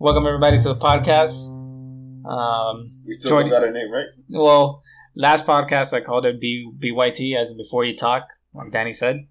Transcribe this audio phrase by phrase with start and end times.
[0.00, 1.50] Welcome everybody to the podcast.
[2.26, 4.06] Um, We still Jordan- don't got a name, right?
[4.30, 4.82] well,
[5.14, 9.26] last podcast I called it B BYT as in before you talk, like Danny said.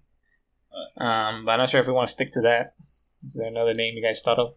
[0.96, 2.74] Um, but I'm not sure if we want to stick to that.
[3.24, 4.54] Is there another name you guys thought of?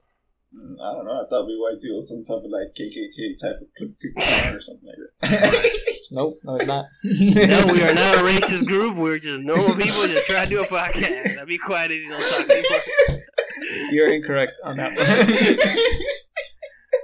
[0.55, 1.13] Mm, I don't know.
[1.13, 4.60] I thought BYT was some type of like KKK type of cl- cl- clan or
[4.62, 4.98] something like
[5.32, 5.80] that.
[6.12, 6.86] Nope, no, it's not.
[7.04, 8.98] No, we are not a racist group.
[8.98, 11.38] We're just normal people just trying to do a podcast.
[11.38, 13.90] Now be quiet as you don't talk anymore.
[13.92, 14.98] You're incorrect on that one.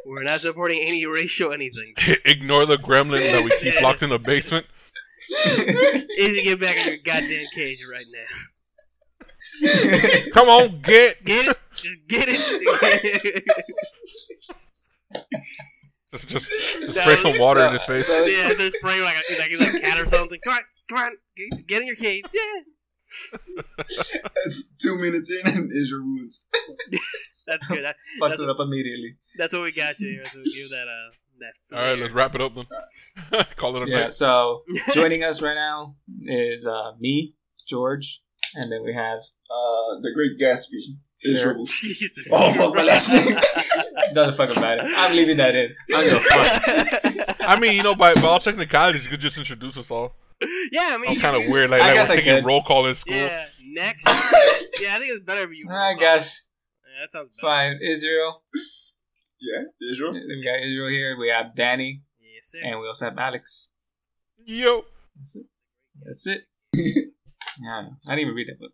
[0.06, 1.94] We're not supporting any racial anything.
[2.26, 4.66] Ignore the gremlin that we keep locked in the basement.
[6.18, 8.26] Izzy, get back in your goddamn cage right now.
[10.34, 11.24] Come on, get.
[11.26, 11.58] Get it?
[11.76, 13.44] Just get it.
[16.12, 18.08] Just, just, just spray some water in his face.
[18.08, 20.40] So- yeah, just spray like a, like he's a cat or something.
[20.44, 22.26] Come on, come on, get- get in your cage.
[22.34, 23.38] Yeah,
[24.36, 26.46] That's two minutes in and is your wounds.
[27.50, 27.84] That's good.
[27.84, 29.16] That, Fucked that's, it up immediately.
[29.38, 30.26] that's what we got you here.
[30.26, 31.54] So we give that uh that.
[31.78, 32.66] All right, let's wrap it up then.
[33.56, 34.00] Call it a Yeah.
[34.04, 34.14] night.
[34.14, 37.34] So joining us right now is uh, me,
[37.68, 38.22] George,
[38.56, 40.98] and then we have Uh, the Great Gatsby.
[41.26, 41.66] Israel.
[41.66, 42.30] Jesus.
[42.32, 43.38] Oh, fuck my last name.
[44.14, 44.86] doesn't fuck about it.
[44.96, 45.76] I'm leaving that in.
[45.94, 47.36] I don't give fuck.
[47.50, 50.14] I mean, you know, by, by all technicalities, you could just introduce us all.
[50.72, 52.46] yeah, I mean, It's kind of weird, like, I like guess we're I taking could.
[52.46, 53.16] roll call in school.
[53.16, 54.06] Yeah, next.
[54.82, 55.68] yeah, I think it's better if you.
[55.70, 56.48] I guess
[57.00, 57.54] Yeah, that sounds better.
[57.54, 57.80] fine.
[57.82, 58.44] Israel.
[59.40, 60.14] Yeah, Israel.
[60.14, 61.18] We got Israel here.
[61.18, 62.60] We have Danny, Yes, sir.
[62.62, 63.70] and we also have Alex.
[64.46, 64.84] Yo,
[65.16, 65.46] That's it.
[66.04, 66.42] That's it.
[66.74, 67.90] yeah, I, know.
[68.08, 68.72] I didn't even read that book.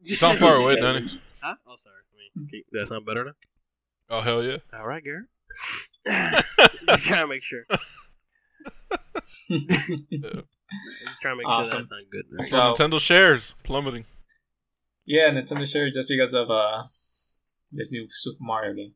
[0.00, 1.06] you sound far away, Danny.
[1.42, 1.54] Huh?
[1.66, 1.96] Oh, sorry.
[2.14, 3.32] I mean, okay, that sound better now?
[4.08, 4.58] Oh hell yeah!
[4.72, 5.26] All right, Garrett.
[6.88, 7.64] Just trying to make sure.
[9.50, 11.72] Just trying to make Awesome.
[11.72, 12.24] sure that sounds good.
[12.30, 12.46] man.
[12.46, 14.04] So- Nintendo shares plummeting.
[15.04, 16.82] Yeah, Nintendo Share just because of uh
[17.76, 18.92] this new Super Mario game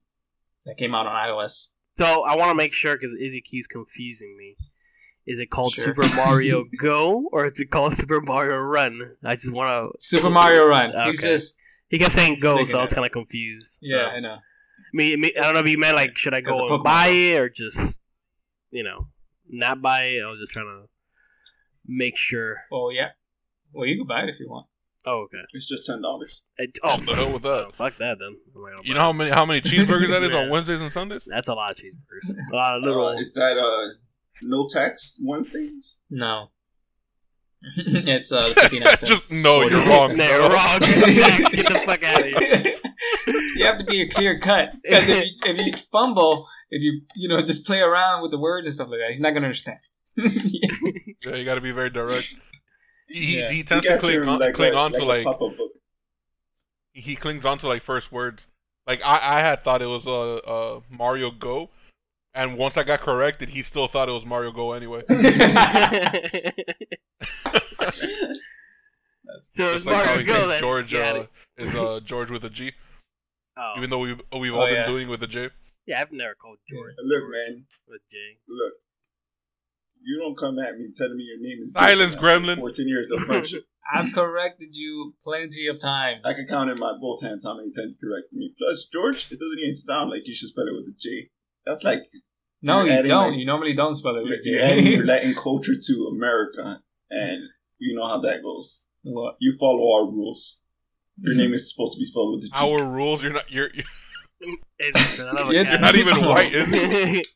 [0.66, 1.68] that came out on iOS.
[1.96, 4.56] So I want to make sure because Izzy keeps confusing me.
[5.26, 5.84] Is it called Sure.
[5.86, 9.16] Super Mario Go or is it called Super Mario Run?
[9.24, 9.98] I just want to.
[10.00, 10.90] Super Mario Run.
[11.06, 11.32] He's Okay.
[11.34, 11.56] just
[11.88, 13.78] He kept saying Go, so I was kind of confused.
[13.82, 14.34] yeah, Uh, I know.
[14.36, 17.38] I mean, I don't know if you meant like, should I go and buy it
[17.38, 18.00] or just,
[18.70, 19.08] you know,
[19.48, 20.22] not buy it?
[20.26, 20.88] I was just trying to
[21.86, 22.62] make sure.
[22.72, 23.10] Well, yeah.
[23.72, 24.66] Well, you can buy it if you want.
[25.06, 25.38] Oh, okay.
[25.52, 26.42] It's just ten dollars.
[26.84, 27.48] Oh, the hell with that.
[27.48, 28.36] oh, fuck that then.
[28.54, 30.92] I'm not gonna You know how many how many cheeseburgers that is on Wednesdays and
[30.92, 31.26] Sundays?
[31.26, 32.34] That's a lot of cheeseburgers.
[32.52, 33.06] A lot of little.
[33.06, 33.94] Uh, is that uh
[34.42, 35.98] no tax Wednesdays?
[36.10, 36.48] No.
[37.76, 39.02] it's uh, 59 cents.
[39.30, 40.08] Just no, you're 49 wrong.
[40.08, 40.18] cents.
[40.18, 40.78] No, you're wrong.
[41.40, 42.74] Max, get the fuck out of here.
[43.56, 47.02] you have to be a clear cut because if you, if you fumble, if you
[47.16, 49.46] you know just play around with the words and stuff like that, he's not gonna
[49.46, 49.78] understand.
[50.16, 52.34] Yeah, you got to be very direct.
[53.10, 53.50] He, he, Yeah.
[53.50, 55.38] he You tends to got cling on, like, cling a- on to like like a
[55.38, 55.72] book.
[56.92, 58.46] he clings on to like first words.
[58.86, 61.70] Like I, I had thought it was uh, uh Mario Go,
[62.34, 65.02] and once I got corrected, he still thought it was Mario Go anyway.
[65.08, 65.20] so
[69.40, 70.60] it's Just like Mario Go then.
[70.60, 71.28] George Got uh, it.
[71.64, 72.72] is uh George with a G,
[73.56, 73.74] Oh.
[73.76, 74.86] even though we've we've Oh, all been yeah.
[74.86, 75.50] doing with a J.
[75.86, 77.64] Yeah, I've never called George Look, man.
[77.88, 78.16] with J.
[78.48, 78.74] Look.
[80.02, 82.58] You don't come at me telling me your name is Silence, different after gremlin.
[82.58, 83.64] Fourteen years of friendship.
[83.92, 86.20] I've corrected you plenty of times.
[86.24, 88.54] I can count in my both hands how many times you corrected me.
[88.56, 91.30] Plus, George, it doesn't even sound like you should spell it with a J.
[91.66, 92.04] That's like
[92.62, 93.30] No, You're you adding, don't.
[93.30, 95.04] like- you normally don't spell it you're, with you're adding.
[95.06, 96.80] Latin culture to America,
[97.10, 97.42] and
[97.78, 98.86] you know how that goes.
[99.02, 99.36] What?
[99.40, 100.60] You follow our rules.
[101.18, 101.42] Your mm-hmm.
[101.42, 102.52] name is supposed to be spelled with a G.
[102.54, 103.70] Our rules, you're not you're
[104.78, 106.52] It's, I love You're you're not even white.
[106.52, 107.26] Is it?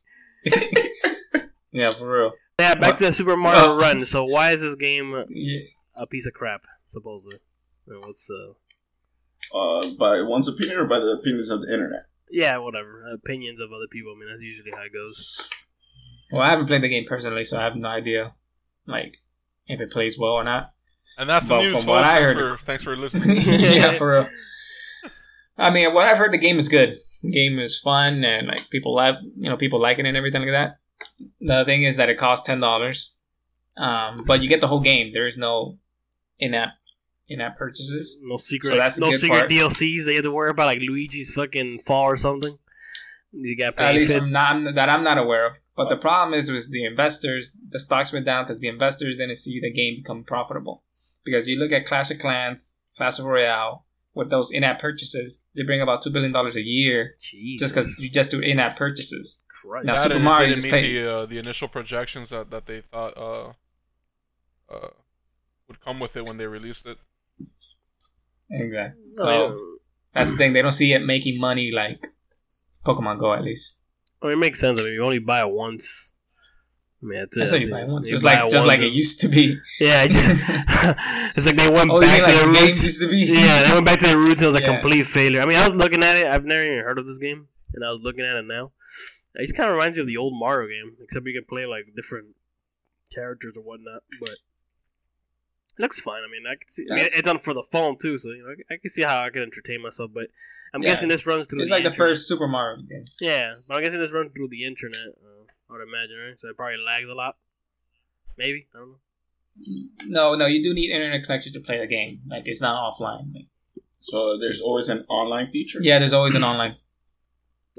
[1.75, 2.33] Yeah, for real.
[2.59, 3.77] Yeah, back to Super Mario Oh.
[3.79, 4.01] Run.
[4.07, 5.61] So why is this game Yeah.
[5.97, 6.63] a piece of crap?
[6.89, 7.39] Supposedly.
[7.91, 9.57] Uh, What's uh?
[9.57, 12.05] uh, by one's opinion or by the opinions of the internet.
[12.31, 13.05] Yeah, whatever.
[13.13, 14.15] Opinions of other people.
[14.17, 15.51] I mean, that's usually how it goes.
[16.33, 18.35] Well, I haven't played the game personally, so I have no idea,
[18.87, 19.19] like,
[19.67, 20.73] if it plays well or not.
[21.19, 21.87] And that's the news, from folks.
[21.87, 23.37] what I Thanks heard- for, thanks for listening.
[23.45, 24.29] yeah, for real.
[25.59, 26.97] I mean, what I've heard, the game is good.
[27.23, 30.43] The game is fun, and like people like, you know, people like it and everything
[30.43, 30.79] like that.
[31.41, 33.17] The thing is that it costs ten dollars,
[33.77, 35.13] um, but you get the whole game.
[35.13, 35.79] There is no
[36.39, 36.71] in-app
[37.29, 38.19] in-app purchases.
[38.23, 38.71] No secret.
[38.71, 39.51] So that's no secret part.
[39.51, 42.57] DLCs they have to worry about, like Luigi's fucking fall or something.
[43.33, 45.53] You got At least I'm not, that I'm not aware of.
[45.77, 49.35] But the problem is with the investors, the stocks went down because the investors didn't
[49.35, 50.85] see the game become profitable.
[51.25, 55.65] Because you look at Clash of Clans, Clash of Royale, with those in-app purchases, they
[55.65, 59.43] bring about two billion dollars a year Jesus just because you just do in-app purchases.
[59.69, 59.87] Christ.
[59.87, 62.67] Now, That Super Mario didn't just meet paid- the uh, the initial projections that, that
[62.67, 63.53] they thought uh,
[64.75, 64.89] uh,
[65.69, 66.99] would come with it when they released it.
[68.51, 69.03] Exactly.
[69.15, 69.81] So I don't-
[70.15, 72.07] that's the thing; they don't see it making money like
[72.87, 73.79] Pokemon Go at least.
[74.23, 74.81] I mean, it makes sense.
[74.81, 76.13] I mean, you only buy it once.
[77.03, 77.57] I mean, that's, That's it.
[77.57, 78.09] what you buy it once.
[78.09, 79.59] Just buy like just like it used to be.
[79.81, 80.43] Yeah, just-
[81.37, 82.85] it's like they went Oh, you back mean to like their games roots.
[82.85, 83.17] used to be?
[83.27, 84.41] Yeah, they went back to their roots.
[84.41, 84.73] It was a Yeah.
[84.73, 85.43] complete failure.
[85.43, 86.27] I mean, I was looking at it.
[86.27, 88.73] I've never even heard of this game, and I was looking at it now.
[89.37, 91.87] It kind of reminds me of the old Mario game, except you can play like
[91.97, 92.37] different
[93.13, 94.03] characters or whatnot.
[94.21, 96.19] But it looks fine.
[96.23, 96.87] I mean, I can see.
[96.91, 99.23] I mean, it's on for the phone too, so you know, I can see how
[99.25, 100.13] I can entertain myself.
[100.15, 100.29] But
[100.73, 100.91] I'm Yeah.
[100.91, 101.61] guessing this runs through.
[101.61, 102.09] It's the like the internet.
[102.11, 103.07] first Super Mario game.
[103.21, 105.09] Yeah, but I'm guessing this runs through the internet.
[105.23, 106.39] Uh, I would imagine, right?
[106.39, 107.37] So it probably lags a lot.
[108.37, 108.99] Maybe I don't know.
[110.07, 112.23] No, no, you do need internet connection to play the game.
[112.29, 113.33] Like it's not offline.
[113.35, 113.47] Like,
[114.01, 115.79] So there's always an online feature.
[115.83, 116.77] yeah, there's always an online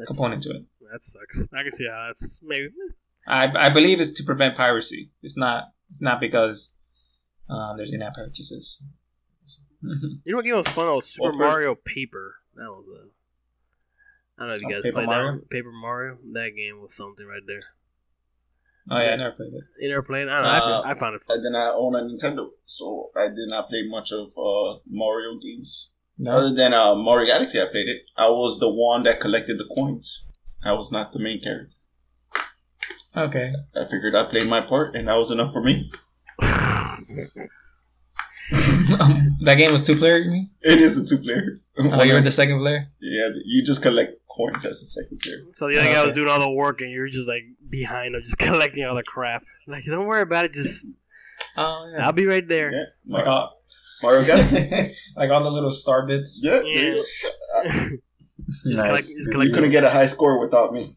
[0.07, 0.63] component to it.
[0.91, 1.47] That sucks.
[1.53, 2.69] I can see how that's maybe.
[3.27, 5.09] I, I believe it's to prevent piracy.
[5.23, 5.65] It's not.
[5.89, 6.75] It's not because
[7.49, 8.81] um, there's in-app purchases.
[9.81, 10.87] You know what game was fun?
[10.87, 12.35] It was Super Well, for- Mario Paper.
[12.55, 13.07] That was a.
[14.37, 15.31] I don't know if you Oh, guys Paper played Mario?
[15.39, 15.49] that.
[15.49, 16.17] Paper Mario.
[16.33, 17.61] That game was something right there.
[18.91, 19.63] oh yeah, I never played it.
[19.79, 20.23] You never played?
[20.27, 20.29] it?
[20.29, 20.49] I don't know.
[20.75, 23.69] Uh, I, I found it I did not own a Nintendo, so I did not
[23.69, 25.89] play much of uh, Mario games.
[26.17, 26.31] No.
[26.31, 28.01] Other than uh, Mario Galaxy, I played it.
[28.17, 30.25] I was the one that collected the coins.
[30.65, 31.75] I was not the main character.
[33.15, 33.53] Okay.
[33.75, 35.89] I figured I played my part, and that was enough for me.
[38.51, 40.17] that game was two player.
[40.17, 40.47] You mean?
[40.61, 41.53] It is a two player.
[41.77, 42.87] Oh, you were the second player.
[42.99, 45.37] yeah, you just collect coins as a second player.
[45.53, 48.21] so the other guy was doing all the work, and you're just like behind him,
[48.23, 49.43] just collecting all the crap.
[49.67, 50.53] Like, don't worry about it.
[50.53, 50.85] Just
[51.57, 52.05] Oh yeah.
[52.05, 52.71] I'll be right there.
[52.71, 53.61] Yeah, Like Mar- all,
[54.01, 54.59] Mario Galaxy.
[55.15, 56.41] like all the little star bits.
[56.43, 57.89] Yeah, Yeah.
[58.63, 60.87] there you collect, you collect couldn't get a high score without me.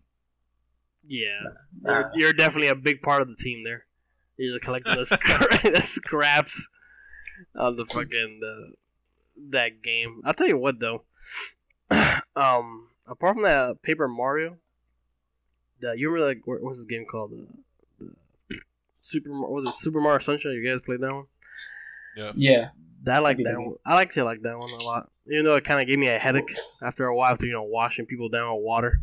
[1.03, 1.41] Yeah,
[1.87, 3.87] Uh, you're, you're definitely a big part of the team there.
[4.37, 6.69] You're just collecting the, scra- the scraps
[7.55, 8.71] of the fucking uh,
[9.50, 10.21] that game.
[10.25, 11.05] I'll tell you what though.
[12.37, 14.59] um, apart from that Paper Mario,
[15.81, 17.33] the you remember like what, was this game called?
[17.33, 17.47] The,
[17.99, 18.61] the
[19.01, 20.53] Super was it Super Mario Sunshine?
[20.53, 21.27] You guys played that one?
[22.37, 22.69] Yeah.
[23.09, 23.75] I like that that one.
[23.87, 25.11] I actually like that one a lot.
[25.31, 27.62] Even though it kind of gave me a headache after a while, after you know
[27.65, 29.00] washing people down with water.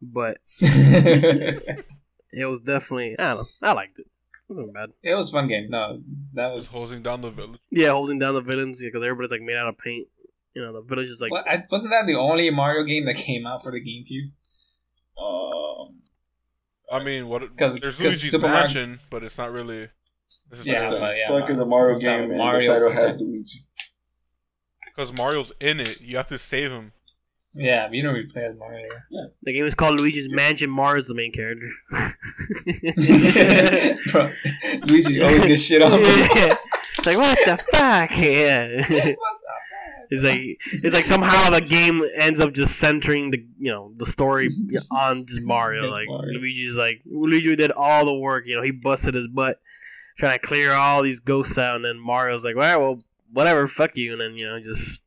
[0.00, 1.84] But it
[2.32, 3.46] it was definitely I don't know.
[3.68, 4.06] I liked it.
[4.48, 4.90] It wasn't bad.
[5.04, 5.68] was a fun game.
[5.70, 6.00] No,
[6.34, 6.64] that was.
[6.64, 7.60] Just hosing down the village.
[7.70, 10.08] Yeah, holding down the villains Yeah, because everybody's like made out of paint.
[10.54, 13.14] You know, the village is like What, I, wasn't that the only Mario game that
[13.16, 14.32] came out for the GameCube?
[15.22, 16.00] Um,
[16.90, 17.42] I mean, what?
[17.56, 19.88] 'Cause- there's 'cause Luigi's Super Mario- Mansion, but it's not really.
[20.50, 22.66] This is Yeah, the but yeah, fuck is a Mario- Mario game, and Mario- the
[22.66, 23.60] title has Luigi.
[24.94, 26.00] because Mario's in it.
[26.00, 26.92] You have to save him.
[27.54, 28.88] Yeah, you don't really play as Mario.
[29.42, 30.70] the game is called Luigi's Mansion.
[30.70, 31.68] Mario's the main character.
[34.12, 34.30] Bro,
[34.88, 36.00] Luigi always gets shit on.
[36.00, 36.54] Yeah.
[36.98, 38.10] It's like what the fuck?
[38.18, 39.14] Yeah.
[40.14, 40.40] It's like
[40.84, 44.50] it's like somehow the game ends up just centering the you know the story
[44.90, 45.90] on just Mario.
[45.90, 46.38] Like Mario.
[46.38, 48.44] Luigi's like Luigi did all the work.
[48.46, 49.58] You know he busted his butt
[50.18, 52.98] trying to clear all these ghosts out, and then Mario's like, well, well,
[53.32, 55.00] whatever, fuck you, and then you know just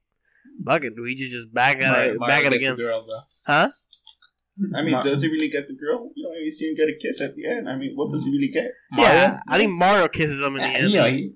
[0.65, 0.95] fuck it.
[0.97, 2.75] Luigi just back at Mario- it, Mario back at it again.
[2.75, 3.05] Girl.
[3.45, 3.69] Huh?
[4.73, 6.09] I mean, Mar- does he really get the girl?
[6.15, 7.67] You don't even see him get a kiss at the end.
[7.69, 8.71] I mean, what does he really get?
[8.97, 10.89] Yeah, I think Mario kisses him in the Yeah, end.
[10.91, 11.33] you know, he,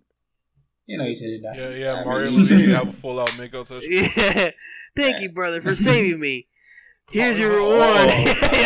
[0.86, 1.42] you know, he said it.
[1.44, 1.94] Yeah, yeah.
[2.02, 3.92] I Mario mean, Luigi have a full out makeout session.
[3.92, 4.52] Yeah.
[4.96, 6.48] Thank you, brother, for saving me.
[7.12, 8.10] Here's your Oh, reward.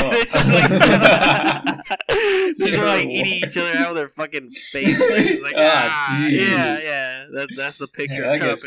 [0.04, 1.64] oh,
[2.10, 5.00] They sound like- They're like eating each other out of their fucking face.
[5.00, 7.26] Like, it's Ah, ah, yeah, yeah.
[7.34, 8.24] That, that's the picture.
[8.24, 8.64] Yeah, I guess.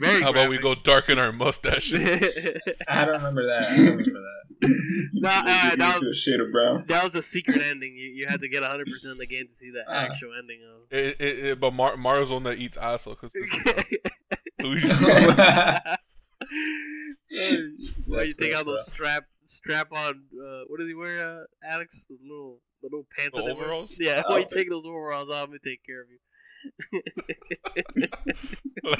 [0.00, 1.94] Very How about we go darken our mustaches?
[2.88, 3.62] I don't remember that.
[3.70, 4.30] I don't remember that.
[5.14, 6.84] no, uh, that, to a was, shade of brown.
[6.88, 7.94] that was the secret ending.
[7.94, 9.92] You, you had to get 100% of the game to see the Ah.
[9.94, 13.30] actual ending of It, it, it, but Mar- Mario's the that eats ass, because
[14.62, 14.88] Luigi.
[14.88, 15.96] Why
[17.28, 17.74] you
[18.16, 20.24] That's take gross, out those strap strap on?
[20.34, 22.06] Uh, what does he wear, uh, Alex?
[22.08, 23.36] The little the little pants.
[23.36, 23.64] The that they wear?
[23.64, 23.92] overalls?
[23.98, 24.58] Yeah, why you Outfit.
[24.58, 26.18] take those overalls off and take care of you?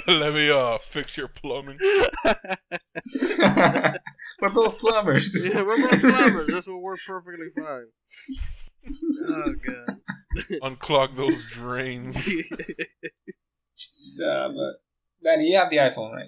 [0.06, 1.78] Let me uh fix your plumbing.
[4.40, 5.50] We're both plumbers.
[5.54, 6.46] yeah, we're both plumbers.
[6.46, 7.86] This will work perfectly fine.
[9.28, 9.96] Oh god.
[10.62, 12.26] Unclog those drains.
[14.18, 14.72] Yeah, but
[15.22, 16.26] Daddy, you have the iPhone, right?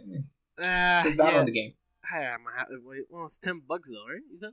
[0.59, 1.45] Ah, Just download yeah.
[1.45, 1.75] the game.
[2.11, 4.23] Hi, I'm ha- wait, well, it's ten bucks though, right?
[4.31, 4.51] You said?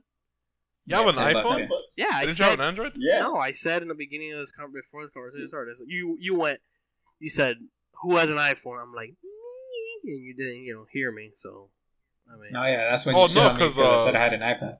[0.86, 1.68] You have an 10 bucks, iPhone?
[1.96, 2.06] yeah.
[2.10, 2.60] Yeah, I Didn't you have said.
[2.60, 2.92] an Android?
[2.96, 3.20] Yeah.
[3.20, 5.76] No, I said in the beginning of this con- before this conversation started.
[5.80, 6.60] I You you went,
[7.20, 7.56] you said,
[8.02, 11.30] "Who has an iPhone?" I'm like, me, and you didn't, you know, hear me.
[11.36, 11.70] So,
[12.28, 13.94] I mean, Oh yeah, that's when Oh, you shit no, on me 'cause, because I
[13.94, 14.78] uh, said I had an iPad.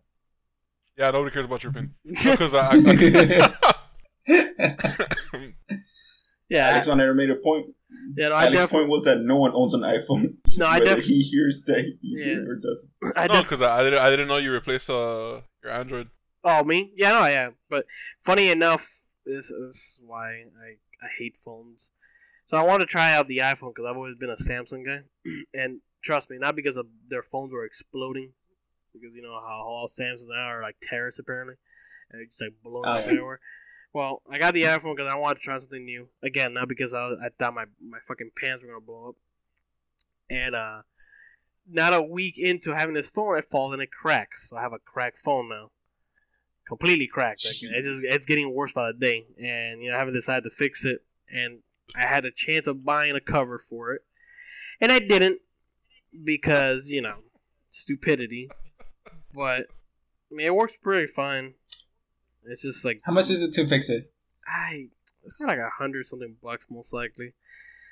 [0.98, 1.94] Yeah, nobody cares about your opinion.
[2.04, 3.54] Because I, I,
[6.48, 7.74] yeah, Alex on there made a point.
[8.16, 8.78] Yeah, no, I Alex's definitely.
[8.86, 10.36] point was that no one owns an iPhone.
[10.58, 12.38] No, I whether def- he hears that he Yeah.
[12.38, 12.92] or doesn't.
[13.16, 16.08] I no, because I, I didn't I didn't know you replaced uh your Android.
[16.44, 16.92] Oh, me?
[16.96, 17.50] Yeah, no, yeah.
[17.70, 17.86] But
[18.22, 18.86] funny enough,
[19.24, 20.26] this, this is why
[20.62, 21.90] I, I hate phones.
[22.46, 25.00] So I wanted to try out the iPhone because I've always been a Samsung guy.
[25.54, 28.32] and trust me, not because of their phones were exploding,
[28.92, 31.54] because you know how all Samsungs now are like terrorists apparently,
[32.10, 33.12] and they're just like blowing Oh, up yeah.
[33.12, 33.40] everywhere.
[33.94, 36.08] Well, I got the iPhone because I wanted to try something new.
[36.22, 39.14] Again, not because I, was, I thought my, my fucking pants were gonna blow up.
[40.28, 40.82] And uh,
[41.70, 44.50] not a week into having this phone, it falls and it cracks.
[44.50, 45.70] So I have a cracked phone now
[46.66, 47.44] completely cracked.
[47.44, 50.44] Like, it's just it's getting worse by the day, and you know I haven't decided
[50.44, 51.04] to fix it.
[51.30, 51.60] And
[51.94, 54.02] I had a chance of buying a cover for it,
[54.80, 55.40] and I didn't
[56.24, 57.16] because you know
[57.70, 58.50] stupidity.
[59.34, 59.66] But
[60.30, 61.54] I mean, it works pretty fine.
[62.46, 64.12] It's just like How much is it to fix it?
[64.46, 64.88] I.
[65.24, 67.32] It's probably like a hundred something bucks, most likely.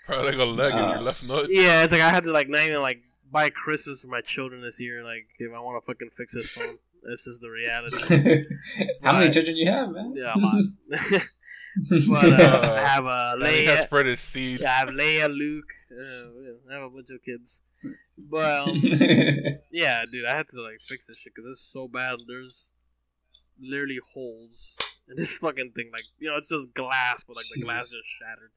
[0.07, 1.47] Probably like a leg in your Uh, left nut.
[1.49, 4.61] Yeah, it's like I had to like not even like buy Christmas for my children
[4.61, 5.03] this year.
[5.03, 8.47] Like if I want to fucking fix this phone, this is the reality.
[9.03, 9.33] How many Right.
[9.33, 10.13] children you have, man?
[10.15, 10.65] Yeah, a lot.
[11.91, 13.85] but uh, I have a Daddy has Leia.
[13.87, 14.61] spread his seed.
[14.61, 15.71] Yeah, I have Leia, Luke.
[15.91, 17.63] Uh, I have a bunch of kids.
[18.19, 18.83] But um,
[19.71, 22.19] yeah, dude, I had to like fix this shit because it's so bad.
[22.29, 22.73] There's
[23.61, 25.91] literally holes in this fucking thing.
[25.93, 27.93] Like you know, it's just glass, but like the glass Jesus.
[27.93, 28.51] just shattered.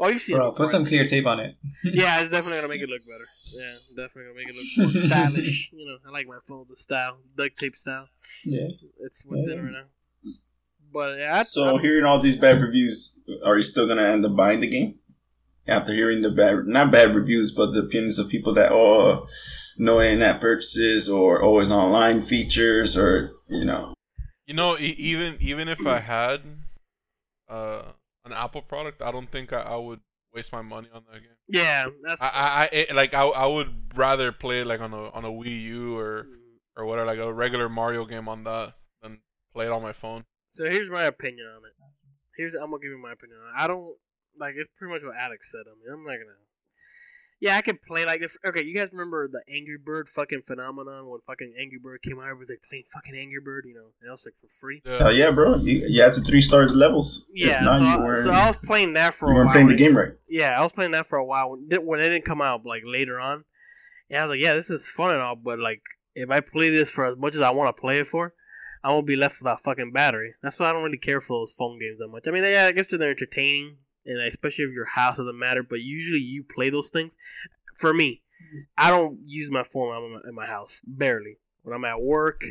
[0.00, 1.56] Oh, you've seen it Bro, put some clear tape on it.
[1.84, 3.26] Yeah, it's definitely gonna make it look better.
[3.54, 5.70] Yeah, definitely gonna make it look more stylish.
[5.72, 8.08] You know, I like my phone the style, duct tape style.
[8.44, 8.68] Yeah.
[9.00, 9.84] It's what's in right now.
[10.92, 14.36] But yeah, I, So hearing all these bad reviews, are you still gonna end up
[14.36, 14.98] buying the game?
[15.66, 19.26] After hearing the bad, not bad reviews, but the opinions of people that oh,
[19.78, 23.94] no in-app purchases or always online features, or you know,
[24.52, 26.42] You know, e- even even if I had
[27.48, 27.84] uh,
[28.26, 30.00] an Apple product, I don't think I, I would
[30.34, 31.38] waste my money on that game.
[31.48, 35.08] yeah, that's I, I, I it, like I, I would rather play like on a
[35.08, 36.26] on a Wii U or
[36.76, 39.20] or whatever, like a regular Mario game on that than
[39.54, 40.26] play it on my phone.
[40.52, 41.72] So here's my opinion on it.
[42.36, 43.64] Here's I'm gonna give you my opinion on it.
[43.64, 43.96] I don't
[44.38, 45.64] like it's pretty much what Alex said.
[45.66, 46.36] I mean, I'm not gonna.
[47.42, 48.64] Yeah, I could play like if okay.
[48.64, 52.26] You guys remember the Angry Bird fucking phenomenon when fucking Angry Bird came out?
[52.26, 54.80] Everybody was like playing fucking Angry Bird, you know, and that was like for free.
[54.84, 55.06] Yeah.
[55.06, 57.28] uh, yeah, bro, you, you had to three star the levels.
[57.34, 59.46] Yeah, not, so, you I, weren't, so I was playing that for you a weren't
[59.46, 59.54] while.
[59.54, 60.12] playing the game right.
[60.28, 62.82] Yeah, I was playing that for a while when, when it didn't come out, like
[62.86, 63.42] later on.
[64.08, 65.82] And I was like, yeah, this is fun and all, but like
[66.14, 68.34] if I play this for as much as I want to play it for,
[68.84, 70.34] I won't be left without fucking battery.
[70.44, 72.24] That's why I don't really care for those phone games that much.
[72.28, 75.62] I mean, yeah, I guess they're entertaining, and especially if your house doesn't matter.
[75.62, 77.16] But usually, you play those things.
[77.74, 78.22] For me,
[78.76, 80.80] I don't use my phone in my, house.
[80.84, 81.38] Barely.
[81.62, 82.44] When I'm at work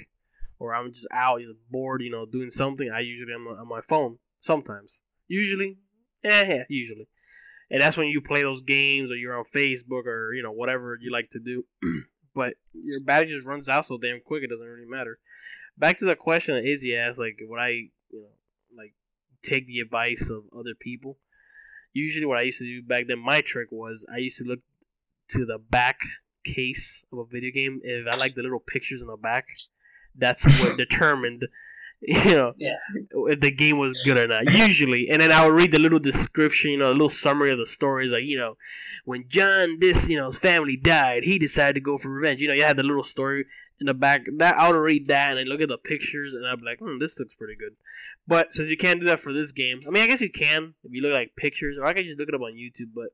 [0.60, 3.82] or I'm just out, either bored, you know, doing something, I usually am on my
[3.82, 4.18] phone.
[4.40, 5.02] Sometimes.
[5.28, 5.78] Usually,
[6.24, 7.08] eh, yeah, usually.
[7.70, 10.98] And that's when you play those games or you're on Facebook or, you know, whatever
[11.00, 11.64] you like to do.
[12.36, 15.20] but your battery just runs out so damn quick, it doesn't really matter.
[15.78, 18.28] Back to the question that Izzy asked, like, would I, you know,
[18.78, 18.94] like,
[19.42, 21.18] take the advice of other people?
[21.94, 24.60] Usually, what I used to do back then, my trick was I used to look
[25.30, 26.00] to the back
[26.44, 27.80] case of a video game.
[27.84, 29.48] If I like the little pictures in the back,
[30.16, 31.42] that's what determined,
[32.02, 32.78] you know, Yeah.
[33.28, 34.52] if the game was good or not.
[34.52, 37.60] Usually, and then I would read the little description, you know, a little summary of
[37.60, 38.58] the stories, like you know,
[39.06, 42.42] when John this, you know, family died, he decided to go for revenge.
[42.42, 43.46] You know, you had the little story
[43.82, 44.26] in the back.
[44.38, 46.98] That I'll read that and then look at the pictures, and I'd be like, hmm,
[47.00, 47.74] this looks pretty good.
[48.28, 50.76] But since you can't do that for this game, I mean, I guess you can
[50.84, 52.92] if you look at like pictures, or I can just look it up on YouTube.
[52.96, 53.08] But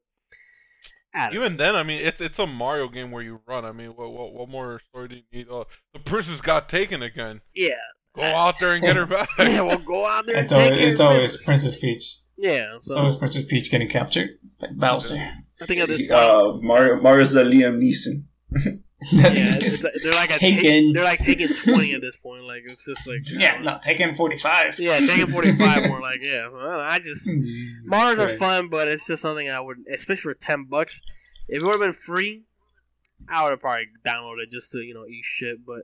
[1.14, 1.36] I know.
[1.40, 3.66] Even then, I mean, it's it's a Mario game where you run.
[3.66, 5.48] I mean, what what, what more story do you need?
[5.50, 7.42] Oh, the princess got taken again.
[7.56, 7.70] yeah,
[8.16, 9.30] Go out there and get her back.
[9.40, 11.46] yeah, well, go out there It's take always, care it's always.
[11.46, 12.04] Princess Peach.
[12.38, 15.18] Yeah, It's always Princess Peach getting captured by Bowser.
[15.62, 18.26] I think at this point, Uh, Mario, Mario's the Liam Neeson.
[19.12, 20.62] yeah, it's, it's- they're like a Taken.
[20.62, 22.46] Take, they're like taking twenty at this point.
[22.46, 24.80] Like it's just like yeah, no, taking 45.
[24.80, 26.02] yeah, taking forty five more.
[26.02, 29.60] Like yeah, so I, I just Jesus Mars are fun, but it's just something I
[29.60, 31.02] would, especially for ten bucks.
[31.48, 32.44] If it would have been free,
[33.30, 35.64] I would have probably downloaded it just to you know eat shit.
[35.64, 35.84] But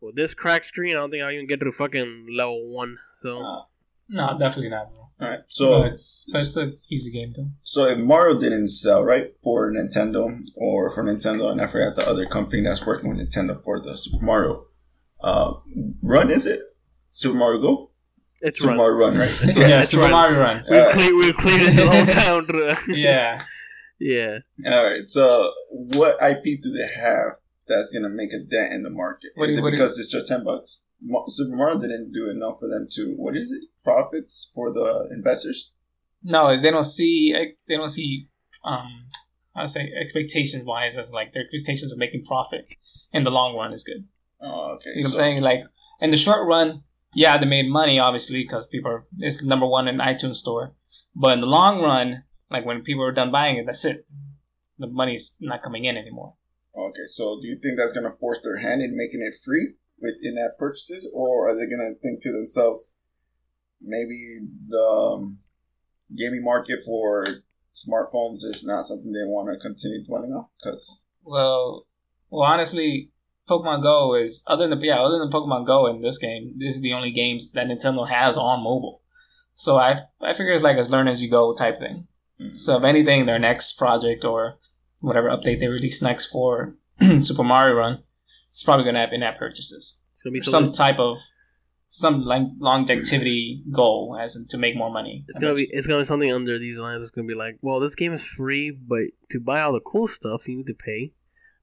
[0.00, 2.98] with this crack screen, I don't think I'll even get to fucking level one.
[3.22, 3.62] So Uh,
[4.08, 4.88] no, definitely not.
[4.90, 4.98] Bro.
[5.18, 7.48] All right, but so it's but it's an easy game too.
[7.62, 12.06] so if Mario didn't sell right for Nintendo or for Nintendo, and I forgot the
[12.08, 14.66] other company that's working with Nintendo for the Super Mario
[15.22, 15.54] uh,
[16.02, 16.60] Run, is it
[17.12, 17.90] Super Mario Go?
[18.42, 18.76] it's Super run.
[18.76, 19.40] Mario Run, right?
[19.56, 20.10] yeah, it's Super run.
[20.12, 20.64] Mario Run.
[20.70, 22.44] We've, Uh, cleared, we've cleared this the whole
[22.76, 22.76] town.
[22.88, 23.40] Yeah,
[23.98, 24.38] yeah.
[24.66, 25.08] All right.
[25.08, 27.36] So, what IP do they have
[27.66, 29.30] that's gonna make a dent in the market?
[29.36, 30.82] What do is you- it what do you- because it's just ten bucks?
[31.28, 33.62] Super Mario didn't do enough for them to what is it?
[33.86, 35.72] Profits for the investors.
[36.22, 37.32] No, they don't see
[37.68, 38.28] they don't see
[38.64, 39.06] um
[39.54, 42.66] I would say expectations wise as like their expectations of making profit
[43.12, 44.04] in the long run is good.
[44.42, 44.90] Oh, okay.
[44.96, 45.42] You know what I'm saying?
[45.42, 45.60] Like
[46.00, 46.82] in the short run,
[47.14, 50.74] yeah, they made money obviously because people are it's number one in iTunes store.
[51.14, 54.04] But in the long run, like when people are done buying it, that's it.
[54.78, 56.34] The money's not coming in anymore.
[56.76, 60.14] Okay, so do you think that's gonna force their hand in making it free with
[60.22, 62.92] in-app purchases, or are they gonna think to themselves,
[63.80, 65.38] maybe the um,
[66.16, 67.24] gaming market for
[67.74, 70.46] smartphones is not something they want to continue dwelling on?
[70.62, 71.86] Because Well,
[72.30, 73.10] well, honestly,
[73.48, 76.82] Pokemon Go is other than yeah, other than Pokemon Go in this game, this is
[76.82, 79.02] the only games that Nintendo has on mobile.
[79.54, 82.06] So I I figure it's like a learn as you go type thing.
[82.54, 84.58] So if anything, their next project or
[85.00, 86.76] whatever update they release next for
[87.20, 88.02] Super Mario Run,
[88.52, 91.18] it's probably gonna have in-app purchases, It's gonna be some type of
[91.88, 95.24] some like longevity goal as in to make more money.
[95.28, 97.02] It's gonna be it's gonna be something under these lines.
[97.02, 100.08] It's gonna be like, well, this game is free, but to buy all the cool
[100.08, 101.12] stuff, you need to pay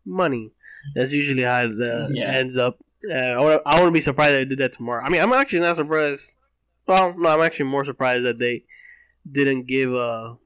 [0.06, 0.51] money.
[0.96, 2.32] That's usually how it uh, Yeah.
[2.32, 2.80] ends up.
[3.10, 5.03] Uh, I wouldn't- I wouldn't be surprised if they did that tomorrow.
[5.03, 6.36] I mean, I'm actually not surprised.
[6.88, 8.63] Well, no, I'm actually more surprised that they
[9.30, 10.38] didn't give a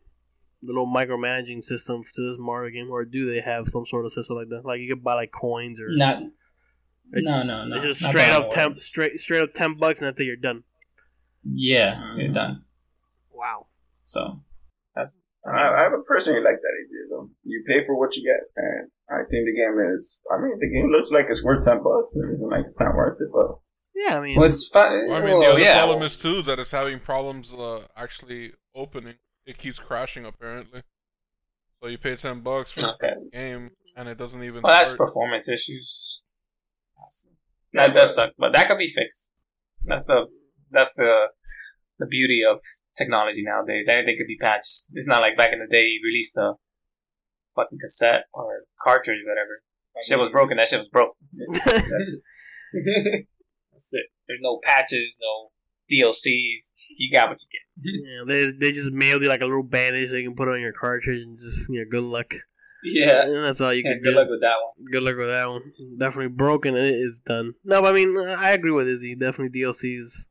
[0.63, 4.37] little micromanaging system to this Mario game, or do they have some sort of system
[4.37, 4.65] like that?
[4.65, 6.23] Like you could buy like coins or not.
[7.13, 7.75] It's no, just- no, no.
[7.77, 10.25] It's just straight up ten, straight straight up ten bucks, and that's it.
[10.25, 10.63] You're done.
[11.43, 12.63] Yeah, you're done.
[13.31, 13.67] Wow.
[14.03, 14.35] So
[14.95, 17.29] that's I, I would personally like that idea though.
[17.43, 20.19] You pay for what you get, and I think the game is.
[20.31, 22.15] I mean, the game looks like it's worth ten bucks.
[22.15, 23.55] It isn't like it's not worth it, but
[23.95, 25.07] Yeah, I mean, well, it's fun.
[25.07, 27.81] Well, I mean, well, the other yeah, problem is too that it's having problems uh,
[27.95, 29.15] actually opening.
[29.45, 30.81] It keeps crashing apparently.
[31.81, 33.13] So you pay ten bucks for Okay.
[33.23, 34.61] the game, and it doesn't even.
[34.63, 35.07] Well, that's start.
[35.07, 36.23] performance issues.
[37.73, 39.31] That does suck, but that could be fixed.
[39.83, 40.27] That's the
[40.71, 41.27] that's the
[41.99, 42.59] the beauty of
[42.97, 43.87] technology nowadays.
[43.89, 44.87] Anything could be patched.
[44.93, 46.53] It's not like back in the day you released a
[47.55, 49.61] fucking cassette or cartridge, whatever.
[50.03, 50.57] Shit was broken.
[50.57, 51.15] That shit was broke.
[51.65, 52.21] that's it.
[53.71, 54.05] that's it.
[54.27, 55.49] There's no patches, no
[55.91, 56.71] DLCs.
[56.97, 57.63] You got what you get.
[57.83, 60.51] Yeah, they they just mailed you like a little bandage so you can put it
[60.51, 62.33] on your cartridge and just you know good luck.
[62.83, 63.23] Yeah.
[63.23, 64.11] And that's all you yeah can good do.
[64.11, 64.91] Good luck with that one.
[64.91, 65.97] Good luck with that one.
[65.97, 66.75] Definitely broken.
[66.75, 67.53] It is done.
[67.63, 69.15] No, but I mean I agree with Izzy.
[69.15, 70.25] Definitely DLCs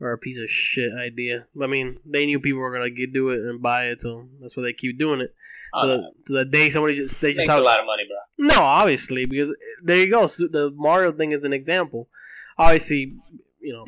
[0.00, 1.46] are a piece of shit idea.
[1.62, 4.56] I mean they knew people were gonna get do it and buy it, so that's
[4.56, 5.34] why they keep doing it.
[5.72, 8.04] Uh, to, the, to the day somebody just they just makes a lot of money,
[8.08, 8.46] bro.
[8.48, 10.26] No, obviously, because there you go.
[10.26, 12.08] So the Mario thing is an example.
[12.58, 13.14] Obviously,
[13.60, 13.84] you know,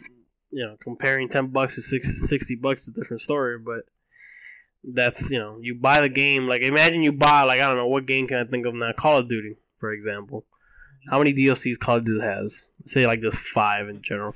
[0.51, 3.59] you know, comparing ten bucks to six, 60 bucks is a different story.
[3.59, 3.85] But
[4.85, 6.47] that's you know, you buy the game.
[6.49, 8.93] Like imagine you buy like I don't know what game can I think of now?
[8.93, 10.45] Call of Duty, for example.
[11.11, 12.69] How many DLCs Call of Duty has?
[12.87, 14.35] Say like just five in general.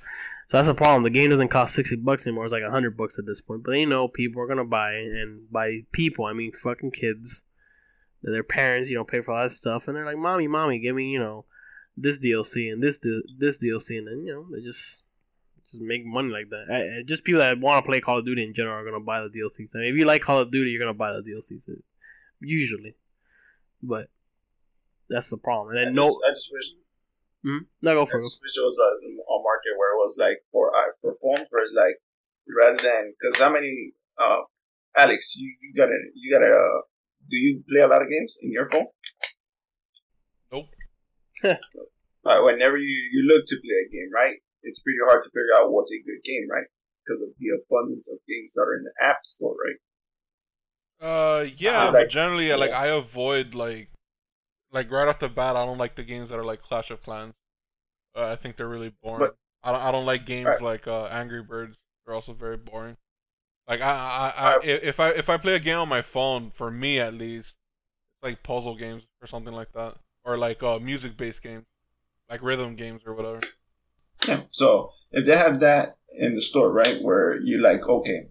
[0.48, 1.02] So that's the problem.
[1.02, 2.44] The game doesn't cost sixty bucks anymore.
[2.44, 3.64] It's like hundred bucks at this point.
[3.64, 7.42] But they know people are gonna buy and by people I mean fucking kids
[8.22, 10.78] that their parents, you know, pay for all that stuff, and they're like, "Mommy, mommy,
[10.78, 11.44] give me, you know,
[11.96, 15.02] this DLC and this this DLC," and then you know they just
[15.76, 16.66] just make money like that.
[16.70, 19.00] I, I- just people that want to play Call of Duty in general are gonna
[19.04, 19.70] buy the DLCs.
[19.74, 21.68] I mean, if you like Call of Duty, you're gonna buy the DLCs
[22.40, 22.94] usually,
[23.82, 24.08] but
[25.08, 25.76] that's the problem.
[25.76, 26.66] And I no, just, I just wish
[27.44, 27.58] hmm?
[27.82, 28.24] no go for I it.
[28.24, 31.46] just wish it was a, a market where it was like for uh, for phones,
[31.50, 31.96] where it's like
[32.48, 34.42] rather than because how many uh
[34.96, 36.80] Alex, you you got to you got to uh,
[37.28, 38.86] do you play a lot of games in your phone?
[40.52, 40.68] Nope.
[42.26, 44.38] Uh, whenever you, you look to play a game, right?
[44.66, 46.66] It's pretty hard to figure out what's a good game, right?
[47.04, 49.78] Because of the abundance of games that are in the app store, right?
[51.00, 52.72] Uh, yeah, Uh, but like- generally, like.
[52.72, 53.90] I avoid like,
[54.72, 57.02] like right off the bat, I don't like the games that are like Clash of
[57.02, 57.34] Clans.
[58.14, 59.20] Uh, I think they're really boring.
[59.20, 59.80] But- I don't.
[59.82, 60.62] I don't like games Right.
[60.62, 61.76] like uh, Angry Birds.
[62.04, 62.96] They're also very boring.
[63.66, 66.50] Like I, I, I, i- if I if I play a game on my phone,
[66.52, 67.56] for me at least,
[68.22, 71.64] like puzzle games or something like that, or like uh, music based games,
[72.30, 73.40] like rhythm games or whatever.
[74.28, 74.40] Yeah.
[74.50, 78.28] So if they have that in the store, right, where you're like, okay,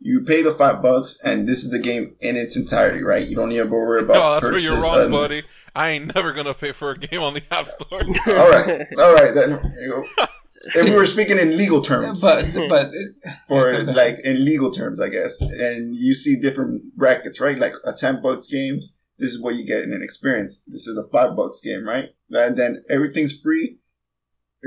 [0.00, 3.26] you pay the five bucks and this is the game in its entirety, right?
[3.26, 5.42] You don't need to worry about No, that's where you're wrong, and- buddy.
[5.76, 8.00] I ain't never gonna pay for a game on the App Store.
[8.28, 9.34] All right, all right.
[9.34, 10.26] Then you know,
[10.66, 13.16] if we were speaking in legal terms, But but it,
[13.48, 17.58] for like in legal terms, I guess, and you see different brackets, right?
[17.58, 20.62] Like a ten bucks games, this is what you get in an experience.
[20.68, 22.10] This is a five bucks game, right?
[22.30, 23.78] And then everything's free.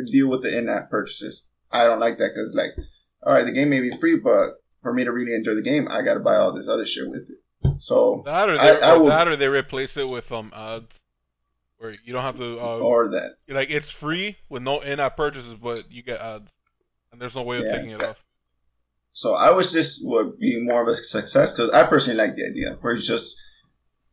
[0.05, 1.49] Deal with the in-app purchases.
[1.71, 2.71] I don't like that because, like,
[3.23, 5.87] all right, the game may be free, but for me to really enjoy the game,
[5.89, 7.81] I got to buy all this other shit with it.
[7.81, 10.99] So That or they, I or would- that or they replace it with um ads,
[11.77, 12.59] where you don't have to.
[12.59, 13.35] Uh, or that.
[13.49, 16.55] like it's free with no in-app purchases, but you get ads,
[17.11, 17.71] and there's no way of Yeah.
[17.73, 18.23] taking it off.
[19.11, 22.45] So I wish this would be more of a success because I personally like the
[22.45, 23.41] idea where it's just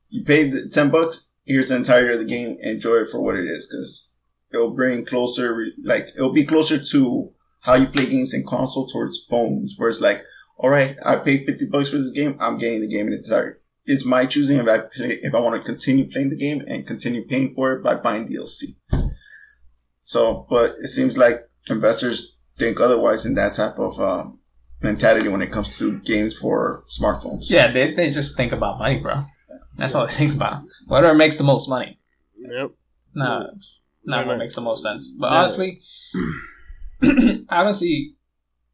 [0.09, 1.33] you pay the ten bucks.
[1.45, 2.57] Here's the entirety of the game.
[2.63, 4.14] Enjoy it for what it is because
[4.55, 9.25] it'll bring closer, like it'll be closer to how you play games in console towards
[9.25, 10.23] phones, where it's like,
[10.57, 12.37] all right, I paid fifty bucks for this game.
[12.41, 13.59] I'm getting the game in its entirety.
[13.87, 16.87] It's my choosing if I play, if I want to continue playing the game and
[16.87, 18.77] continue paying for it by buying DLC.
[20.03, 21.37] So, but it seems like
[21.69, 24.41] investors think otherwise in that type of um,
[24.83, 27.51] mentality when it comes to games for smartphones.
[27.51, 29.21] Yeah, they, they just think about money, bro.
[29.77, 30.63] That's all they think about.
[30.87, 31.99] Whatever makes the most money.
[32.37, 32.71] Yep.
[33.15, 33.51] No,
[34.05, 34.29] not Yeah.
[34.29, 35.17] what makes the most sense.
[35.19, 35.39] But Yeah.
[35.39, 35.81] honestly,
[37.49, 38.15] I don't see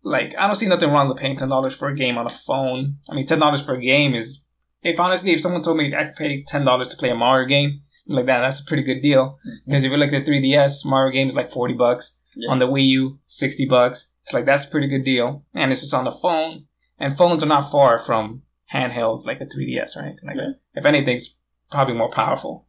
[0.02, 2.30] like I don't see nothing wrong with paying ten dollars for a game on a
[2.30, 2.96] phone.
[3.10, 4.44] I mean, ten dollars for a game is
[4.82, 7.46] if honestly, if someone told me I could pay ten dollars to play a Mario
[7.48, 9.38] game, I'm like that, that's a pretty good deal.
[9.38, 9.50] Mm-hmm.
[9.70, 12.16] Because if you look at the 3DS, Mario games like forty bucks.
[12.36, 12.50] Yeah.
[12.52, 14.14] On the Wii U, sixty bucks.
[14.22, 16.66] It's like that's a pretty good deal, and it's just on the phone.
[16.98, 20.42] And phones are not far from handhelds like a 3DS or anything like Yeah.
[20.42, 20.60] that.
[20.74, 21.40] If anything, it's
[21.72, 22.66] probably more powerful.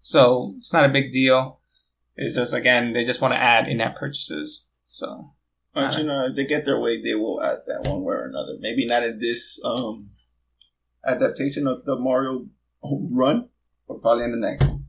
[0.00, 1.57] So it's not a big deal.
[2.18, 4.68] It's just again they just want to add in-app purchases.
[4.88, 5.32] So
[5.72, 8.26] But you know, if they get their way, they will add that one way or
[8.26, 8.54] another.
[8.58, 10.10] Maybe not in this um,
[11.06, 12.46] adaptation of the Mario
[12.82, 13.48] run,
[13.86, 14.66] but probably in the next.
[14.66, 14.86] one.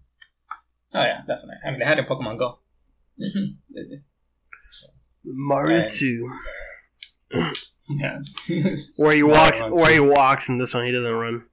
[0.95, 1.57] oh yeah, definitely.
[1.63, 2.59] I mean they had it in Pokemon Go.
[5.23, 5.87] Mario Yeah.
[5.89, 6.31] Two,
[7.89, 8.19] yeah.
[8.97, 11.43] where he walks, where he walks, and this one he doesn't run.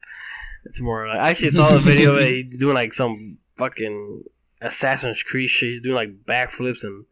[0.64, 4.24] It's more like I actually saw the video where he's doing like some fucking
[4.60, 5.70] Assassin's Creed shit.
[5.70, 7.04] He's doing like backflips and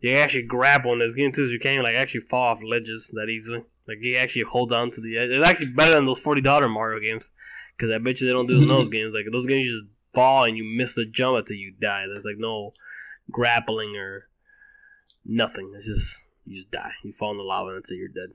[0.00, 1.46] you actually grab on this game too.
[1.46, 3.64] So you can't like actually fall off ledges that easily.
[3.88, 5.30] Like you actually hold on to the edge.
[5.30, 7.30] It's actually better than those forty dollar Mario games
[7.76, 8.92] because I bet you they don't do it in those mm-hmm.
[8.92, 9.14] games.
[9.14, 12.06] Like those games, you just fall and you miss the jump until you die.
[12.06, 12.72] There's like no
[13.30, 14.28] grappling or
[15.24, 15.72] nothing.
[15.76, 16.92] It's just you just die.
[17.02, 18.34] You fall in the lava until you're dead.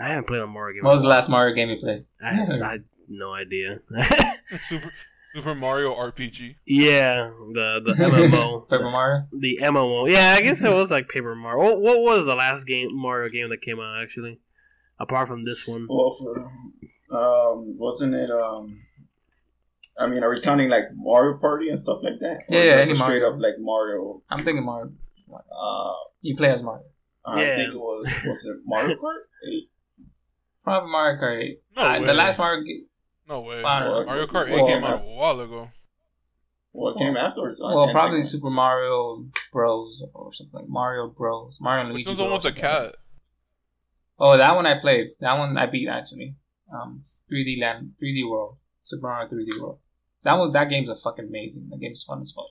[0.00, 0.84] I haven't played a Mario game.
[0.84, 2.04] What was the last Mario game you played?
[2.22, 3.80] I, I had no idea.
[4.64, 4.92] Super
[5.34, 6.56] Super Mario RPG.
[6.66, 9.26] yeah, the the MMO, Paper Mario.
[9.32, 10.10] the MMO.
[10.10, 11.62] Yeah, I guess it was like Paper Mario.
[11.62, 14.40] What, what was the last game Mario game that came out actually?
[14.98, 16.50] Apart from this one, Well, for
[17.16, 18.30] um, wasn't it?
[18.30, 18.80] Um,
[19.98, 22.44] I mean, are we counting like Mario Party and stuff like that?
[22.48, 23.34] Or Yeah, yeah, any a straight Mario.
[23.34, 24.22] up like Mario.
[24.30, 24.92] I'm thinking Mario.
[25.32, 26.84] Uh, You play as Mario.
[27.24, 27.56] I Yeah.
[27.56, 29.22] think it was was it Mario Kart?
[29.52, 29.70] Eight?
[30.64, 31.62] Probably Mario Kart 8.
[31.76, 32.06] No Uh, way.
[32.06, 32.86] the last Mario game.
[33.28, 33.62] No way.
[33.62, 35.70] Well, Mario Kart 8 well, came out a while ago.
[36.72, 37.60] What came afterwards?
[37.60, 38.30] I Well, probably think.
[38.30, 40.02] Super Mario Bros.
[40.14, 40.60] or something.
[40.60, 41.56] like Mario Bros.
[41.60, 42.08] Mario and Which Luigi.
[42.10, 42.44] one's the one Bros.
[42.44, 42.94] with the like cat?
[44.20, 45.08] Oh, that one I played.
[45.20, 46.36] That one I beat actually.
[46.72, 49.78] Um, 3D Land, 3D World, Super Mario 3D World.
[50.24, 51.68] That one, that game's a fucking amazing.
[51.70, 52.46] That game's fun as fuck.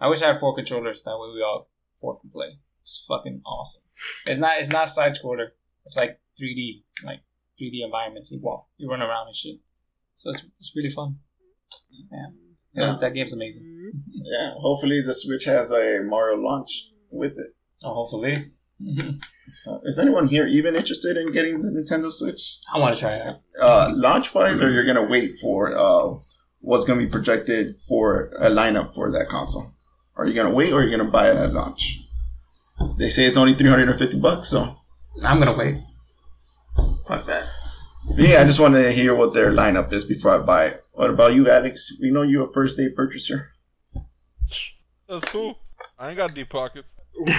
[0.00, 1.02] I wish I had four controllers.
[1.04, 1.68] That way we all
[2.00, 2.58] four can play.
[2.82, 3.82] It's fucking awesome.
[4.26, 4.58] It's not.
[4.58, 5.48] It's not side scroller.
[5.84, 7.20] It's like 3D, like
[7.60, 8.30] 3D environments.
[8.32, 9.56] You walk, you run around and shit.
[10.16, 11.16] So it's, it's really fun.
[12.10, 12.26] Yeah,
[12.74, 12.96] Yeah.
[13.00, 13.72] that game's amazing.
[14.28, 17.50] Yeah, hopefully the Switch has a Mario launch with it.
[17.84, 18.34] Oh, hopefully.
[19.48, 22.58] So, is anyone here even interested in getting the Nintendo Switch?
[22.74, 23.36] I want to try it.
[23.60, 26.14] Uh, launch wise, or you're gonna wait for uh,
[26.58, 29.70] what's gonna be projected for a lineup for that console?
[30.16, 32.00] Are you gonna wait, or are you gonna buy it at launch?
[32.98, 34.66] They say it's only three hundred and fifty bucks, so
[35.24, 35.76] I'm gonna wait.
[37.06, 37.44] Fuck that.
[38.14, 38.40] Yeah.
[38.40, 40.80] I just want to hear what their lineup is before I buy it.
[40.92, 41.98] What about you, Alex?
[42.00, 43.52] We know you're a first day purchaser.
[45.08, 45.58] That's cool.
[45.98, 46.94] I ain't got deep pockets.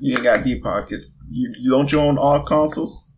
[0.00, 1.16] You ain't got deep pockets.
[1.30, 3.12] You, you don't you own all consoles?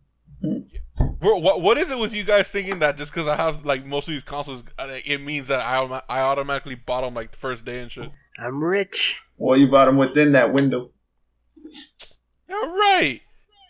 [1.19, 3.85] Bro, what what is it with you guys thinking that just because I have like
[3.85, 7.37] most of these consoles, uh, it means that I I automatically bought them like the
[7.37, 8.09] first day and shit?
[8.37, 9.19] I'm rich.
[9.37, 10.91] Well, you bought them within that window.
[12.47, 13.21] Yeah, right.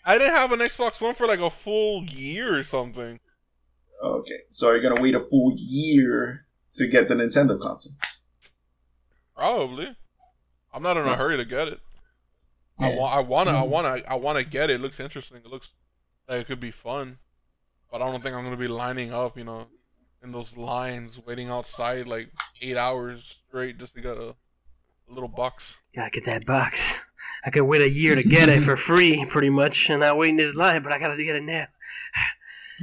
[0.05, 3.19] I didn't have an Xbox One for like a full year or something.
[4.01, 7.93] Okay, so are you're gonna wait a full year to get the Nintendo console.
[9.35, 9.95] Probably.
[10.73, 11.79] I'm not in a hurry to get it.
[12.79, 12.95] I Yeah.
[12.97, 13.13] want.
[13.15, 13.55] I want to.
[13.55, 13.67] I Mhm.
[13.69, 14.12] want to.
[14.12, 14.75] I want to get it.
[14.75, 15.38] It looks interesting.
[15.38, 15.69] It looks
[16.27, 17.19] like it could be fun.
[17.91, 19.38] But I don't think I'm gonna be lining up.
[19.38, 19.67] You know,
[20.23, 22.29] in those lines, waiting outside like
[22.62, 25.77] eight hours straight just to get a, a little box.
[25.95, 27.03] Gotta get that box.
[27.45, 30.29] I could wait a year to get it for free, pretty much, and not wait
[30.29, 31.67] in this line, but I gotta get it now.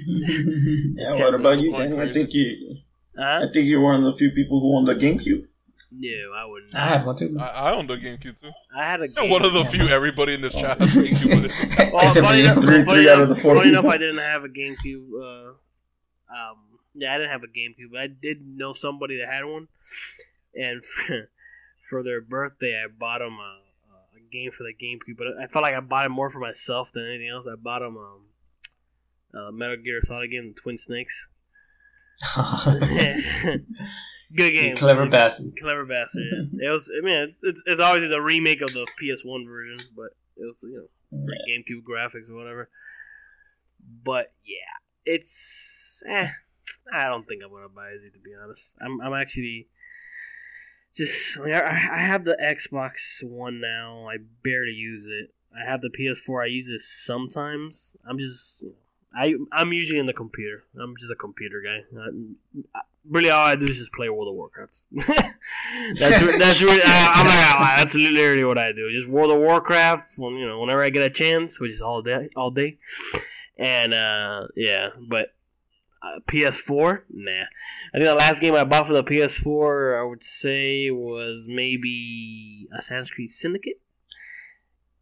[0.06, 2.10] Yeah, what about you, Going Danny?
[2.10, 2.76] I think you,
[3.18, 3.40] Huh?
[3.48, 5.46] I think you're one of the few people who own the GameCube.
[5.90, 6.74] No, I wouldn't.
[6.74, 7.34] I have one too.
[7.40, 8.50] I, I own the GameCube too.
[8.76, 9.30] I had a Yeah, game.
[9.30, 11.92] one of the few everybody in this chat has GameCube with it.
[11.94, 13.86] Well, Except funny enough, Three- funny three out enough- of the four funny enough.
[13.86, 15.06] I didn't have a GameCube.
[15.18, 15.48] Uh,
[16.30, 16.56] um,
[16.94, 17.90] yeah, I didn't have a GameCube.
[17.92, 19.68] but I did know somebody that had one,
[20.54, 21.30] and for,
[21.80, 23.65] for their birthday, I bought them a, a
[24.36, 27.06] game for the GameCube, but I felt like I bought it more for myself than
[27.06, 27.46] anything else.
[27.46, 28.20] I bought them um,
[29.34, 31.28] uh, Metal Gear Solid game, Twin Snakes.
[34.36, 34.76] Good game.
[34.76, 35.56] Clever bastard.
[35.60, 36.24] Clever bastard.
[36.52, 36.68] Yeah.
[36.68, 36.90] it was.
[36.90, 40.64] I mean, it's, it's it's obviously the remake of the PS1 version, but it was
[40.64, 42.70] you know for GameCube graphics or whatever.
[44.04, 44.56] But yeah,
[45.04, 46.02] it's.
[46.08, 46.28] Eh,
[46.92, 48.76] I don't think I'm gonna buy it to be honest.
[48.80, 49.68] I'm I'm actually
[50.96, 51.38] just.
[51.38, 54.08] I, I I have the Xbox One now.
[54.08, 55.32] I barely use it.
[55.54, 56.44] I have the PS4.
[56.44, 57.96] I use it sometimes.
[58.08, 58.64] I'm just.
[59.14, 60.64] I I'm usually in the computer.
[60.80, 61.80] I'm just a computer guy.
[62.74, 64.82] I, really, all I do is just play World of Warcraft.
[64.92, 67.74] that's that's really I, I'm not gonna lie.
[67.78, 68.90] That's literally what I do.
[68.90, 70.18] Just World of Warcraft.
[70.18, 72.78] When you know, whenever I get a chance, which is all day, all day.
[73.58, 75.32] And uh, yeah, but
[76.14, 77.30] uh, PS4, nah.
[77.32, 82.68] I think the last game I bought for the PS4, I would say, was maybe
[82.76, 83.80] Assassin's Creed Syndicate.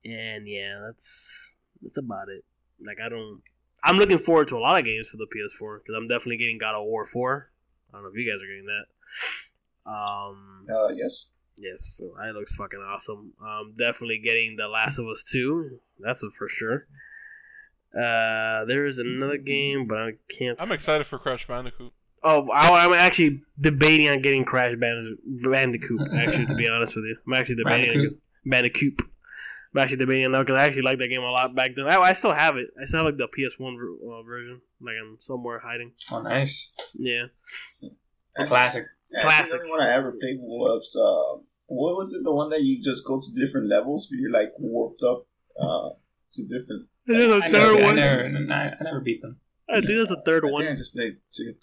[0.05, 2.45] And yeah, that's that's about it.
[2.85, 3.40] Like I don't.
[3.83, 6.59] I'm looking forward to a lot of games for the PS4 because I'm definitely getting
[6.59, 7.51] God of War 4.
[7.90, 9.90] I don't know if you guys are getting that.
[9.90, 11.31] Um, Uh, yes.
[11.57, 13.33] yes, so that looks fucking awesome.
[13.43, 15.79] Um, definitely getting The Last of Us 2.
[16.01, 16.87] That's a for sure.
[17.97, 20.61] Uh, there is another game, but I can't.
[20.61, 21.93] I'm excited for Crash Bandicoot.
[22.23, 26.01] Oh, I, I'm actually debating on getting Crash Band- Bandicoot.
[26.15, 28.21] Actually, to be honest with you, I'm actually debating Bandicoot?
[28.47, 29.01] Bandicoot.
[29.75, 31.87] I'm actually debating now because I actually liked that game a lot back then.
[31.87, 32.69] I, I still have it.
[32.81, 35.93] I still have like the PS1 uh, version, like I'm somewhere hiding.
[36.13, 36.73] Oh, nice.
[36.95, 37.25] Yeah,
[38.47, 38.85] Classic.
[39.17, 39.53] I Classic.
[39.53, 42.25] The only one I ever played was uh, what was it?
[42.25, 45.27] The one that you just go to different levels, where you're like warped up
[45.61, 45.91] uh,
[46.35, 46.89] to different.
[47.07, 47.97] And then the I third never, I one.
[47.97, 49.37] never, I never beat them.
[49.69, 50.67] I think that's the third I one.
[50.67, 51.55] I just played two.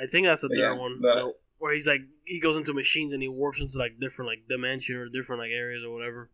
[0.00, 0.98] I think that's the But third yeah, one.
[1.00, 4.46] but- where he's like he goes into machines and he warps into like different like
[4.48, 6.30] dimension or different like areas or whatever.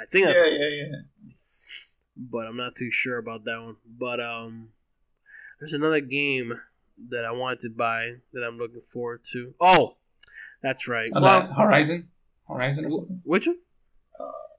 [0.00, 0.96] I think Yeah, that's yeah, yeah.
[2.16, 3.76] but I'm not too sure about that one.
[3.86, 4.70] But um,
[5.60, 6.54] there's another game
[7.10, 9.52] that I wanted to buy that I'm looking forward to.
[9.60, 9.96] Oh,
[10.62, 11.10] that's right.
[11.14, 12.08] Oh, well, that Horizon?
[12.48, 13.20] Horizon or something?
[13.24, 13.58] which one?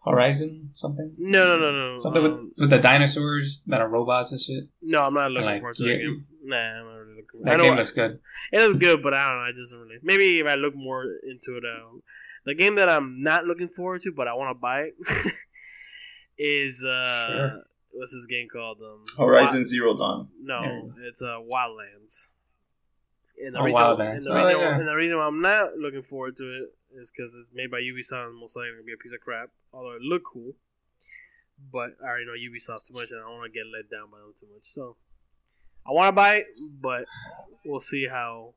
[0.09, 1.13] Horizon something?
[1.17, 1.97] No, no, no, no.
[1.97, 4.63] Something um, with, with the dinosaurs that are robots and shit.
[4.81, 5.97] No, I'm not looking Like, forward to that yeah.
[5.97, 6.25] game.
[6.45, 7.41] Nah, I'm not really looking.
[7.43, 8.19] That I know game looks good.
[8.51, 9.43] it is good, but I don't know.
[9.43, 9.97] I just don't really.
[10.03, 11.97] Maybe if I look more into it, uh,
[12.45, 14.95] the game that I'm not looking forward to, but I want to buy it,
[16.37, 17.61] is uh, Sure.
[17.91, 18.79] what's this game called?
[18.81, 20.29] Um, Horizon Zero Dawn.
[20.41, 21.07] No, Yeah.
[21.09, 22.31] it's uh, Wildlands.
[23.43, 24.15] And the Oh, reason, Wildlands.
[24.15, 24.79] And the, Oh, reason, yeah.
[24.79, 27.79] and the reason why I'm not looking forward to it is because it's made by
[27.79, 29.49] Ubisoft and most likely gonna be a piece of crap.
[29.73, 30.53] Although it looked cool,
[31.71, 34.09] but I already know Ubisoft too much, and I don't want to get let down
[34.11, 34.65] by them too much.
[34.73, 34.95] So
[35.87, 36.47] I want to buy it,
[36.81, 37.05] but
[37.65, 38.53] we'll see how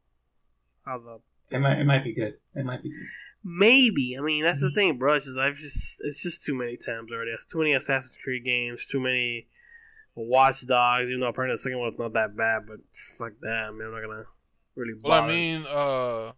[0.84, 1.20] how the
[1.54, 2.34] It might, it might be good.
[2.54, 3.06] It might be good.
[3.44, 4.16] maybe.
[4.18, 5.14] I mean, that's the thing, bro.
[5.14, 7.30] It's just I've just it's just too many times already.
[7.32, 9.46] It's too many Assassin's Creed games, too many
[10.14, 11.08] Watch Dogs.
[11.08, 12.78] Even though apparently the second one's not that bad, but
[13.18, 13.64] fuck that.
[13.68, 14.24] I mean, I'm not gonna
[14.74, 14.94] really.
[15.02, 16.32] Well, I mean, uh,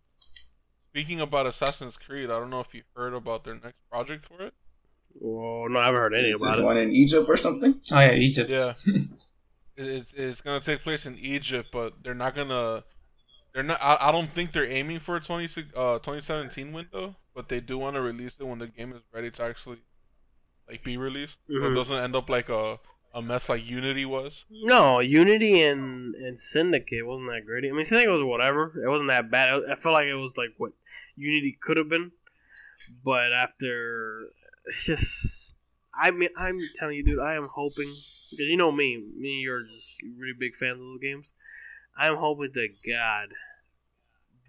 [0.93, 4.43] speaking about Assassin's Creed, I don't know if you heard about their next project for
[4.43, 4.55] it.
[5.23, 6.65] Oh no, I haven't heard anything Is about this it.
[6.65, 7.81] one in Egypt or something?
[7.93, 8.51] Oh, yeah, Egypt.
[8.51, 8.75] Yeah,
[9.77, 12.85] it's it's gonna take place in Egypt, but they're not gonna.
[13.55, 13.79] They're not.
[13.83, 17.79] I, I don't think they're aiming for a 20, uh, 2017 window, but they do
[17.79, 19.79] want to release it when the game is ready to actually,
[20.69, 21.39] like, be released.
[21.61, 21.73] So Mhm.
[21.73, 22.79] it doesn't end up like a
[23.15, 24.45] a mess like Unity was.
[24.51, 27.65] No, Unity and and Syndicate wasn't that great.
[27.69, 28.73] I mean, Syndicate was whatever.
[28.83, 29.63] It wasn't that bad.
[29.71, 30.73] I felt like it was like what
[31.17, 32.13] Unity could have been,
[33.05, 34.19] but after
[34.67, 35.55] it's just,
[35.95, 37.89] I mean, I'm telling you, dude, I am hoping
[38.31, 41.33] because you know me, me, and you're just really big fans of those games.
[41.97, 43.29] I'm hoping to God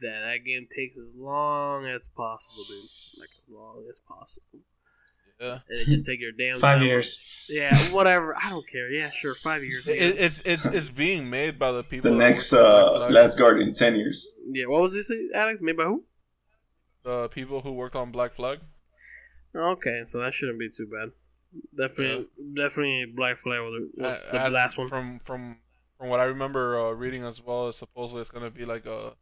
[0.02, 2.90] that that game takes as long as possible, dude.
[3.20, 4.60] Like as long as possible,
[5.40, 6.88] Yeah, and then just take your damn Five time.
[6.88, 7.48] years.
[7.50, 8.36] Yeah, whatever.
[8.42, 8.90] I don't care.
[8.90, 9.34] Yeah, sure.
[9.36, 9.88] Five years.
[9.88, 12.12] it, it- it's it's it's being made by the people.
[12.12, 13.12] The next work for Black uh, Flag.
[13.12, 14.38] Last Guardian, ten years.
[14.52, 15.60] Yeah, what was this, Alex?
[15.62, 16.04] Made by who?
[17.04, 18.60] the people who worked on Black Flag.
[19.56, 21.12] Okay, so that shouldn't be too bad.
[21.78, 24.88] Definitely, definitely Black Flag was, was Uh, the and last one.
[24.88, 25.58] From from
[25.98, 29.14] from what I remember uh, reading as well, is supposedly it's gonna be like a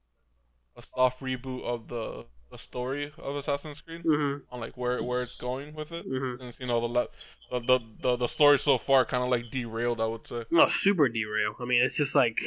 [0.77, 4.53] a soft reboot of the the story of Assassin's Creed Mm-hmm.
[4.53, 6.07] on like where where it's going with it.
[6.07, 6.41] Mm-hmm.
[6.43, 7.07] Since you know the le-
[7.51, 10.43] the the the, the story so far kind of like derailed, I would say.
[10.51, 11.55] No, super derail.
[11.59, 12.41] I mean, it's just like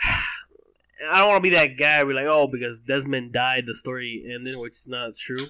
[1.12, 2.02] I don't want to be that guy.
[2.04, 5.46] Be like, oh, because Desmond died, the story ended, which is not true.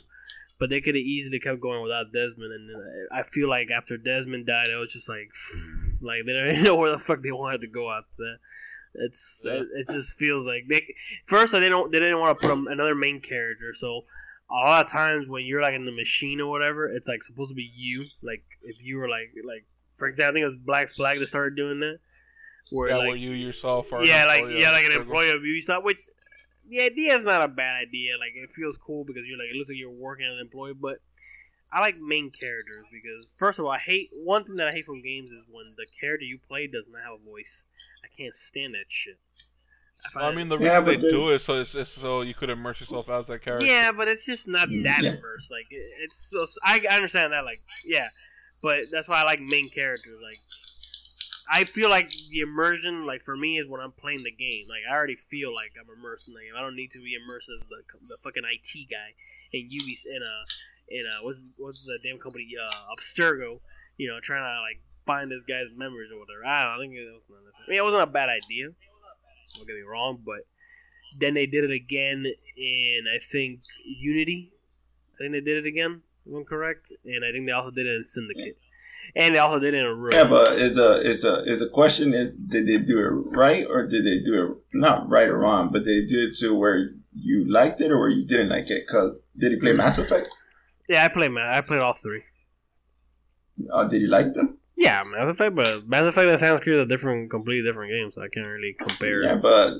[0.58, 2.70] But they could have easily kept going without Desmond, and
[3.12, 5.30] I feel like after Desmond died, it was just like,
[6.02, 8.36] like they don't even know where the fuck they wanted to go after that.
[8.94, 9.54] It's Yeah.
[9.54, 10.94] it, it just feels like they
[11.26, 14.04] first they don't they didn't want to put another main character, so
[14.50, 17.50] a lot of times when you're like in the machine or whatever, it's like supposed
[17.50, 18.04] to be you.
[18.22, 19.64] Like if you were like like
[19.96, 21.98] for example, I think it was Black Flag that started doing that.
[22.70, 24.04] Where yeah, like where you yourself are.
[24.04, 26.00] yeah, like yeah, like an employee of Ubisoft, which
[26.68, 28.12] the idea is not a bad idea.
[28.18, 30.72] Like it feels cool because you're like it looks like you're working as an employee,
[30.72, 30.98] but
[31.72, 34.84] I like main characters because first of all, I hate one thing that I hate
[34.84, 37.64] from games is when the character you play does not have a voice.
[38.04, 39.18] I can't stand that shit.
[40.04, 42.22] I, Well, I mean, the Yeah, reason they but do it so it's just so
[42.22, 43.66] you could immerse yourself as that character.
[43.66, 45.10] Yeah, but it's just not mm, that Yeah.
[45.18, 45.50] immersed.
[45.50, 47.44] Like it, it's so I, I understand that.
[47.44, 48.08] Like yeah,
[48.62, 50.18] but that's why I like main characters.
[50.22, 50.38] Like
[51.50, 54.66] I feel like the immersion, like for me, is when I'm playing the game.
[54.68, 56.54] Like I already feel like I'm immersed in the game.
[56.56, 59.12] I don't need to be immersed as the the fucking IT guy
[59.52, 60.36] in Ubisoft in a
[60.88, 63.60] in a what's what's the damn company uh Abstergo.
[63.96, 66.44] You know, trying to like find this guy's memories or whatever.
[66.46, 67.64] I don't think it was necessary.
[67.66, 68.68] I mean, it wasn't a bad idea.
[69.56, 70.40] Don't get me wrong, but
[71.18, 74.52] then they did it again in I think Unity.
[75.14, 76.02] I think they did it again.
[76.26, 78.56] If I'm correct, and I think they also did it in Syndicate,
[79.14, 80.14] and they also did it in Rogue.
[80.14, 83.66] Yeah, but is a is a is a question is did they do it right
[83.68, 86.88] or did they do it not right or wrong, but they did it to where
[87.14, 88.86] you liked it or where you didn't like it?
[88.88, 90.28] Cause did you play Mass Effect?
[90.88, 91.46] Yeah, I played man.
[91.46, 92.22] I played all three.
[93.72, 94.58] Uh, did you like them?
[94.76, 98.16] Yeah, Mass Effect, but Mass Effect and Assassin's Creed are different, completely different games.
[98.16, 99.22] So I can't really compare.
[99.22, 99.74] Yeah, but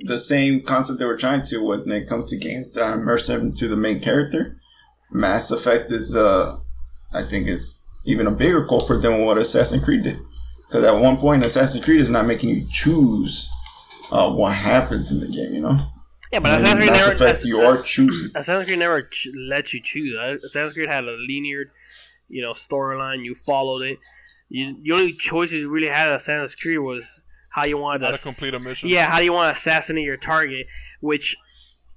[0.00, 3.26] the same concept they were trying to with when it comes to games to immerse
[3.26, 4.56] them to the main character.
[5.10, 6.58] Mass Effect is, uh,
[7.14, 10.16] I think, it's even a bigger culprit than what Assassin's Creed did.
[10.68, 13.50] Because at one point, Assassin's Creed is not making you choose
[14.12, 15.54] uh, what happens in the game.
[15.54, 15.76] You know,
[16.36, 17.16] yeah, but And Assassin's Creed Mass never.
[17.16, 18.30] Effect, Ass- you are choosing.
[18.34, 20.42] Assassin's Creed never ch- let you choose.
[20.44, 21.72] Assassin's Creed had a linear,
[22.28, 23.24] you know, storyline.
[23.24, 23.98] You followed it.
[24.48, 28.10] You, the only choices you really had in Assassin's Creed was how you wanted How
[28.10, 28.88] to to complete a mission.
[28.88, 30.66] Yeah, how do you want to assassinate your target?
[31.00, 31.34] Which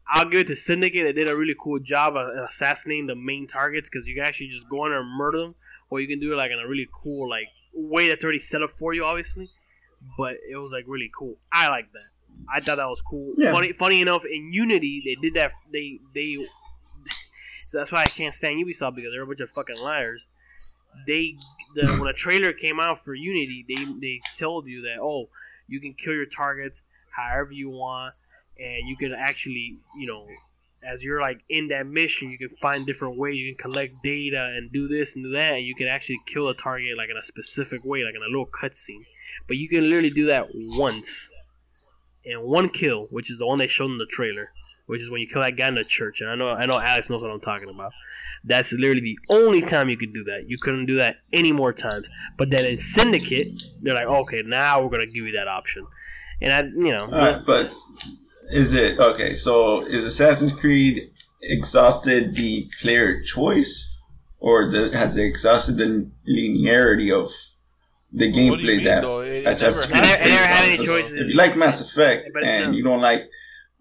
[0.08, 1.04] I'll give it to Syndicate.
[1.04, 4.48] They did a really cool job of assassinating the main targets because you can actually
[4.48, 5.54] just go in there and murder them,
[5.90, 8.64] or you can do it like in a really cool like way that's already set
[8.64, 9.46] up for you, obviously.
[10.18, 11.36] But it was like really cool.
[11.52, 12.19] I like that.
[12.48, 13.34] I thought that was cool.
[13.38, 13.52] Yeah.
[13.52, 15.52] Funny, funny enough, in Unity they did that.
[15.72, 16.36] They they.
[16.36, 16.46] so
[17.78, 20.28] that's why I can't stand Ubisoft because they're a bunch of fucking liars.
[21.06, 21.36] They
[21.76, 25.30] the when a trailer came out for Unity, they they told you that oh
[25.68, 28.14] you can kill your targets however you want
[28.60, 30.26] and you can actually you know
[30.84, 34.54] as you're like in that mission you can find different ways you can collect data
[34.56, 37.18] and do this and do that and you can actually kill a target like in
[37.18, 39.06] a specific way like in a little cutscene
[39.48, 40.48] but you can literally do that
[40.78, 41.32] once
[42.26, 44.52] and one kill which is the one they showed in the trailer
[44.86, 46.20] which is when you kill that guy in the church.
[46.22, 47.94] And i know i know alex knows what i'm talking about.
[48.46, 50.46] That's literally the only time you could do that.
[50.48, 52.08] You couldn't do that any more times.
[52.38, 55.86] But then in syndicate they're like okay now we're gonna give you that option.
[56.42, 57.08] And i you know.
[57.46, 57.74] But
[58.52, 59.34] is it okay?
[59.34, 61.10] So is Assassin's Creed
[61.42, 64.02] exhausted the player choice,
[64.40, 67.30] or the, has it exhausted the linearity of
[68.12, 69.22] the What gameplay mean, that though?
[69.22, 70.70] It, it Assassin's never Creed I never- I based never had on?
[70.70, 71.14] any 'Cause choices.
[71.14, 73.22] If you like Mass Effect and um, you don't like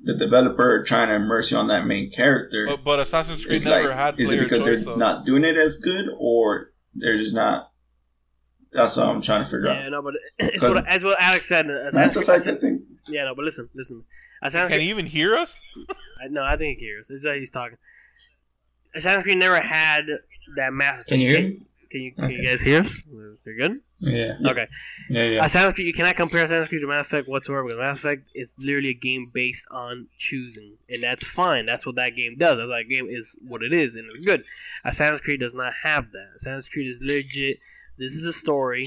[0.03, 3.89] the developer trying to immerse you on that main character, But, but Assassin's Creed never
[3.89, 4.67] like, had is it because choice.
[4.67, 4.97] they're though.
[4.97, 7.71] not doing it as good, or they're just not?
[8.71, 9.83] That's what I'm trying to figure Yeah, out.
[9.85, 11.67] Yeah, no, but it's what, as what Alex said.
[11.67, 12.83] Mass Assassin's Effect, I Creed, think.
[13.09, 14.05] yeah, no, but listen, listen.
[14.43, 15.59] Assassin's Can Creed, he even hear us?
[16.23, 17.09] I- no, I think he hears.
[17.09, 17.79] This is how he's talking.
[18.95, 20.05] Assassin's Creed never had
[20.57, 21.07] that massive.
[21.07, 21.51] Can you hear?
[21.91, 23.03] Can you, can you guys hear us?
[23.47, 23.81] You're good.
[24.01, 24.37] Yeah.
[24.39, 24.51] Yeah.
[24.51, 24.69] Okay.
[25.11, 25.41] Yeah, yeah.
[25.43, 28.29] Uh, Assassin's Creed, you cannot compare Assassin's Creed to Mass Effect whatsoever because Mass Effect
[28.35, 31.67] is literally a game based on choosing, and that's fine.
[31.67, 32.59] That's what that game does.
[32.59, 34.45] That game is what it is, and it's good.
[34.85, 36.29] Assassin's Creed does not have that.
[36.37, 37.59] Assassin's Creed is legit.
[37.99, 38.87] This is a story,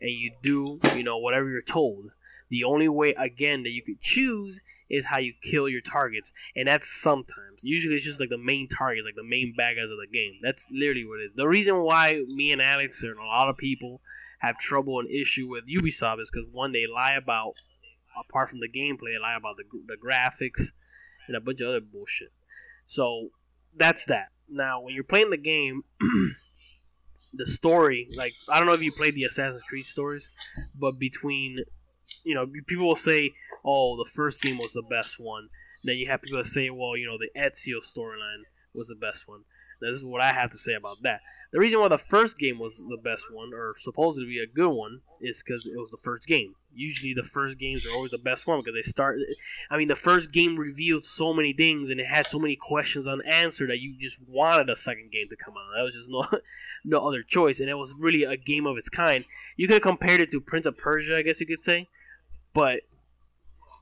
[0.00, 2.10] and you do you know whatever you're told.
[2.50, 6.66] The only way again that you could choose is how you kill your targets, and
[6.66, 7.62] that's sometimes.
[7.62, 10.38] Usually, it's just like the main targets, like the main bad guys of the game.
[10.42, 11.32] That's literally what it is.
[11.34, 14.00] The reason why me and Alex and a lot of people
[14.38, 17.54] have trouble and issue with Ubisoft is because one, they lie about
[18.18, 20.72] apart from the gameplay, they lie about the the graphics
[21.26, 22.32] and a bunch of other bullshit.
[22.86, 23.28] So
[23.76, 24.28] that's that.
[24.48, 25.82] Now, when you're playing the game,
[27.34, 30.30] the story, like I don't know if you played the Assassin's Creed stories,
[30.74, 31.58] but between
[32.24, 33.32] you know, people will say,
[33.64, 35.48] "Oh, the first game was the best one."
[35.84, 38.42] Then you have people that say, "Well, you know, the Ezio storyline
[38.74, 39.44] was the best one."
[39.80, 41.20] This is what I have to say about that.
[41.52, 44.46] The reason why the first game was the best one, or supposed to be a
[44.46, 46.54] good one, is because it was the first game.
[46.74, 49.18] Usually, the first games are always the best one because they start.
[49.70, 53.06] I mean, the first game revealed so many things and it had so many questions
[53.06, 55.76] unanswered that you just wanted a second game to come out.
[55.76, 56.26] That was just no,
[56.84, 59.24] no other choice, and it was really a game of its kind.
[59.56, 61.88] You could have compared it to Prince of Persia, I guess you could say,
[62.52, 62.80] but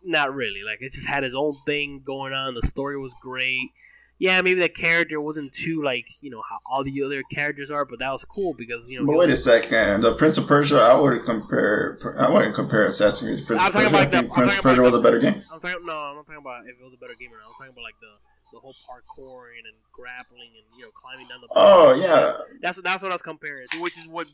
[0.05, 0.63] not really.
[0.63, 2.55] Like it just had its own thing going on.
[2.55, 3.71] The story was great.
[4.19, 7.85] Yeah, maybe the character wasn't too like you know how all the other characters are,
[7.85, 9.07] but that was cool because you know.
[9.07, 10.79] But wait a second, the Prince of Persia.
[10.79, 11.99] I would compare.
[12.19, 14.09] I wouldn't compare Assassin's Creed Prince I'm of talking Persia.
[14.09, 15.43] About the- Prince of Persia was a better game.
[15.53, 17.47] I'm talking no, I'm not talking about if it was a better game or not.
[17.49, 18.13] I'm talking about like the
[18.53, 21.49] the whole parkouring and grappling and you know climbing down the.
[21.51, 24.29] Oh yeah, That's what that's what I was comparing, to, which is what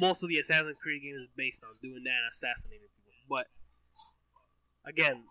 [0.00, 3.12] most of the Assassin's Creed games is based on, doing that and assassinating people.
[3.28, 3.46] But
[4.86, 5.24] again,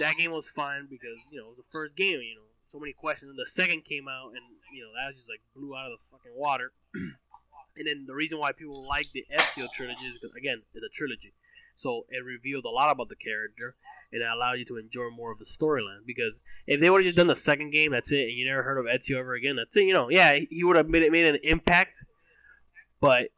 [0.00, 2.20] that game was fine because you know it was the first game.
[2.22, 3.30] You know, so many questions.
[3.30, 4.42] And the second came out, and
[4.72, 6.72] you know that was just like blew out of the fucking water.
[6.94, 10.94] and then the reason why people like the Ezio trilogy is because again, it's a
[10.94, 11.34] trilogy,
[11.76, 13.74] so it revealed a lot about the character.
[14.12, 17.06] And it allowed you to enjoy more of the storyline because if they would have
[17.06, 19.54] just done the second game, that's it, and you never heard of Ezio ever again,
[19.54, 19.84] that's it.
[19.84, 22.04] You know, yeah, he would have made it made an impact,
[23.00, 23.28] but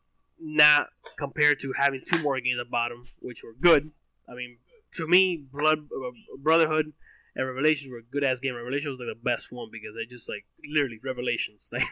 [0.40, 0.86] not
[1.18, 3.90] compared to having two more games about him, which were good.
[4.26, 4.56] I mean,
[4.94, 6.94] to me, Blood uh, Brotherhood
[7.34, 8.54] and Revelations were good ass game.
[8.54, 11.70] Revelations was like the best one because they just like literally revelations.
[11.72, 11.84] Like,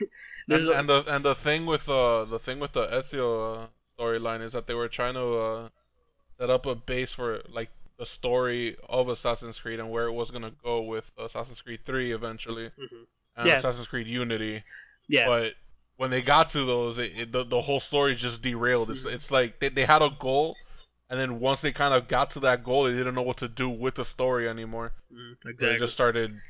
[0.49, 3.67] And, a- and the and the thing with uh the thing with the Ezio uh,
[3.99, 5.69] storyline is that they were trying to uh,
[6.39, 10.31] set up a base for like the story of Assassin's Creed and where it was
[10.31, 13.07] gonna go with Assassin's Creed Three eventually Mhm.
[13.37, 13.57] and Yeah.
[13.57, 14.63] Assassin's Creed Unity.
[15.09, 15.55] yeah, But
[15.97, 18.91] when they got to those, it, it, the the whole story just derailed.
[18.91, 19.15] It's Mhm.
[19.15, 20.57] it's like they they had a goal.
[21.11, 23.49] And then once they kind of got to that goal, they didn't know what to
[23.49, 24.93] do with the story anymore.
[25.13, 26.41] Mhm, They just started,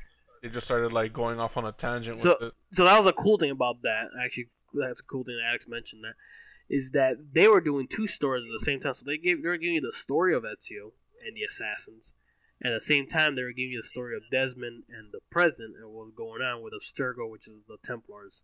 [0.43, 2.53] they just started like going off on a tangent So- with it.
[2.71, 4.09] so that was a cool thing about that.
[4.19, 6.15] Actually, that's a cool thing that Alex mentioned that
[6.69, 8.93] is that they were doing two stories at the same time.
[8.93, 10.93] So they gave they were giving you the story of Ezio
[11.25, 12.13] and the assassins,
[12.61, 15.19] and at the same time they were giving you the story of Desmond and the
[15.31, 18.43] present and what was going on with Abstergo, which is the Templars.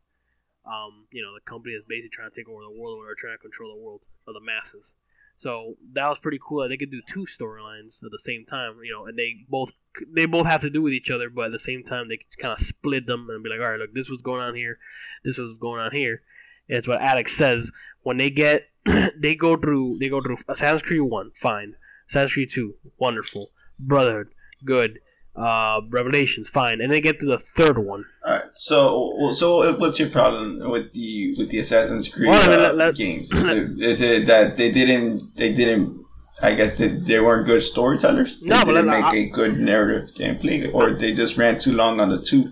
[0.65, 3.35] Um, you know, the company that's basically trying to take over the world, or trying
[3.35, 4.95] to control the world of the masses.
[5.39, 8.79] So that was pretty cool that they could do two storylines at the same time,
[8.83, 9.71] you know, and they both
[10.13, 12.37] they both have to do with each other, but at the same time they could
[12.39, 14.79] kind of split them and be like, all right, look, this was going on here,
[15.23, 16.21] this was going on here.
[16.67, 17.71] And it's what Alex says
[18.01, 18.63] when they get
[19.17, 21.75] they go through they go through Assassin's Creed one, fine.
[22.09, 23.51] Assassin's Creed two, wonderful.
[23.79, 24.29] Brotherhood,
[24.65, 24.99] good.
[25.37, 28.03] Uh, Revelations, fine, and they get to the third one.
[28.25, 28.41] All right.
[28.53, 32.63] So, so what's your problem with the with the Assassin's Creed Well, I mean, uh,
[32.63, 33.31] let- let- games?
[33.31, 35.95] Is it, is it that they didn't they didn't?
[36.41, 38.41] I guess they, they weren't good storytellers.
[38.41, 41.73] They No, but didn't make I- a good narrative gameplay, or they just ran too
[41.73, 42.51] long on the tooth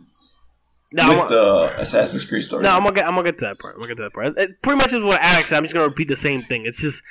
[0.91, 2.63] Now, with I'm, the Assassin's Creed story.
[2.63, 3.73] no, I'm gonna get I'm gonna get to that part.
[3.75, 4.37] I'm gonna get to that part.
[4.37, 5.49] It pretty much is what Alex.
[5.49, 5.57] said.
[5.57, 6.65] I'm just gonna repeat the same thing.
[6.67, 7.01] It's just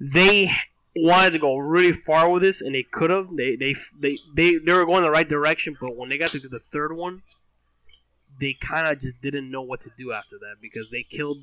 [0.00, 0.50] they
[0.96, 3.28] wanted to go really far with this, and they could have.
[3.36, 6.48] They, they they they they were going the right direction, but when they got to
[6.48, 7.22] the third one,
[8.40, 11.38] they kind of just didn't know what to do after that because they killed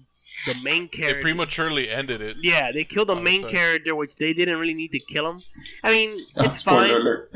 [0.45, 1.21] the main They character.
[1.21, 2.37] prematurely ended it.
[2.41, 3.51] yeah, they killed the I main say.
[3.51, 5.39] character, which they didn't really need to kill him.
[5.83, 6.95] I mean, Ah, it's spoiler fine.
[7.01, 7.29] alert.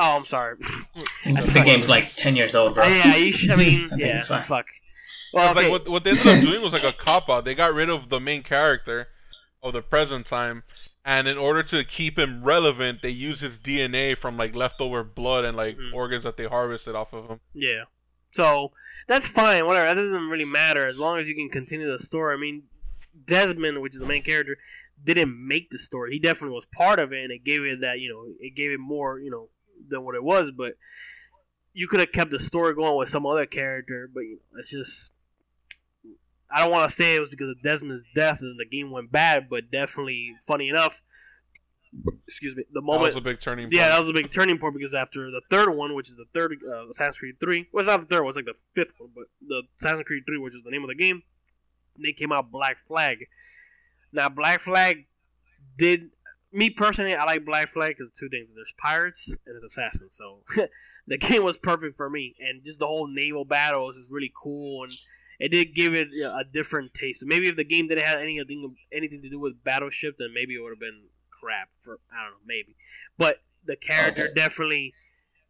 [0.00, 0.56] Oh, I'm sorry.
[1.26, 2.86] I think the game's like ten years old, bro.
[2.86, 4.42] yeah, you should, I mean, I yeah, it's fine.
[4.44, 4.66] fuck.
[5.34, 5.62] Well, okay.
[5.68, 7.44] like what, what they ended up doing was like a cop out.
[7.44, 9.08] They got rid of the main character
[9.62, 10.62] of the present time,
[11.08, 15.44] and in order to keep him relevant, they use his DNA from like leftover blood
[15.46, 15.94] and like Mhm.
[15.94, 17.40] organs that they harvested off of him.
[17.54, 17.84] Yeah.
[18.32, 18.72] So
[19.06, 19.64] that's fine.
[19.64, 19.86] Whatever.
[19.86, 22.34] That doesn't really matter as long as you can continue the story.
[22.34, 22.64] I mean,
[23.24, 24.58] Desmond, which is the main character,
[25.02, 26.12] didn't make the story.
[26.12, 28.70] He definitely was part of it, and it gave it that you know it gave
[28.70, 29.48] it more you know
[29.88, 30.50] than what it was.
[30.50, 30.74] But
[31.72, 34.10] you could have kept the story going with some other character.
[34.12, 35.12] But you know, it's just.
[36.50, 39.12] I don't want to say it was because of Desmond's death and the game went
[39.12, 41.02] bad, but definitely funny enough.
[42.26, 42.64] Excuse me.
[42.72, 43.74] The That moment was a big turning point.
[43.74, 46.26] yeah, that was a big turning point because after the third one, which is the
[46.34, 49.10] third uh, Assassin's Creed 3, well, not the third one, it's like the fifth one,
[49.14, 51.22] but the Assassin's Creed 3, which is the name of the game,
[52.02, 53.26] they came out Black Flag.
[54.12, 55.06] Now, Black Flag
[55.76, 56.10] did.
[56.50, 60.14] Me personally, I like Black Flag because two things there's pirates and there's assassins.
[60.16, 60.44] So
[61.06, 62.34] the game was perfect for me.
[62.40, 64.84] And just the whole naval battles is really cool.
[64.84, 64.92] And
[65.38, 67.22] it did give it a different taste.
[67.26, 70.60] Maybe if the game didn't have anything, anything to do with Battleship, then maybe it
[70.60, 71.68] would have been crap.
[71.82, 72.76] For I don't know, maybe.
[73.16, 74.34] But the character Okay.
[74.34, 74.94] definitely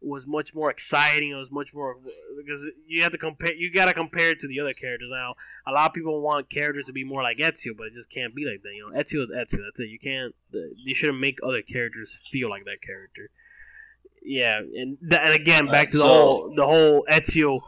[0.01, 1.31] was much more exciting.
[1.31, 1.95] It was much more
[2.37, 3.53] because you have to compare.
[3.53, 5.09] You got to compare it to the other characters.
[5.11, 5.35] Now,
[5.67, 8.33] a lot of people want characters to be more like Ezio, but it just can't
[8.33, 8.73] be like that.
[8.73, 9.61] You know, Ezio is Ezio.
[9.65, 9.89] That's it.
[9.89, 10.33] You can't.
[10.53, 13.29] You shouldn't make other characters feel like that character.
[14.21, 17.59] Yeah, and th- and again, back to the so- whole the whole Ezio.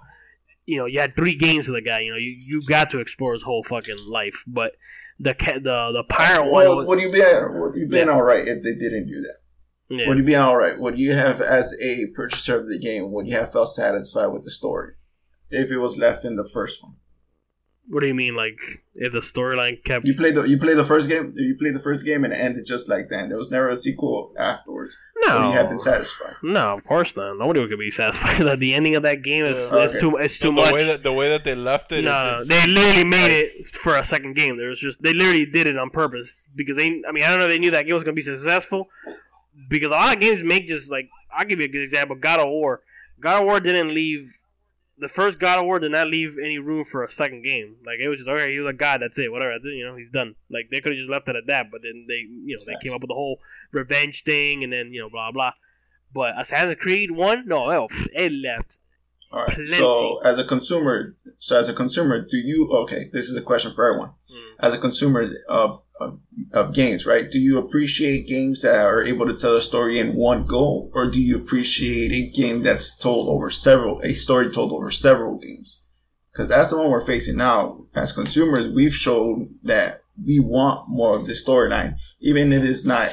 [0.66, 2.00] You know, you had three games with the guy.
[2.02, 4.44] You know, you, you got to explore his whole fucking life.
[4.48, 4.76] But
[5.20, 6.52] the ca- the the pirate one.
[6.54, 8.14] Well, was- would you be uh, would you been Yeah.
[8.14, 9.38] all right if they didn't do that?
[9.90, 10.08] yeah.
[10.08, 10.80] Would you be all right?
[10.80, 14.44] Would you have, as a purchaser of the game, would you have felt satisfied with
[14.44, 14.94] the story
[15.50, 16.96] if it was left in the first one?
[17.88, 18.36] what do you mean?
[18.36, 18.58] Like
[18.96, 20.06] if the storyline kept?
[20.06, 21.34] You played the you played the first game.
[21.36, 23.28] You played the first game and it ended just like that.
[23.28, 24.96] There was never a sequel afterwards.
[25.28, 26.36] No, you have been satisfied?
[26.42, 27.38] no, of course not.
[27.38, 29.84] Nobody could be satisfied that the ending of that game is Yeah.
[29.84, 30.00] it's Okay.
[30.02, 30.72] too it's too the, much.
[30.72, 32.04] way that the way that they left it.
[32.04, 34.58] no, no, they literally made it for a second game.
[34.58, 37.02] There was just they literally did it on purpose because they.
[37.08, 37.46] I mean, I don't know.
[37.46, 38.90] if They knew that game was gonna be successful
[39.70, 42.16] because a lot of games make just like I'll give you a good example.
[42.16, 42.82] God of War.
[43.20, 44.38] God of War didn't leave.
[45.02, 47.76] The first God of War did not leave any room for a second game.
[47.86, 48.54] Like it was just okay.
[48.54, 49.02] He was a god.
[49.02, 49.32] That's it.
[49.32, 49.52] Whatever.
[49.54, 49.74] That's it.
[49.74, 50.36] You know, he's done.
[50.50, 51.72] Like they could have just left it at that.
[51.72, 53.40] But then they, you know, they came up with the whole
[53.72, 55.54] revenge thing, and then you know, blah blah.
[56.14, 57.70] But Assassin's Creed One, no,
[58.14, 58.80] it left.
[59.32, 59.54] All right.
[59.54, 59.68] Plenty.
[59.68, 62.70] So as a consumer, so as a consumer, do you?
[62.84, 64.14] Okay, this is a question for everyone.
[64.32, 64.68] Mm.
[64.68, 66.20] As a consumer of, of
[66.54, 67.30] of games, right?
[67.30, 71.10] Do you appreciate games that are able to tell a story in one go, or
[71.10, 75.90] do you appreciate a game that's told over several, a story told over several games?
[76.32, 77.86] Because that's the one we're facing now.
[77.94, 83.12] As consumers, we've shown that we want more of the storyline, even if it's not,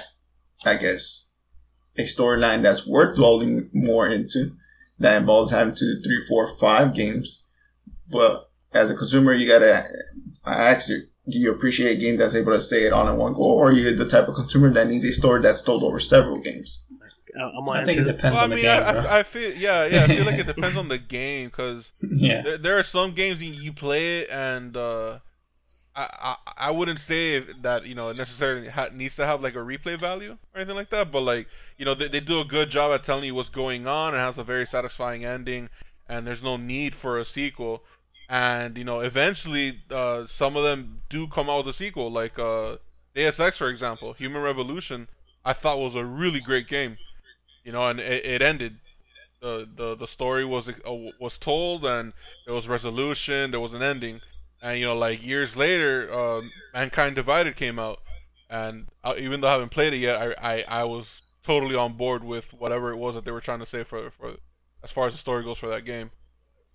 [0.65, 1.31] I guess,
[1.97, 4.53] a storyline that's worth dwelling more into
[4.99, 7.53] that involves having two, three, four, five games.
[8.11, 9.85] But as a consumer, you gotta
[10.45, 13.17] I ask you, do you appreciate a game that's able to say it all in
[13.19, 15.83] one go, or are you the type of consumer that needs a story that's told
[15.83, 16.87] over several games?
[17.39, 18.97] I'm I think it depends Well, I on the game, I.
[18.97, 20.05] I, I feel yeah, yeah.
[20.05, 22.43] I feel like it depends on the game because yeah.
[22.43, 25.19] there, there are some games you, you play it and uh,
[25.95, 29.59] I, I I wouldn't say that you know necessarily ha- needs to have like a
[29.59, 32.71] replay value or anything like that, but like you know they, they do a good
[32.71, 35.69] job at telling you what's going on and has a very satisfying ending,
[36.09, 37.83] and there's no need for a sequel.
[38.29, 42.39] And you know eventually uh, some of them do come out with a sequel, like
[42.39, 42.77] uh,
[43.15, 45.09] Deus Ex for example, Human Revolution.
[45.45, 46.99] I thought was a really great game,
[47.65, 48.79] you know, and it, it ended.
[49.41, 50.73] The the the story was uh,
[51.21, 52.13] was told and
[52.45, 54.21] there was resolution there was an ending.
[54.61, 56.43] And you know like years later uh,
[56.75, 58.01] mankind divided came out.
[58.51, 61.93] And uh, even though i haven't played it yet I, I i was totally on
[61.93, 64.35] board with whatever it was that they were trying to say for for
[64.83, 66.11] as far as the story goes for that game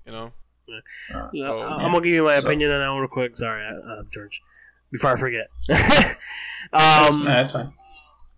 [0.05, 0.31] you know
[0.67, 0.79] Yeah,
[1.13, 1.51] Oh, I- yeah.
[1.51, 3.37] I'm gonna give you my So- opinion on that one real quick.
[3.37, 4.41] Sorry, uh, George.
[4.91, 5.47] Before I forget.
[5.67, 7.73] That's, um, no, that's fine.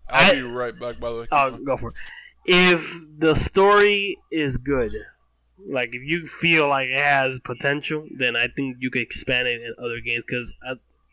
[0.08, 1.96] i'll I- be right back by the way I'll go for it.
[2.46, 4.92] If the story is good,
[5.68, 9.60] like if you feel like it has potential, then I think you could expand it
[9.60, 10.24] in other games.
[10.26, 10.54] Because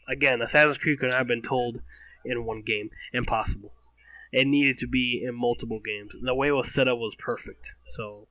[0.07, 1.81] again, Assassin's Creed could not have been told
[2.25, 2.89] in one game.
[3.13, 3.73] Impossible.
[4.31, 6.15] It needed to be in multiple games.
[6.21, 7.67] The way it was set up was perfect.
[7.95, 8.27] So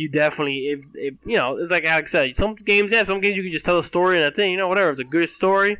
[0.00, 3.36] you definitely, if, if you know, it's like Alex said, some games, yeah, some games
[3.36, 4.90] you can just tell a story and a thing, you know, whatever.
[4.90, 5.78] It's a good story.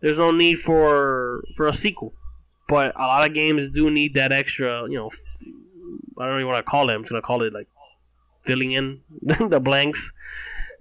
[0.00, 2.12] There's no need for for a sequel.
[2.68, 5.10] But a lot of games do need that extra, you know,
[6.18, 6.94] I don't even want to call it.
[6.94, 7.68] I'm just gonna call it like
[8.42, 10.12] filling in the blanks.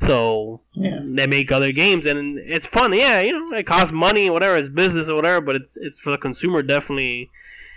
[0.07, 0.99] So Yeah.
[1.03, 2.93] they make other games, and it's fun.
[2.93, 4.55] Yeah, you know, it costs money, whatever.
[4.57, 7.29] It's business or whatever, but it's it's for the consumer definitely.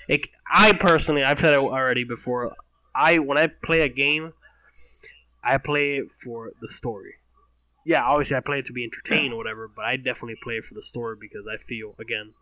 [0.08, 2.54] It, I personally, I've said it already before.
[2.94, 4.32] I when I play a game,
[5.44, 7.14] I play it for the story.
[7.84, 10.64] Yeah, obviously I play it to be entertained or whatever, but I definitely play it
[10.64, 12.32] for the story because I feel again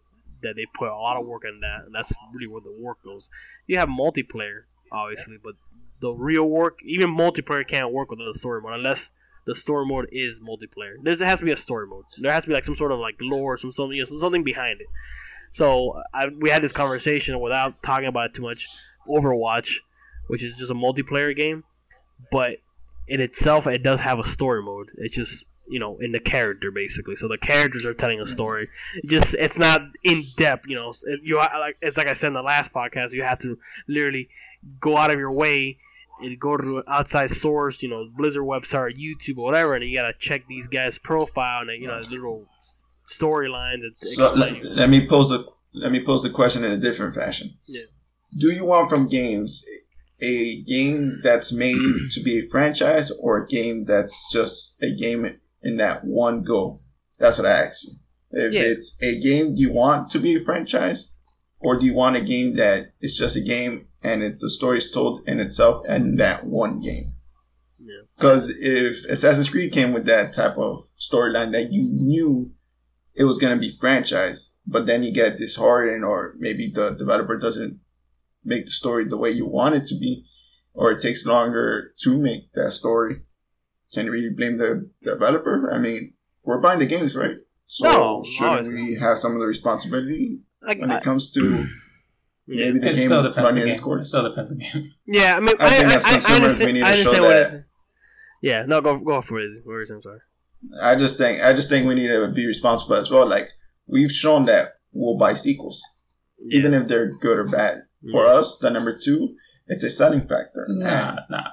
[0.42, 3.02] that they put a lot of work in that, and that's really where the work
[3.04, 3.28] goes.
[3.66, 5.54] You have multiplayer, obviously, but
[6.00, 9.10] the real work, even multiplayer can't work without a story mode unless
[9.46, 10.94] the story mode is multiplayer.
[11.02, 12.04] There has to be a story mode.
[12.20, 14.44] There has to be like some sort of like lore, some something, you know, something
[14.44, 14.86] behind it.
[15.52, 18.66] So I, we had this conversation without talking about it too much.
[19.08, 19.78] Overwatch,
[20.28, 21.64] which is just a multiplayer game,
[22.30, 22.58] but
[23.12, 24.88] in itself, it does have a story mode.
[24.96, 27.14] It's just you know in the character basically.
[27.16, 28.68] So the characters are telling a story.
[28.94, 30.66] It just it's not in depth.
[30.66, 33.12] You know, you like it's like I said in the last podcast.
[33.12, 34.30] You have to literally
[34.80, 35.76] go out of your way
[36.22, 39.94] and go to an outside source, you know, Blizzard website, YouTube, or whatever, and you
[39.94, 42.46] gotta check these guys' profile and you know little
[43.06, 43.82] storylines.
[44.00, 45.44] So let, let me pose a
[45.74, 47.50] let me pose the question in a different fashion.
[47.68, 47.82] Yeah.
[48.38, 49.66] Do you want from games
[50.22, 51.76] a game that's made
[52.12, 56.78] to be a franchise or a game that's just a game in that one go?
[57.18, 57.92] That's what I ask you.
[58.30, 58.62] If Yeah.
[58.62, 61.12] it's a game you want to be a franchise,
[61.60, 64.78] or do you want a game that is just a game and it, the story
[64.78, 67.12] is told in itself and that one game?
[67.78, 68.00] Yeah.
[68.16, 72.50] Because if Assassin's Creed came with that type of storyline that you knew
[73.14, 77.36] it was going to be franchise, but then you get disheartened, or maybe the developer
[77.36, 77.78] doesn't
[78.44, 80.24] make the story the way you want it to be,
[80.74, 83.22] or it takes longer to make that story.
[83.92, 85.70] Can you really blame the developer?
[85.72, 86.14] I mean,
[86.44, 87.36] we're buying the games, right?
[87.66, 88.94] So No, shouldn't obviously.
[88.94, 91.64] we have some of the responsibility Like, when I- it comes to yeah.
[92.46, 93.98] maybe the It game still depends running the its game.
[93.98, 94.90] It still depends on the game.
[95.06, 97.12] Yeah, I mean, I I, think I, as I, I consumers, we need to show
[97.12, 97.64] that-
[98.42, 99.44] Yeah, no, go go for it.
[99.46, 99.60] Izzy.
[99.64, 100.00] What were you?
[100.00, 100.18] Sorry.
[100.82, 103.26] I just think I just think we need to be responsible as well.
[103.26, 103.48] Like
[103.86, 105.82] we've shown that we'll buy sequels,
[106.40, 106.58] Yeah.
[106.58, 107.82] even if they're good or bad.
[108.10, 109.36] For us, the number two
[109.66, 110.66] it's a selling factor.
[110.68, 111.48] Nah, nah,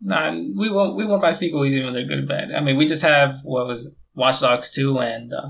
[0.00, 0.32] nah.
[0.32, 0.96] We won't.
[0.96, 2.52] We won't buy sequels even when they're good or bad.
[2.52, 3.94] I mean, we just have what was it?
[4.14, 5.48] Watch Dogs two and uh,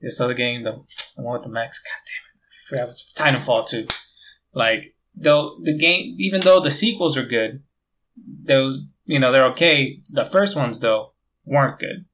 [0.00, 0.72] this other game, the,
[1.16, 1.82] the one with the mechs.
[1.82, 3.86] God damn it, I forgot it was Titanfall two.
[4.52, 7.62] Like though the game, even though the sequels are good,
[8.44, 10.00] those you know they're okay.
[10.10, 11.12] The first ones though
[11.44, 12.04] weren't good.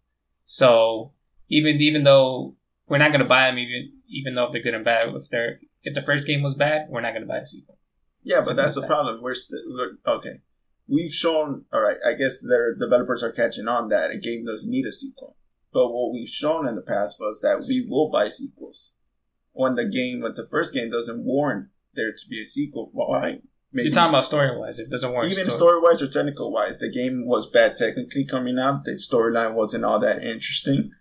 [0.45, 1.13] So
[1.49, 2.57] even even though
[2.89, 5.59] we're not gonna buy them, even even though if they're good and bad, if they're
[5.83, 7.79] if the first game was bad, we're not gonna buy a sequel.
[8.23, 8.87] Yeah, but that's the that.
[8.89, 9.23] problem.
[9.23, 10.41] We're, st- we're okay.
[10.89, 11.65] We've shown.
[11.73, 11.97] All right.
[12.07, 15.37] I guess their developers are catching on that a game doesn't need a sequel.
[15.73, 18.95] But what we've shown in the past was that we will buy sequels
[19.53, 22.91] when the game, when the first game doesn't warrant there to be a sequel.
[22.93, 23.41] Why?
[23.73, 24.79] Maybe You're talking about story wise.
[24.79, 25.31] It doesn't work.
[25.31, 28.85] even story wise or technical wise, the game was bad technically coming out.
[28.85, 30.93] The storyline wasn't all that interesting,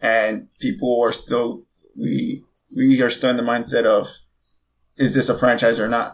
[0.00, 1.64] and people are still
[1.96, 2.44] we
[2.76, 4.06] we are still in the mindset of
[4.96, 6.12] is this a franchise or not?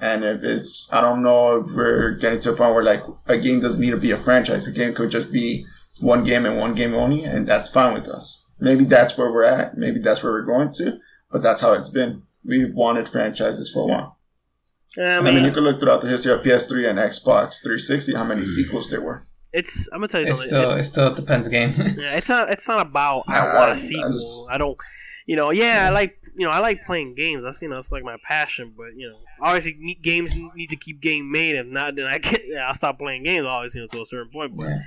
[0.00, 3.36] And if it's, I don't know if we're getting to a point where like a
[3.38, 4.66] game doesn't need to be a franchise.
[4.66, 5.64] A game could just be
[6.00, 8.48] one game and one game only, and that's fine with us.
[8.60, 9.76] Maybe that's where we're at.
[9.76, 10.98] Maybe that's where we're going to.
[11.30, 12.22] But that's how it's been.
[12.44, 14.18] We've wanted franchises for a while.
[14.96, 17.62] Yeah, I I mean, mean, you could look throughout the history of PS3 and Xbox
[17.62, 18.46] 360 how many hmm.
[18.46, 19.22] sequels there were.
[19.52, 19.86] it's.
[19.92, 20.48] I'm gonna tell you It something.
[20.48, 21.72] still It's- it still depends game.
[21.76, 22.50] Yeah, it's not.
[22.50, 24.08] It's not about I Nah, want I- a I sequel.
[24.10, 24.76] just- I don't.
[25.30, 26.16] You know, yeah, I like.
[26.36, 27.44] You know, I like playing games.
[27.44, 28.74] That's you know, it's like my passion.
[28.76, 31.54] But you know, obviously, games need to keep getting made.
[31.54, 32.18] If not, then I.
[32.44, 33.46] Yeah, I'll stop playing games.
[33.46, 34.56] Obviously, you know, to a certain point.
[34.56, 34.82] But Yeah.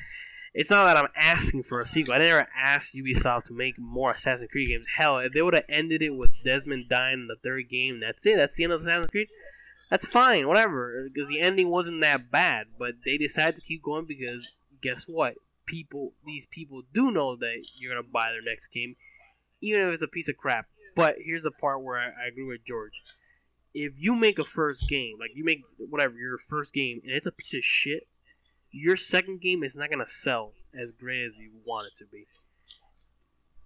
[0.54, 2.14] it's not that I'm asking for a sequel.
[2.16, 4.86] I never asked Ubisoft to make more Assassin's Creed games.
[4.98, 8.26] Hell, if they would have ended it with Desmond dying in the third game, that's
[8.26, 8.36] it.
[8.36, 9.28] That's the end of Assassin's Creed.
[9.90, 10.92] That's fine, whatever.
[11.14, 15.36] Because the ending wasn't that bad, but they decided to keep going because guess what?
[15.68, 18.96] People, these people do know that you're gonna buy their next game,
[19.64, 20.68] even if it's a piece of crap.
[20.96, 23.02] But here's the part where I, I agree with George.
[23.74, 27.26] If you make a first game, like you make whatever your first game, and it's
[27.26, 28.08] a piece of shit,
[28.72, 32.26] your second game is not gonna sell as great as you want it to be.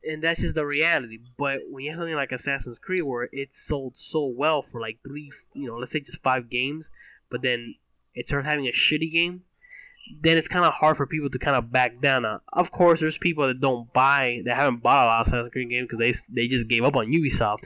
[0.09, 1.19] And that's just the reality.
[1.37, 4.99] But when you have something like Assassin's Creed, where it sold so well for like
[5.05, 6.89] three, you know, let's say just five games,
[7.29, 7.75] but then
[8.13, 9.43] it starts having a shitty game,
[10.21, 12.23] then it's kind of hard for people to kind of back down.
[12.23, 15.51] Now, of course, there's people that don't buy, that haven't bought a lot of Assassin's
[15.51, 17.65] Creed games because they they just gave up on Ubisoft.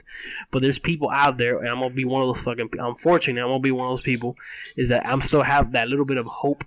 [0.50, 2.70] But there's people out there, and I'm gonna be one of those fucking.
[2.78, 4.36] Unfortunately, I'm gonna be one of those people.
[4.76, 6.64] Is that I'm still have that little bit of hope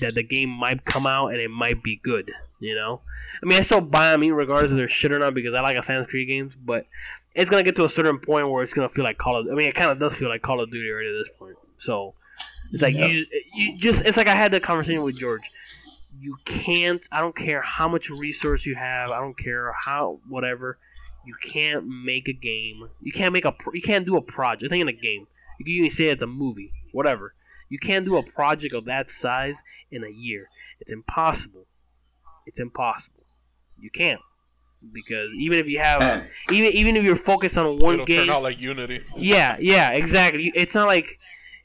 [0.00, 2.30] that the game might come out and it might be good.
[2.60, 3.00] You know,
[3.42, 5.60] I mean, I still buy them, even regardless if they're shit or not, because I
[5.60, 6.54] like Assassin's Creed games.
[6.54, 6.86] But
[7.34, 9.46] it's gonna get to a certain point where it's gonna feel like Call of.
[9.50, 11.56] I mean, it kind of does feel like Call of Duty already at this point.
[11.78, 12.14] So
[12.72, 14.04] it's like you, you just.
[14.04, 15.42] It's like I had the conversation with George.
[16.20, 17.06] You can't.
[17.12, 19.10] I don't care how much resource you have.
[19.10, 20.78] I don't care how whatever.
[21.24, 22.88] You can't make a game.
[23.00, 23.52] You can't make a.
[23.52, 24.64] pro- You can't do a project.
[24.64, 25.26] I think in a game.
[25.58, 26.72] You can even say it's a movie.
[26.92, 27.34] Whatever.
[27.68, 30.48] You can't do a project of that size in a year.
[30.80, 31.66] It's impossible.
[32.46, 33.24] It's impossible.
[33.78, 34.20] You can't
[34.92, 38.26] because even if you have And even even if you're focused on one It'll game,
[38.26, 39.00] turn out like Unity.
[39.16, 40.50] yeah, yeah, exactly.
[40.56, 41.06] It's not like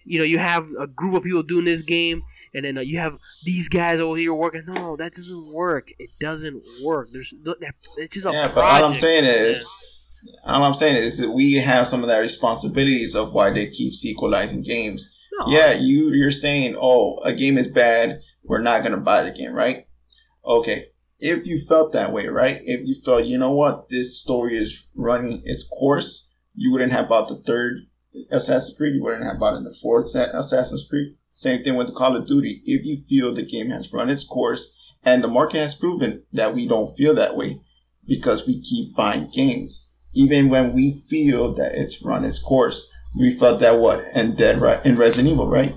[0.07, 2.21] you know you have a group of people doing this game,
[2.53, 4.63] and then uh, you have these guys over here working.
[4.67, 5.89] No, that doesn't work.
[5.99, 7.09] It doesn't work.
[7.11, 8.55] There's that- it's just a yeah, project.
[8.55, 9.67] but all I'm saying is,
[10.45, 13.93] all I'm saying is that we have some of that responsibilities of why they keep
[13.93, 15.13] sequelizing games.
[15.39, 19.31] No, Yeah, you you're saying, oh, a game is bad, we're not gonna buy the
[19.37, 19.85] game, right?
[20.45, 20.85] Okay,
[21.19, 22.59] if you felt that way, right?
[22.63, 27.09] If you felt, you know what, this story is running its course, you wouldn't have
[27.09, 27.81] bought the third
[28.31, 31.15] Assassin's Creed, you wouldn't have bought it in the fourth Assassin's Creed.
[31.29, 32.61] Same thing with the Call of Duty.
[32.65, 36.55] If you feel the game has run its course, and the market has proven that
[36.55, 37.61] we don't feel that way
[38.07, 43.31] because we keep buying games, even when we feel that it's run its course we
[43.31, 45.73] felt that what and Dead right in Resident Evil, right?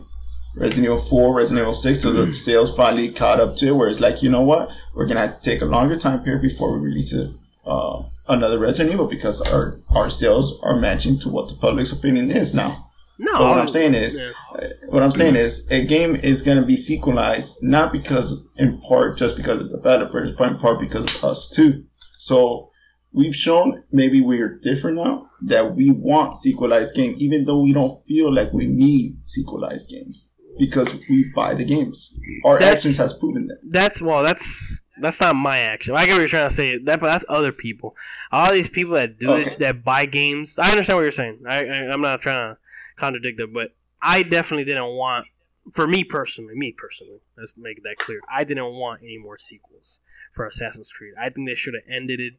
[0.57, 3.89] Resident Evil Four, Resident Evil Six, so the sales finally caught up to it, where
[3.89, 6.73] it's like, you know what, we're gonna have to take a longer time period before
[6.73, 7.31] we release a,
[7.67, 12.31] uh, another Resident Evil because our our sales are matching to what the public's opinion
[12.31, 12.87] is now.
[13.19, 13.33] no.
[13.33, 14.31] But what I'm saying is, yeah.
[14.55, 19.19] uh, what I'm saying is, a game is gonna be sequelized not because in part
[19.19, 21.85] just because of the developers, but in part because of us too.
[22.19, 22.71] So
[23.13, 28.05] we've shown maybe we're different now that we want sequelized game, even though we don't
[28.07, 32.19] feel like we need sequelized games because we buy the games.
[32.45, 33.59] Our That's- actions has proven that.
[33.71, 35.95] That's well, that's that's not my action.
[35.95, 36.79] I get what you're trying to say.
[36.79, 37.97] That, but that's other people.
[38.33, 39.51] All these people that do Okay.
[39.51, 40.59] it, that buy games.
[40.59, 41.41] I understand what you're saying.
[41.49, 42.59] I, I I'm not trying to
[42.97, 45.27] contradict them, but I definitely didn't want.
[45.73, 48.21] For me personally, me personally, let's make that clear.
[48.29, 50.01] I didn't want any more sequels
[50.33, 51.13] for Assassin's Creed.
[51.21, 52.35] I think they should have ended it.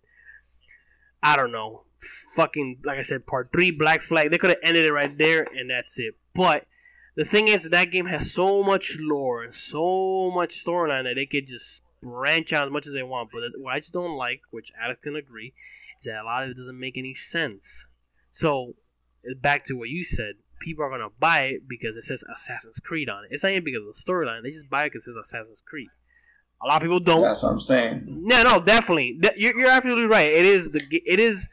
[1.23, 1.83] I don't know,
[2.35, 4.31] fucking like I said, part three, Black Flag.
[4.31, 6.15] They could have ended it right there, and that's it.
[6.33, 6.65] But
[7.15, 11.27] the thing is that game has so much lore and so much storyline that they
[11.27, 13.29] could just branch out as much as they want.
[13.31, 15.53] But what I just don't like, which Alex can agree,
[15.99, 17.87] is that a lot of it doesn't make any sense.
[18.23, 18.71] So
[19.41, 23.09] back to what you said, people are gonna buy it because it says Assassin's Creed
[23.09, 23.29] on it.
[23.31, 25.61] It's not even because of the storyline; they just buy it because it says Assassin's
[25.65, 25.89] Creed.
[26.63, 27.21] A lot of people don't.
[27.21, 28.03] That's what I'm saying.
[28.07, 29.19] No, no, definitely.
[29.35, 30.29] You're, you're absolutely right.
[30.29, 31.49] It is the it is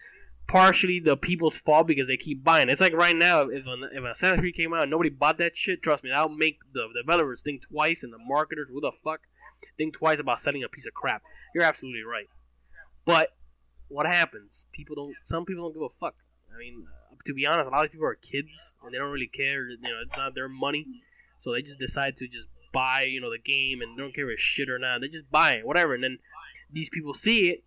[0.46, 2.68] partially the people's fault because they keep buying.
[2.68, 5.38] It's like right now, if an, if an Assassin's Creed came out and nobody bought
[5.38, 8.92] that shit, trust me, that'll make the developers think twice and the marketers, who the
[9.04, 9.20] fuck,
[9.76, 11.22] think twice about selling a piece of crap.
[11.54, 12.28] You're absolutely right.
[13.04, 13.30] But
[13.88, 14.66] what happens?
[14.72, 15.14] People don't.
[15.24, 16.14] Some people don't give a fuck.
[16.54, 19.10] I mean, uh, to be honest, a lot of people are kids and they don't
[19.10, 19.64] really care.
[19.64, 20.86] You know, it's not their money,
[21.40, 24.42] so they just decide to just buy, you know, the game and don't care it's
[24.42, 25.00] shit or not.
[25.00, 25.94] They just buy it, whatever.
[25.94, 26.18] And then
[26.70, 27.64] these people see it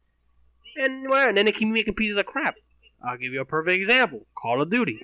[0.78, 2.56] and whatever, and then they keep making pieces of crap.
[3.04, 5.00] I'll give you a perfect example: Call of Duty.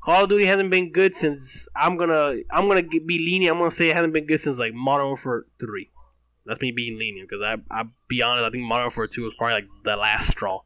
[0.00, 3.54] Call of Duty hasn't been good since I'm gonna I'm gonna be lenient.
[3.54, 5.90] I'm gonna say it hasn't been good since like Modern Warfare three.
[6.50, 8.42] That's me being lenient because I I be honest.
[8.42, 10.62] I think Modern Warfare two was probably like the last straw.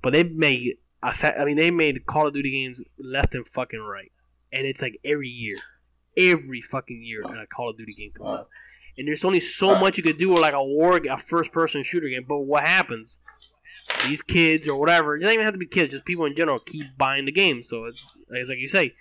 [0.00, 4.12] But they made I mean they made Call of Duty games left and fucking right,
[4.52, 5.58] and it's like every year,
[6.16, 8.48] every fucking year a Call of Duty game comes out.
[8.96, 11.82] And there's only so much you could do with like a war, a first person
[11.82, 12.24] shooter game.
[12.28, 13.18] But what happens?
[14.06, 16.60] These kids or whatever, it doesn't even have to be kids, just people in general
[16.60, 17.64] keep buying the game.
[17.64, 18.94] So it's, it's like you say,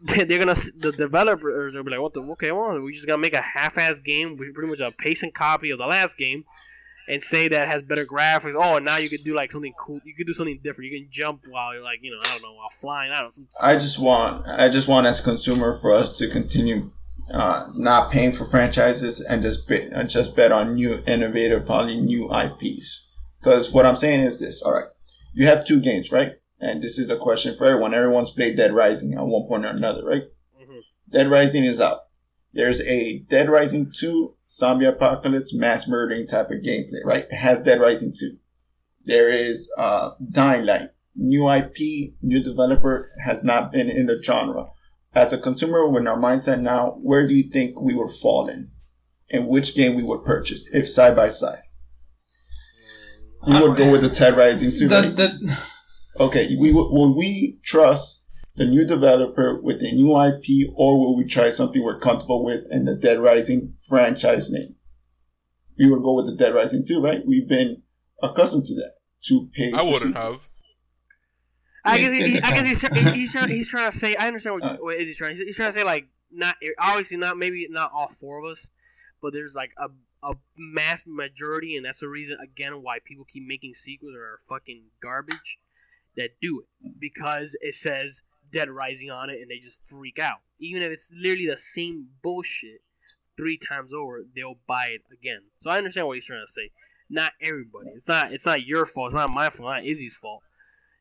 [0.26, 3.34] they're gonna the developers will be like, what the okay, well, we just gonna make
[3.34, 6.44] a half-ass game, we pretty much a pacing copy of the last game,
[7.08, 8.54] and say that has better graphics.
[8.56, 10.00] Oh, and now you could do like something cool.
[10.04, 10.92] You could do something different.
[10.92, 13.10] You can jump while you're like, you know, I don't know, while flying.
[13.10, 13.36] I don't.
[13.36, 13.44] know.
[13.60, 16.90] I just want, I just want as consumer for us to continue
[17.32, 22.00] uh, not paying for franchises and just bet, and just bet on new, innovative, probably
[22.00, 23.10] new IPs.
[23.38, 24.88] Because what I'm saying is this: all right,
[25.34, 26.32] you have two games, right?
[26.60, 27.94] And this is a question for everyone.
[27.94, 30.24] Everyone's played Dead Rising at one point or another, right?
[30.60, 30.80] Mhm.
[31.10, 32.00] Dead Rising is out.
[32.52, 37.26] There's a Dead Rising 2 zombie apocalypse mass murdering type of gameplay, right?
[37.30, 38.36] It has Dead Rising 2.
[39.04, 44.66] There is uh, Dying Light, new IP, new developer, has not been in the genre.
[45.14, 48.70] As a consumer, with our mindset now, where do you think we would fall in?
[49.30, 51.58] And which game we would purchase if side by side?
[53.46, 55.16] We would go with the Dead Rising 2, The, right?
[55.16, 55.72] the,
[56.20, 61.16] Okay, we will will we trust the new developer with a new IP, or will
[61.16, 64.74] we try something we're comfortable with in the Dead Rising franchise name?
[65.78, 67.24] We would go with the Dead Rising too, right?
[67.24, 67.82] We've been
[68.22, 68.94] accustomed to that.
[69.26, 69.72] To pay.
[69.72, 70.34] I wouldn't have.
[71.84, 73.48] I guess, he, he- I guess he's, trying- he's trying.
[73.48, 74.14] He's trying to say.
[74.16, 75.36] I understand what, Uh, what is he trying.
[75.36, 78.70] He's, he's trying to say like not obviously not maybe not all four of us,
[79.22, 79.88] but there's like a
[80.22, 84.40] a mass majority, and that's the reason again why people keep making sequels that are
[84.48, 85.58] fucking garbage
[86.18, 90.38] that do it because it says Dead Rising on it, and they just freak out.
[90.58, 92.80] Even if it's literally the same bullshit
[93.36, 95.40] three times over, they'll buy it again.
[95.62, 96.70] So I understand what he's trying to say.
[97.08, 97.90] Not everybody.
[97.94, 98.32] It's not.
[98.32, 99.08] It's not your fault.
[99.08, 99.70] It's not my fault.
[99.70, 100.42] Not Izzy's fault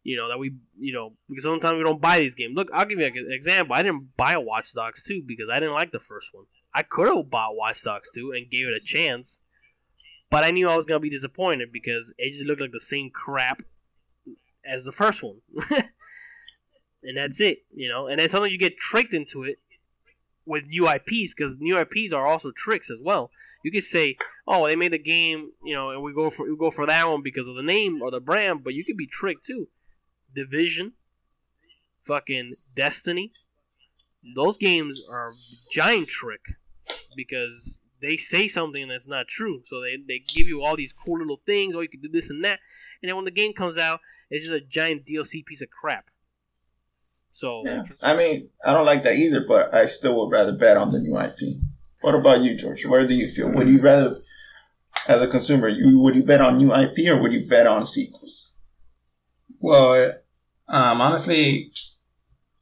[0.07, 2.85] you know that we you know because sometimes we don't buy these games look i'll
[2.85, 5.99] give you an example i didn't buy watch dogs 2 because i didn't like the
[5.99, 9.41] first one i could have bought watch dogs 2 and gave it a chance
[10.29, 13.09] but i knew i was to be disappointed because it just looked like the same
[13.09, 13.61] crap
[14.65, 15.41] as the first one
[17.03, 19.59] and that's it you know and then sometimes you get tricked into it
[20.45, 23.31] with new ips because new ips are also tricks as well
[23.63, 26.57] you could say oh they made the game you know and we go for we
[26.57, 29.07] go for that one because of the name or the brand but you could be
[29.07, 29.67] tricked too
[30.37, 30.93] Division,
[32.03, 33.31] fucking Destiny.
[34.35, 35.31] Those games are
[35.71, 36.41] giant trick
[37.15, 39.63] because they say something that's not true.
[39.65, 42.29] So they, they give you all these cool little things, or you can do this
[42.29, 42.59] and that.
[43.01, 43.99] And then when the game comes out,
[44.29, 46.09] it's just a giant DLC piece of crap.
[47.31, 47.83] So Yeah.
[48.01, 50.99] I mean, I don't like that either, but I still would rather bet on the
[50.99, 51.57] new IP.
[52.01, 52.85] What about you, George?
[52.85, 53.51] Where do you feel?
[53.51, 54.21] Would you rather,
[55.07, 57.85] as a consumer, you would you bet on new IP or would you bet on
[57.85, 58.59] sequels?
[59.59, 60.13] well,
[60.67, 61.71] um, honestly,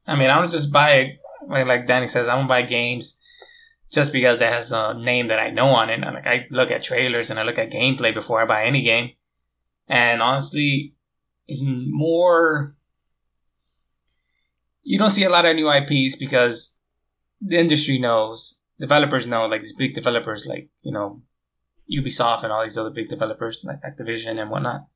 [0.08, 1.18] I mean, I would just buy.
[1.48, 3.20] Like, like Danny says, I don't buy games
[3.92, 6.02] just because it has a name that I know on it.
[6.02, 8.82] And, like I look at trailers and I look at gameplay before I buy any
[8.82, 9.12] game.
[9.88, 10.94] And honestly,
[11.48, 12.72] it's more.
[14.84, 16.80] You don't see a lot of new IPs because
[17.42, 21.22] the industry knows, developers know, like these big developers, like you know,
[21.92, 24.88] Ubisoft and all these other big developers like Activision and whatnot.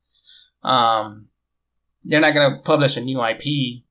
[0.62, 1.28] Um,
[2.04, 3.82] they're not gonna publish a new IP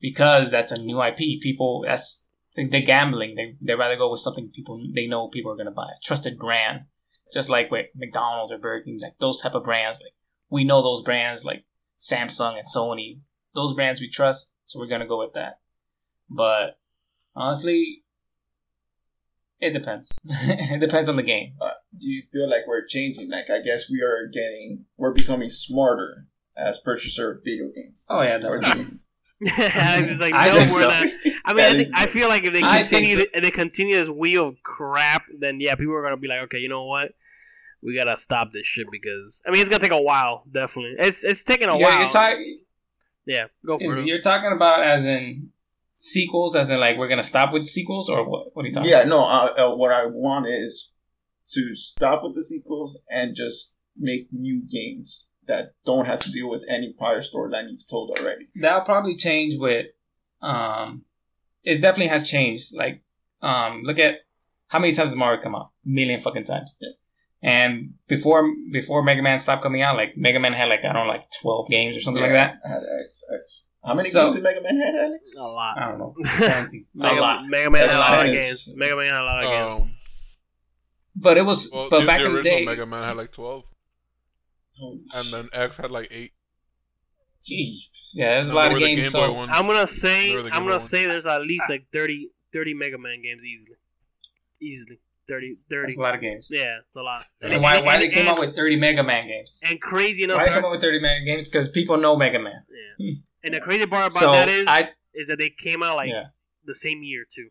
[0.00, 1.40] because that's a new IP.
[1.40, 3.34] People, that's they're gambling.
[3.34, 6.38] They they rather go with something people they know people are gonna buy, a trusted
[6.38, 6.82] brand,
[7.32, 10.00] just like with McDonald's or Burger King, like those type of brands.
[10.02, 10.14] Like
[10.50, 11.64] we know those brands, like
[11.98, 13.20] Samsung and Sony.
[13.54, 15.60] Those brands we trust, so we're gonna go with that.
[16.30, 16.78] But
[17.38, 18.02] Honestly,
[19.60, 20.10] it depends.
[20.24, 21.52] it depends on the game.
[21.60, 23.30] Uh, do you feel like we're changing?
[23.30, 26.26] Like, I guess we are getting, we're becoming smarter
[26.56, 28.06] as purchaser of video games.
[28.10, 28.84] Oh yeah, Or definitely.
[28.84, 28.90] do
[29.40, 30.88] you- Alex like, I no, think we're so.
[30.88, 31.06] not.
[31.44, 33.24] I mean, I, think, I feel like if they continue, so.
[33.34, 36.58] if they continue this wheel of crap, then yeah, people are gonna be like, okay,
[36.58, 37.12] you know what?
[37.82, 40.44] We gotta stop this shit because I mean, it's gonna take a while.
[40.50, 42.00] Definitely, it's it's taking a You're, while.
[42.00, 42.60] you're, talking,
[43.26, 44.06] yeah, go for it.
[44.06, 45.50] you're talking about as in
[45.94, 48.54] sequels, as in like we're gonna stop with sequels, or what?
[48.54, 48.90] What are you talking?
[48.90, 49.22] Yeah, no.
[49.22, 50.92] Uh, uh, what I want is
[51.52, 56.50] to stop with the sequels and just make new games that don't have to deal
[56.50, 58.48] with any prior storyline you've told already.
[58.56, 59.86] that'll probably change with
[60.42, 61.02] um
[61.64, 63.00] it definitely has changed like
[63.42, 64.16] um look at
[64.68, 66.90] how many times has mario come out a million fucking times Yeah.
[67.42, 71.06] And before before mega man stopped coming out like mega man had like i don't
[71.06, 73.68] know like 12 games or something like that I had X, X.
[73.84, 75.36] How many So- games did Mega Man had, Alex?
[75.38, 75.78] a lot.
[75.78, 78.72] i don't know plenty a Mega, lot Mega Man had a lot of games.
[78.76, 79.82] Mega Man had a lot of games.
[79.82, 79.90] Um,
[81.14, 83.32] but it was well, but the, back the in the day Mega Man had like
[83.32, 83.64] twelve,
[84.78, 86.32] and then X had like eight.
[87.42, 87.90] Jeez.
[88.14, 89.52] yeah there's a lot of games Game so ones.
[89.54, 90.88] I'm gonna say They were the I'm gonna ones.
[90.90, 93.76] say there's at least like 30, 30 Mega Man games easily,
[94.60, 94.98] easily
[95.28, 95.82] 30, 30.
[95.82, 97.24] that's a lot of games Yeah, a lot.
[97.42, 100.38] and why, why they came and, out with 30 mega man games and crazy enough,
[100.38, 103.06] why they come out with 30 mega games because people know mega man yeah.
[103.12, 103.20] Hmm.
[103.44, 106.08] And the crazy part about So, that is I- is that they came out like
[106.10, 106.24] yeah
[106.64, 107.48] the same year too.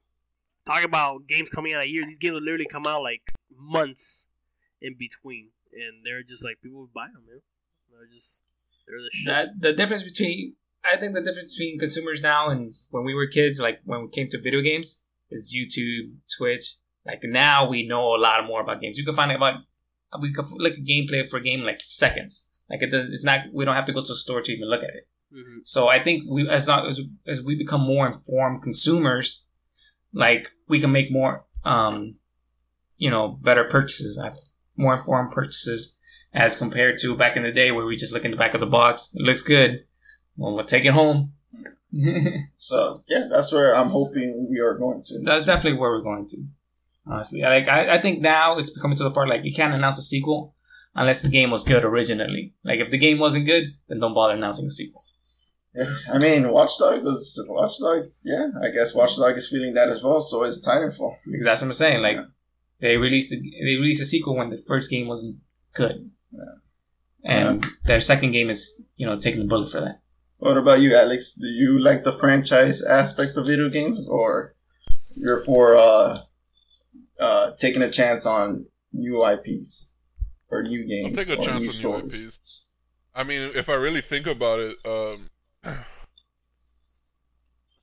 [0.65, 2.05] Talk about games coming out a year.
[2.05, 3.21] These games would literally come out like
[3.55, 4.27] months
[4.81, 7.39] in between, and they're just like people would buy them, man.
[7.91, 8.43] They're just
[8.87, 9.27] they're the shit.
[9.27, 13.27] that the difference between I think the difference between consumers now and when we were
[13.27, 15.01] kids, like when we came to video games,
[15.31, 16.75] is YouTube, Twitch.
[17.05, 18.97] Like now we know a lot more about games.
[18.97, 19.55] You can find out about
[20.21, 22.49] we can look at gameplay for a game like seconds.
[22.69, 24.69] Like it does, it's not we don't have to go to the store to even
[24.69, 25.07] look at it.
[25.33, 25.59] Mhm.
[25.63, 29.45] So I think we as long as as we become more informed consumers,
[30.13, 32.15] like we can make more um
[32.97, 34.19] you know better purchases,
[34.75, 35.97] more informed purchases
[36.33, 38.59] as compared to back in the day where we just look in the back of
[38.59, 39.13] the box.
[39.15, 39.85] It looks good.
[40.37, 41.33] Well, we'll take it home.
[42.57, 45.19] So yeah, that's where I'm hoping we are going to.
[45.23, 46.37] That's definitely where we're going to.
[47.07, 49.99] Honestly, like I, I think now it's becoming to the part like you can't announce
[49.99, 50.55] a sequel
[50.95, 52.53] unless the game was good originally.
[52.63, 55.03] Like if the game wasn't good, then don't bother announcing a sequel.
[55.75, 58.23] Yeah, I mean, Watchdog was Watchdogs.
[58.25, 60.21] Yeah, I guess Watchdog is feeling that as well.
[60.21, 61.17] So is Titanfall.
[61.25, 62.01] Because that's what I'm saying.
[62.01, 62.17] Like
[62.79, 65.37] they released the, they released a sequel when the first game wasn't
[65.73, 65.93] good,
[67.23, 69.99] and their second game is you know taking the bullet for that.
[70.37, 71.35] What about you, Alex?
[71.35, 74.53] Do you like the franchise aspect of video games, or
[75.13, 76.19] you're for uh,
[77.19, 79.93] uh, taking a chance on new IPs
[80.49, 82.13] or new I'll games take a or chance new on stories?
[82.21, 82.39] new IPs.
[83.13, 85.29] I mean, if I really think about it, um,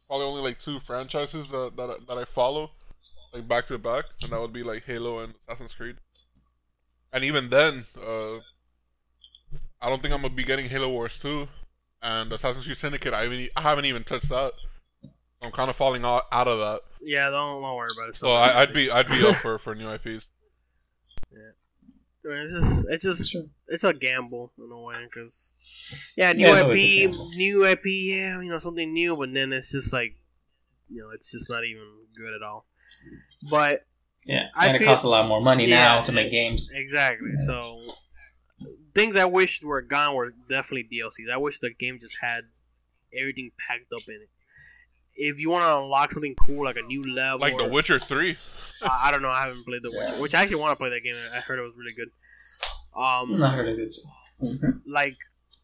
[0.09, 2.70] probably only like two franchises that that, I- that I follow,
[3.33, 5.97] like back to back, and that would be like Halo and Assassin's Creed.
[7.12, 8.37] And even then, uh,
[9.80, 11.49] I don't think I'm gonna be getting Halo Wars 2
[12.03, 13.14] and Assassin's Creed Syndicate.
[13.14, 14.53] I e- I haven't even touched that.
[15.43, 16.80] I'm kind of falling out, out of that.
[17.01, 18.16] Yeah, don't don't worry about it.
[18.16, 20.28] So I, I'd be I'd be up for for new IPs.
[22.24, 23.36] I mean, it's just it's just
[23.66, 25.53] it's a gamble in a way because
[26.16, 29.34] yeah, new Yeah, it's always a IP, new IP, yeah, you know something new, but
[29.34, 30.14] then it's just like
[30.88, 31.82] you know it's just not even
[32.16, 32.66] good at all.
[33.51, 33.86] But
[34.24, 36.70] Yeah, I and it costs a lot more money now to make games.
[36.72, 37.80] exactly, so
[38.95, 41.32] things I wished were gone were definitely DLCs.
[41.32, 42.43] I wish the game just had
[43.18, 44.28] everything packed up in it.
[45.15, 47.99] If you want to unlock something cool like a new level, Like The or- Witcher
[47.99, 48.37] 3.
[48.83, 49.29] I, I don't know.
[49.31, 51.15] I haven't played the Witcher, which I actually want to play that game.
[51.35, 52.09] I heard it was really good.
[52.97, 53.95] Um, I heard of it.
[54.41, 54.81] too.
[54.87, 55.17] like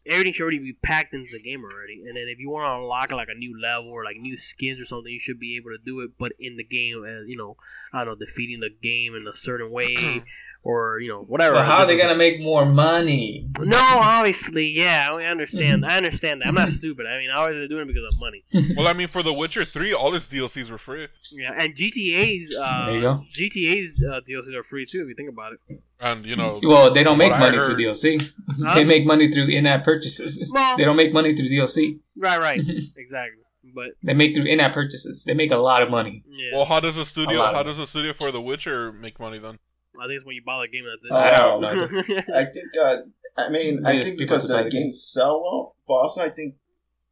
[0.05, 2.03] everything should already be packed into the game already.
[2.07, 4.79] And then if you want to unlock like a new level or like new skins
[4.79, 7.35] or something, you should be able to do it, but in the game as you
[7.37, 7.57] know,
[7.93, 10.23] I don't know, defeating the game in a certain way
[10.63, 11.55] or you know whatever.
[11.55, 13.47] But how are they gonna make more money?
[13.59, 15.85] No, obviously, yeah, I understand.
[15.85, 16.47] I understand that.
[16.47, 17.05] I'm not stupid.
[17.05, 18.43] I mean, obviously they're doing it because of money.
[18.77, 21.07] Well, I mean, for The Witcher 3, all its DLCs were free.
[21.33, 23.21] Yeah, and GTA's uh, There you go.
[23.33, 25.81] GTA's uh, DLCs are free too if you think about it.
[25.99, 28.33] And, you know, Well, they don't make What I money through heard- DLC.
[28.63, 28.75] Huh?
[28.75, 30.51] They make money through in-app purchases.
[30.53, 31.99] Well- they don't make money through DLC.
[32.17, 32.59] Right, right,
[32.97, 33.43] exactly.
[33.73, 35.23] But They make through in-app purchases.
[35.25, 36.23] They make a lot of money.
[36.27, 39.39] yeah, well, how does a studio, how does a studio for The Witcher make money
[39.39, 39.59] then?
[39.99, 41.11] I think it's when you buy the game that's it.
[41.11, 42.33] I don't know.
[42.35, 42.67] I think.
[42.79, 42.97] Uh,
[43.37, 44.83] I mean, I think because to the the game.
[44.83, 46.55] games sell well, but also I think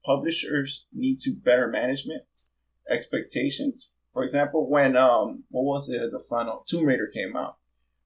[0.05, 2.23] publishers need to better management
[2.89, 3.91] expectations.
[4.13, 5.99] For example, when um, what was it?
[6.11, 7.57] The final Tomb Raider came out.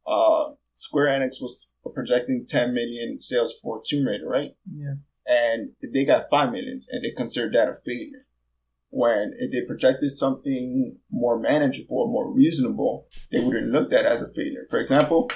[0.05, 4.55] Uh, Square Enix was projecting 10 million sales for Tomb Raider, right?
[4.71, 4.95] Yeah.
[5.27, 8.25] And they got five millions, and they considered that a failure.
[8.91, 14.21] When if they projected something more manageable, more reasonable, they wouldn't look at it as
[14.21, 14.65] a failure.
[14.69, 15.31] For example,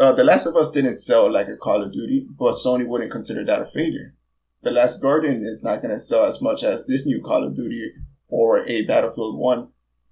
[0.00, 3.12] uh, The Last of Us didn't sell like a Call of Duty, but Sony wouldn't
[3.12, 4.14] consider that a failure.
[4.62, 7.54] The Last Guardian is not going to sell as much as this new Call of
[7.54, 7.92] Duty
[8.28, 9.68] or a Battlefield 1,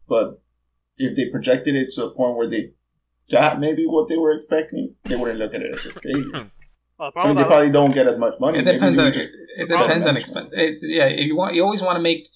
[0.08, 0.40] but
[0.96, 2.74] if they projected it to a point where they
[3.30, 6.50] got maybe what they were expecting, they wouldn't look at it as a failure.
[6.98, 8.60] Well, I mean, they probably don't get as much money.
[8.60, 9.12] It depends they on
[9.56, 10.50] it depends on expense.
[10.52, 12.28] It, yeah, you want you always want to make.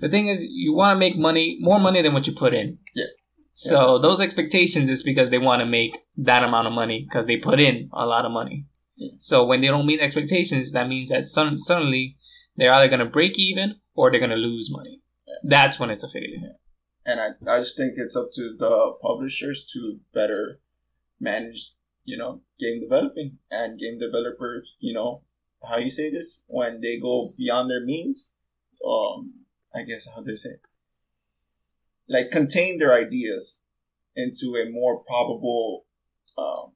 [0.00, 2.78] The thing is, you want to make money more money than what you put in.
[2.94, 3.04] Yeah.
[3.52, 7.36] So those expectations is because they want to make that amount of money because they
[7.36, 8.66] put in a lot of money.
[8.96, 9.12] Yeah.
[9.18, 12.16] So when they don't meet expectations, that means that sudden, suddenly
[12.56, 15.00] they're either going to break even or they're going to lose money.
[15.44, 16.56] That's when it's a failure.
[17.06, 20.60] and I, I just think it's up to the publishers to better
[21.20, 21.72] manage,
[22.04, 25.22] you know, game developing and game developers, you know,
[25.68, 28.32] how you say this when they go beyond their means.
[28.86, 29.34] Um,
[29.74, 30.56] I guess how they say,
[32.08, 33.60] like contain their ideas
[34.14, 35.84] into a more probable,
[36.38, 36.72] um,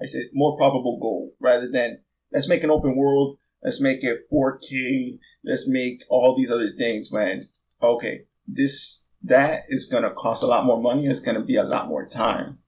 [0.00, 2.00] I say more probable goal rather than
[2.32, 7.10] let's make an open world, let's make it 4K, let's make all these other things.
[7.10, 7.48] When
[7.82, 11.06] okay, this that is gonna cost a lot more money.
[11.06, 12.58] It's gonna be a lot more time.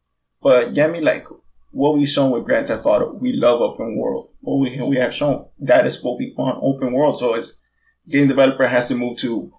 [0.42, 1.24] But get me like
[1.72, 3.18] what we've shown with Grand Theft Auto.
[3.18, 4.30] We love open world.
[4.40, 7.18] What we we have shown that is what we want open world.
[7.18, 7.61] So it's
[8.09, 9.52] game developer has to move to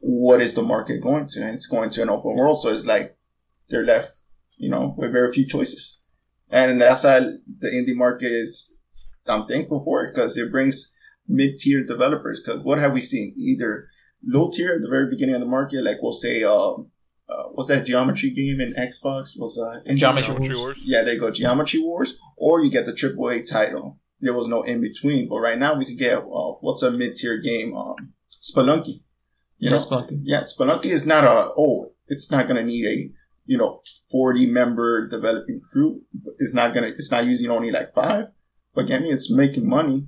[0.00, 2.60] what is the market going to, and it's going to an open world.
[2.60, 3.16] So it's like
[3.68, 4.10] they're left,
[4.58, 6.00] you know, with very few choices.
[6.50, 8.78] And that's why the indie market is.
[9.26, 10.94] I'm thankful for it because it brings
[11.28, 12.42] mid-tier developers.
[12.44, 13.34] Because what have we seen?
[13.36, 13.88] Either
[14.24, 16.90] low tier at the very beginning of the market, like we'll say, um,
[17.28, 19.38] uh, what's that geometry game in Xbox?
[19.38, 20.58] Was uh, Geometry Wars.
[20.58, 20.78] Wars.
[20.82, 23.98] Yeah, there you go, Geometry Wars, or you get the AAA title.
[24.22, 27.16] There was no in between, but right now we could get uh, what's a mid
[27.16, 27.76] tier game?
[27.76, 29.02] Um, Spelunky.
[29.58, 30.20] You know, Yes, Spelunky.
[30.22, 33.10] yeah, Spelunky is not a oh, it's not gonna need a
[33.44, 36.02] you know forty member developing crew.
[36.38, 38.28] It's not gonna, it's not using only like five,
[38.74, 40.06] but I mean, it's making money.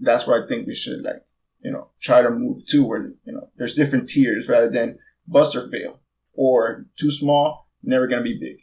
[0.00, 1.24] That's where I think we should like
[1.60, 5.54] you know try to move to where you know there's different tiers rather than bust
[5.56, 6.00] or fail
[6.34, 8.58] or too small, never gonna be big.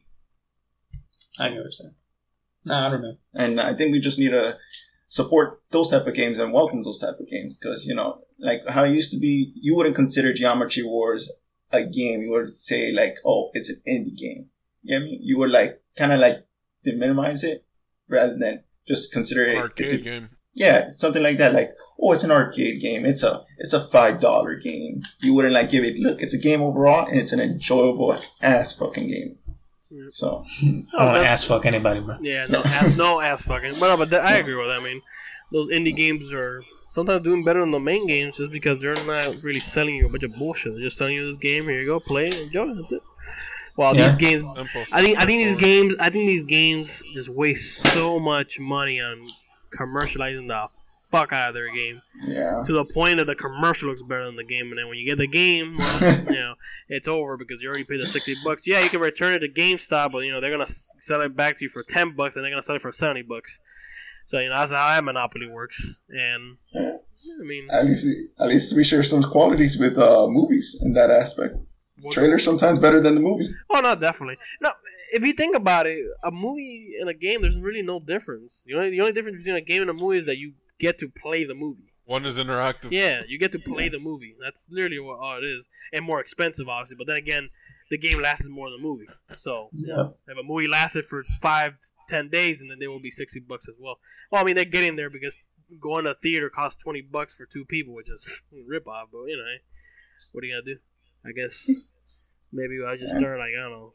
[1.40, 1.96] I get what you're saying.
[2.66, 3.18] No, I don't know.
[3.34, 4.58] and I think we just need to
[5.08, 8.62] support those type of games and welcome those type of games because you know, like
[8.68, 11.32] how it used to be, you wouldn't consider Geometry Wars
[11.72, 12.22] a game.
[12.22, 14.50] You would say like, oh, it's an indie game.
[14.84, 15.20] You know I mean?
[15.22, 16.34] You would like kind of like
[16.86, 17.66] minimize it
[18.08, 19.50] rather than just consider it.
[19.50, 20.30] An it's arcade a- game.
[20.54, 21.54] yeah, something like that.
[21.54, 23.06] Like, oh, it's an arcade game.
[23.06, 25.02] It's a it's a five dollar game.
[25.22, 25.98] You wouldn't like give it.
[25.98, 29.38] Look, it's a game overall, and it's an enjoyable ass fucking game.
[29.96, 30.10] Yeah.
[30.12, 32.18] So I don't Oh, want to that- ass fuck anybody, bro.
[32.22, 33.74] Yeah, no ass, no ass fucking.
[33.80, 34.82] But no, but that, I agree with that.
[34.82, 35.02] I mean,
[35.52, 39.36] those indie games are sometimes doing better than the main games just because they're not
[39.44, 40.74] really selling you a bunch of bullshit.
[40.74, 41.64] They're just telling you this game.
[41.66, 42.74] Here you go, play it, enjoy.
[42.74, 43.02] That's it.
[43.76, 44.08] While Yeah.
[44.08, 44.44] these games,
[44.94, 49.02] I think, I think these games, I think these games just waste so much money
[49.02, 49.18] on
[49.78, 50.68] commercializing the
[51.10, 54.36] fuck out of their game yeah, to the point that the commercial looks better than
[54.36, 56.56] the game, and then when you get the game, well, you know,
[56.90, 58.66] it's over because you already paid the sixty bucks.
[58.68, 61.58] Yeah, you can return it to GameStop, but you know they're gonna sell it back
[61.58, 63.60] to you for ten bucks, and they're gonna sell it for seventy bucks.
[64.28, 66.00] So you know that's how that monopoly works.
[66.10, 66.98] And Yeah.
[67.42, 68.08] I mean, at least
[68.40, 71.56] at least we share some qualities with uh, movies in that aspect.
[72.02, 73.48] what- Trailer sometimes better than the movie.
[73.72, 74.38] oh no, definitely.
[74.62, 74.72] No,
[75.14, 78.64] if you think about it, a movie and a game, there's really no difference.
[78.68, 80.98] The only the only difference between a game and a movie is that you get
[81.00, 81.92] to play the movie.
[82.06, 82.92] One is interactive.
[82.92, 84.36] Yeah, you get to play the movie.
[84.42, 86.98] That's literally what all it is, and more expensive, obviously.
[86.98, 87.50] But then again,
[87.90, 89.08] the game lasts more than the movie.
[89.36, 90.10] So Yeah.
[90.28, 91.74] if a movie lasted for five,
[92.10, 94.00] ten days, and then they will be sixty bucks as well.
[94.32, 95.38] Well, I mean, they're getting there because
[95.80, 99.10] going to a theater costs twenty bucks for two people, which is a rip off.
[99.12, 99.44] But you know,
[100.32, 100.80] what are you gonna do?
[101.28, 101.92] I guess
[102.54, 103.94] maybe I just start like I don't know.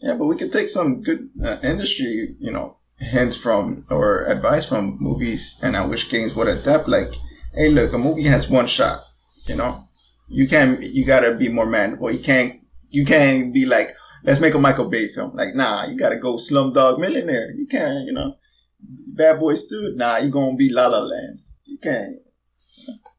[0.00, 4.68] Yeah, but we could take some good uh, industry, you know, hints from or advice
[4.68, 6.88] from movies, and I wish games would adapt.
[6.88, 7.08] Like,
[7.54, 9.00] hey, look, a movie has one shot.
[9.46, 9.84] You know,
[10.28, 10.82] you can't.
[10.82, 11.90] you gotta be more man.
[11.92, 12.10] manable.
[12.10, 13.88] You can't you can't be like,
[14.24, 15.34] let's make a Michael Bay film.
[15.34, 17.52] Like, nah, you gotta go Slumdog Millionaire.
[17.52, 18.36] You can't, you know,
[18.80, 19.94] Bad Boys Two.
[19.96, 21.40] Nah, you gonna be La La Land.
[21.64, 22.16] You can't.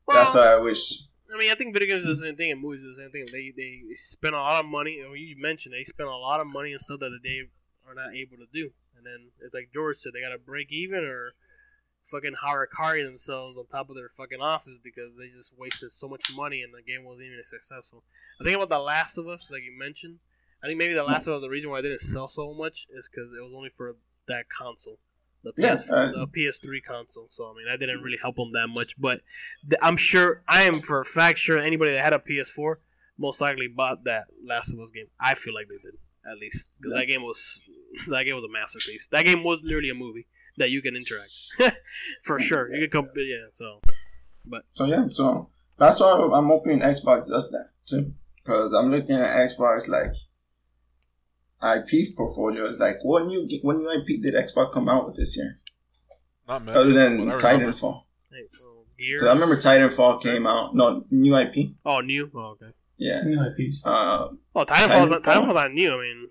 [0.07, 1.03] That's Well, what I wish.
[1.33, 3.11] I mean, I think video games is the same thing, and movies is the same
[3.11, 3.25] thing.
[3.31, 4.99] They they spend a lot of money.
[4.99, 7.41] and You mentioned they spend a lot of money and stuff that they
[7.87, 10.71] are not able to do, and then it's like George said, they got to break
[10.71, 11.33] even or
[12.03, 16.31] fucking Harakari themselves on top of their fucking office because they just wasted so much
[16.35, 18.03] money and the game wasn't even successful.
[18.39, 20.19] I think about The Last of Us, like you mentioned.
[20.63, 22.87] I think maybe The Last of Us, the reason why it didn't sell so much
[22.93, 23.95] is because it was only for
[24.27, 24.99] that console.
[25.43, 27.27] the, Yeah, PS, uh, the PS3 console.
[27.29, 28.99] So I mean, that didn't really help them that much.
[28.99, 29.21] But
[29.69, 32.75] th- I'm sure I am for a fact sure anybody that had a PS4
[33.17, 35.07] most likely bought that Last of Us game.
[35.19, 35.97] I feel like they did
[36.29, 37.61] at least because that game was
[38.07, 39.07] that game was a masterpiece.
[39.11, 41.77] That game was literally a movie that you can interact
[42.23, 42.67] for sure.
[42.69, 43.47] You can come, yeah.
[43.55, 43.79] So
[44.45, 48.13] but So yeah, so that's why I'm hoping Xbox does that too,
[48.43, 50.11] because I'm looking at Xbox like
[51.61, 55.37] IP portfolio is like what new what new IP did Xbox come out with this
[55.37, 55.59] year
[56.47, 56.77] Not many.
[56.77, 57.73] other than but I remember.
[57.73, 58.03] Titanfall?
[58.31, 58.43] hey,
[59.21, 60.75] well, I remember Titanfall came out.
[60.75, 61.71] No new IP.
[61.85, 62.29] Oh, new.
[62.33, 62.71] Oh, okay.
[62.99, 63.21] Yeah.
[63.23, 63.81] New IPs.
[63.85, 65.45] Uh, Oh, Titanfall's not, Titanfall.
[65.47, 65.93] Titanfall's not new.
[65.93, 66.27] I mean,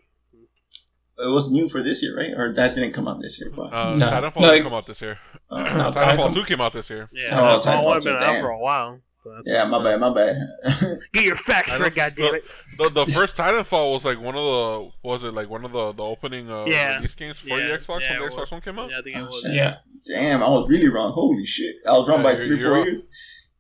[1.21, 2.33] it was new for this year, right?
[2.37, 4.07] Or that didn't come out this year, but Uh, No.
[4.07, 5.19] Titanfall No, didn't come out this year.
[5.51, 6.35] uh, No, Titanfall Titanfall.
[6.35, 7.09] 2 came out this year.
[7.13, 9.01] yeah, Oh, Titanfall would have been too, out for a while.
[9.25, 10.37] So yeah, my bad, my bad.
[11.13, 12.43] Get your facts I straight, don't- goddammit.
[12.79, 15.93] The, the first Titanfall was like one of the was it like one of the
[15.93, 16.97] the opening uh, Yeah.
[16.97, 17.57] release games for Yeah.
[17.69, 18.37] the Xbox Yeah, when the.
[18.37, 18.91] Xbox One came out.
[18.91, 19.41] Yeah, I think it Oh, was.
[19.43, 19.55] shit.
[19.55, 19.75] Yeah.
[20.07, 21.13] Damn, I was really wrong.
[21.13, 22.85] Holy shit, I was wrong Yeah, by three, four wrong.
[22.85, 23.11] years.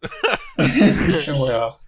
[1.28, 1.80] well,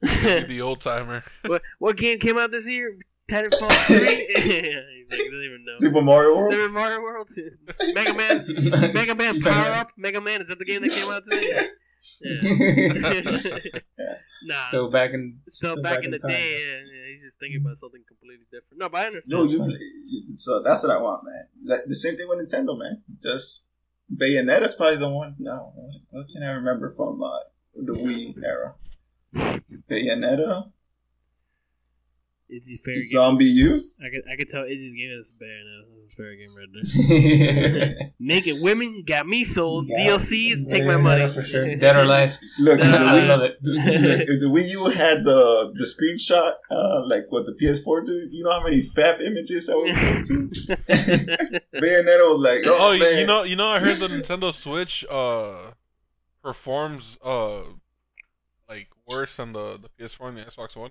[0.48, 1.24] the old timer.
[1.46, 2.96] what, what game came out this year?
[3.30, 3.98] Titanfall 3?
[3.98, 5.74] He's like, he doesn't even know.
[5.76, 6.52] Super Mario World.
[6.52, 7.28] Super Mario World?
[7.94, 8.92] Mega Man?
[8.94, 9.92] Mega Man Power Up?
[9.96, 11.46] Mega Man, is that the game that came out today?
[11.50, 11.66] Yeah.
[14.44, 14.54] nah.
[14.54, 15.40] Still, Still back in.
[15.82, 16.30] back, in the time.
[16.30, 18.78] day, yeah, yeah, he's just thinking about something completely different.
[18.78, 19.32] No, but I understand.
[19.32, 21.48] No, you, so that's what I want, man.
[21.64, 23.02] Like, the same thing with Nintendo, man.
[23.22, 23.68] Just
[24.14, 25.34] Bayonetta's probably the one.
[25.38, 25.72] No,
[26.10, 27.28] what can I remember from uh,
[27.74, 28.74] the Wii era?
[29.90, 30.70] Bayonetta,
[32.50, 33.20] Izzy's favorite game.
[33.20, 33.80] ZombiU.
[34.02, 35.82] I could, I could tell Izzy's game is better now.
[35.90, 38.10] That's his favorite game right there.
[38.18, 39.86] Naked women got me sold.
[39.88, 40.08] Yeah.
[40.12, 41.30] DLCs, take my money.
[41.30, 41.76] for sure.
[41.76, 42.38] Dead or alive.
[42.58, 43.56] Look, if the Uh, I Wii, love it.
[43.60, 48.28] look, if the Wii U had the the screenshot, uh, like what the PS4 do,
[48.30, 50.48] you know how many fab images that would go to?
[51.80, 53.18] Bayonetta was like, oh, Oh, you- man.
[53.18, 55.72] you know, you know, I heard the Nintendo Switch uh
[56.42, 57.60] performs uh
[58.68, 60.90] like worse than the the PS4 and the Xbox One,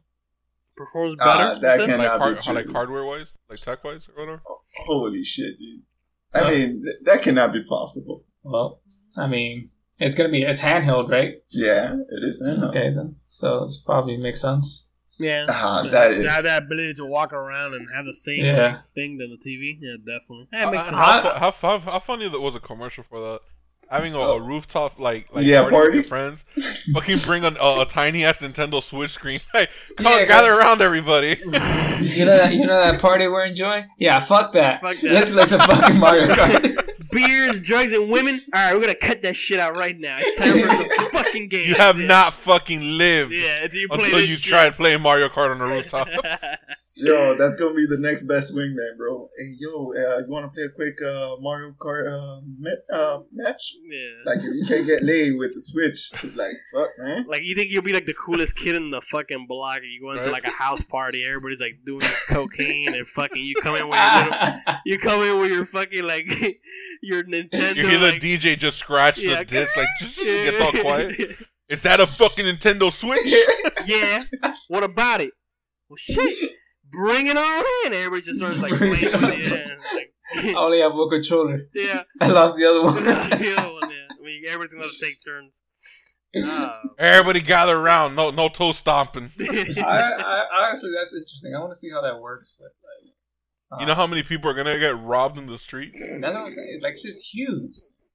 [0.76, 1.60] Performs better.
[1.62, 1.90] that you said?
[1.92, 2.54] can- like, Cannot be true.
[2.56, 4.42] like hardware wise, like tech wise or whatever.
[4.86, 5.82] Holy shit, dude.
[6.34, 8.26] I mean, that cannot be possible.
[8.44, 8.82] Well,
[9.18, 11.34] I mean, it's gonna be it's handheld, right?
[11.50, 12.44] Yeah, it is.
[12.48, 12.68] I know.
[12.68, 13.16] Okay, then.
[13.28, 14.92] So it's probably makes sense.
[15.20, 15.46] Yeah.
[15.50, 18.82] Ah, To- that have that ability to walk around and have the same Yeah.
[18.94, 19.78] thing than the TV.
[19.82, 20.48] Yeah, definitely.
[20.54, 21.40] Yeah, it makes Uh, sense.
[21.40, 23.40] how, fu- how, how funny that was a commercial for that.
[23.90, 24.38] Having a, a Oh.
[24.38, 25.88] rooftop like like Yeah, party, party.
[25.88, 26.44] with your friends,
[26.94, 29.40] fucking bring a, a, a tiny ass Nintendo Switch screen.
[29.54, 31.40] Hey, come Yeah, on, gather around, everybody.
[32.00, 33.86] You know that you know that party we're enjoying?
[33.98, 34.82] Yeah, fuck that.
[34.82, 35.12] Fuck that.
[35.14, 36.87] Let's play some fucking Mario Kart.
[37.18, 38.40] Beers, drugs, and women.
[38.54, 40.18] All right, we're gonna cut that shit out right now.
[40.20, 41.68] It's time for some fucking games.
[41.70, 42.08] You have yeah.
[42.08, 44.44] not fucking lived Yeah, until you play until you shit.
[44.52, 46.08] tried playing Mario Kart on the rooftop.
[46.98, 49.30] Yo, that's gonna be the next best wingman, bro.
[49.38, 53.20] Hey, yo, uh, you want to play a quick uh, Mario Kart uh, met, uh,
[53.32, 53.76] match?
[53.90, 54.10] yeah.
[54.26, 57.26] Like, if you can't get laid with the Switch, it's like, fuck, man.
[57.28, 60.02] Like you think you'll be like the coolest kid in the fucking block, and you
[60.02, 60.32] go into Right.
[60.34, 62.00] like a house party, everybody's like doing
[62.30, 66.04] cocaine and fucking you come in with your little, you come in with your fucking
[66.04, 66.26] like
[67.02, 67.76] your Nintendo.
[67.76, 69.40] you hear the like, DJ just scratch Yeah.
[69.40, 70.52] the disc, like just Yeah.
[70.52, 71.38] gets all quiet.
[71.70, 73.20] Is that a fucking Nintendo Switch?
[73.86, 74.24] yeah.
[74.70, 75.32] What about it?
[75.90, 76.52] Well, shit.
[76.90, 77.94] Bring it on in.
[77.94, 79.52] Everybody just starts like playing with it.
[79.52, 79.76] Yeah.
[79.94, 80.14] Like,
[80.56, 81.62] I only have one controller.
[81.76, 82.04] yeah.
[82.22, 83.04] I lost the other one.
[83.04, 83.90] That's the other one.
[83.90, 84.08] Yeah.
[84.18, 85.62] I mean, everybody's gonna take turns.
[86.38, 86.80] Ah.
[87.00, 88.16] Everybody gather around.
[88.16, 89.32] No, no toe stomping.
[89.40, 91.54] I, I, honestly, that's interesting.
[91.56, 92.56] I want to see how that works.
[92.60, 93.14] But like,
[93.80, 95.94] You know how many people are gonna get robbed in the street?
[95.94, 96.80] That's what I'm saying.
[96.82, 97.74] Like, shit's huge.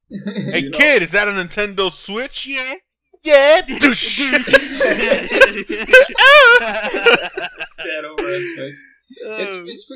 [0.25, 2.45] Hey You know- kid, is that a Nintendo Switch?
[2.45, 2.75] yeah.
[3.23, 4.19] Yeah, douche.
[4.19, 4.41] Dead
[8.05, 8.77] over a switch.
[9.09, 9.91] It's, Um, it's it's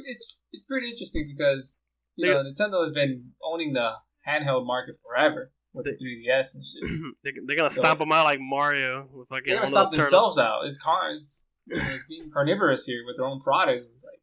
[0.54, 1.78] it's pretty interesting because
[2.16, 3.92] you know Nintendo has been owning the
[4.28, 7.14] handheld market forever with the 3DS and shit.
[7.24, 9.44] they're, they're gonna So- stomp them out like Mario with fucking.
[9.48, 10.12] They're gonna one stop of turtles.
[10.12, 10.66] themselves out.
[10.66, 11.44] It's cars.
[11.70, 13.86] It's being carnivorous here with their own products.
[13.90, 14.17] It's like,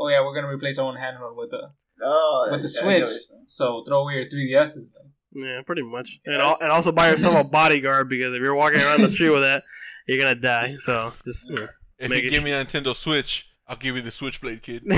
[0.00, 1.70] oh yeah, we're gonna replace our own handheld with the
[2.02, 3.08] Oh, with the I- I Switch.
[3.30, 3.40] what.
[3.50, 4.92] So throw away your 3DSs.
[4.94, 5.44] Then.
[5.44, 6.18] Yeah, pretty much.
[6.26, 9.30] And, al- and also buy yourself a bodyguard because if you're walking around the street
[9.30, 9.62] with that,
[10.08, 10.76] you're gonna die.
[10.78, 11.46] So just.
[11.48, 11.66] You know.
[11.98, 14.82] If Make you it- give me a Nintendo Switch, I'll give you the Switchblade kid.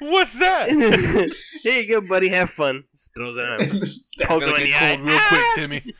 [0.00, 0.68] What's that?
[1.62, 2.28] Here you go, buddy.
[2.28, 2.84] Have fun.
[2.92, 3.60] Just throws it out.
[3.86, 4.28] Stab.
[4.28, 4.94] Poke him in the eye.
[4.96, 5.52] cold real quick, Ah!
[5.56, 5.94] Timmy.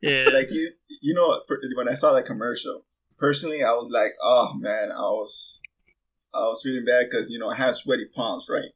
[0.00, 0.24] Yeah.
[0.32, 0.70] like you,
[1.02, 1.42] you know, what,
[1.76, 2.84] when I saw that commercial,
[3.18, 5.60] personally, I was like, oh man, I was,
[6.34, 8.70] I was feeling bad because you know I have sweaty palms, right?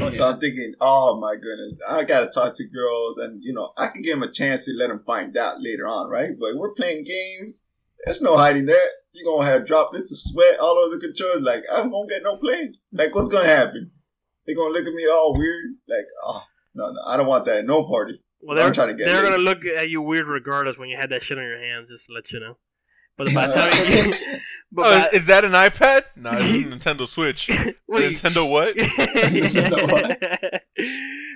[0.00, 0.26] Oh, So.
[0.26, 4.02] I'm thinking, oh my goodness, I gotta talk to girls, and you know I can
[4.02, 6.30] give them a chance to let them find out later on, right?
[6.38, 7.64] But we're playing games.
[8.04, 8.88] There's no hiding that.
[9.12, 11.40] You're gonna have droplets of sweat all over the controller.
[11.40, 12.72] Like I'm gonna get no play.
[12.92, 13.90] Like what's gonna happen?
[14.46, 15.74] They're gonna look at me all weird.
[15.88, 16.42] Like, oh
[16.74, 17.58] no, no, I don't want that.
[17.58, 18.20] at No party.
[18.40, 20.96] Well, I'm they're, trying to get they're gonna look at you weird regardless when you
[20.96, 21.90] had that shit on your hands.
[21.90, 22.56] Just to let you know.
[23.16, 24.12] But by the time, you,
[24.72, 26.04] but Oh, by, is, is that an iPad?
[26.16, 26.46] No, it's a
[26.94, 27.48] Nintendo Switch.
[27.86, 28.76] what Nintendo what?
[28.76, 30.60] Nintendo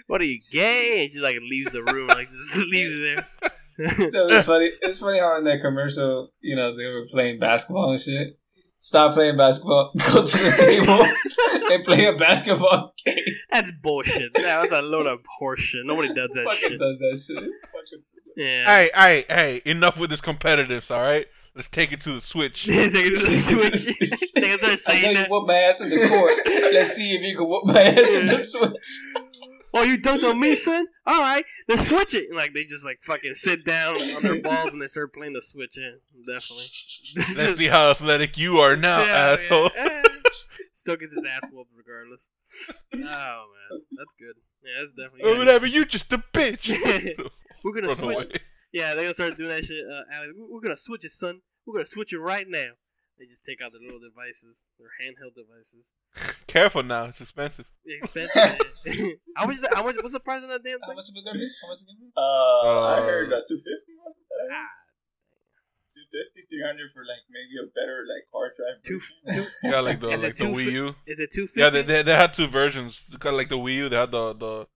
[0.06, 1.04] what are you gay?
[1.04, 4.10] And she like leaves the room, like just leaves it there.
[4.10, 4.70] No, it's funny.
[4.82, 8.38] It's funny how in that commercial, you know, they were playing basketball and shit.
[8.80, 9.92] Stop playing basketball.
[10.12, 13.16] Go to the table and play a basketball game.
[13.52, 14.32] That's bullshit.
[14.34, 15.84] That's a load of horseshit.
[15.84, 16.80] Nobody does that Fucking shit.
[16.80, 17.50] does that shit.
[17.72, 18.04] Fucking-
[18.36, 18.64] Yeah.
[18.66, 19.62] Hey, hey, hey!
[19.64, 20.90] Enough with this competitiveness.
[20.96, 21.26] All right,
[21.58, 22.64] let's take it to the Switch.
[22.66, 24.32] Take it to the switch.
[24.34, 25.30] They start I know saying you that.
[25.30, 26.72] whoop my ass in the court.
[26.72, 29.00] Let's see if you can whoop my ass in the switch.
[29.74, 30.86] Oh, you dunked on me, son?
[31.06, 32.32] All right, let's switch it.
[32.34, 35.42] Like they just like fucking sit down on their balls and they start playing the
[35.42, 35.76] switch.
[35.76, 35.98] in.
[36.26, 37.44] definitely.
[37.44, 39.70] Let's see how athletic you are now, Yeah, asshole.
[39.76, 40.02] yeah.
[40.72, 42.30] Still gets his ass whooped regardless.
[42.94, 44.36] Oh man, that's good.
[44.64, 45.38] Yeah, that's Or definitely.
[45.38, 45.66] whatever.
[45.66, 46.68] You just a bitch.
[47.64, 48.16] We're gonna Run switch.
[48.16, 48.28] away.
[48.72, 49.84] Yeah, they're gonna start doing that shit.
[49.84, 51.40] Uh, Alex, we're gonna switch it, son.
[51.68, 52.72] We're gonna switch it right now.
[53.18, 55.90] They just take out the little devices, their handheld devices.
[56.46, 57.04] Careful now.
[57.04, 57.66] It's expensive.
[57.84, 58.34] Expensive.
[58.86, 59.12] man.
[59.36, 59.56] how much?
[59.56, 59.96] Is that, how much?
[60.00, 60.80] What's the price on that damn thing?
[60.82, 60.96] How thing?
[60.96, 61.50] much is it gonna be?
[61.60, 62.12] How much is it gonna be?
[62.16, 64.50] Uh, I Uh, heard uh, 250 was it?
[64.50, 64.70] Ah,
[65.92, 68.82] 250, 300 for like maybe a better like hard drive.
[68.82, 69.50] two, version.
[69.62, 69.68] two.
[69.68, 70.94] Yeah, like the Is like the two Wii fi- U.
[71.06, 71.60] Is it two fifty?
[71.60, 73.02] Yeah, they, they they had two versions.
[73.18, 73.88] Kind of like the Wii U.
[73.88, 74.66] They had the the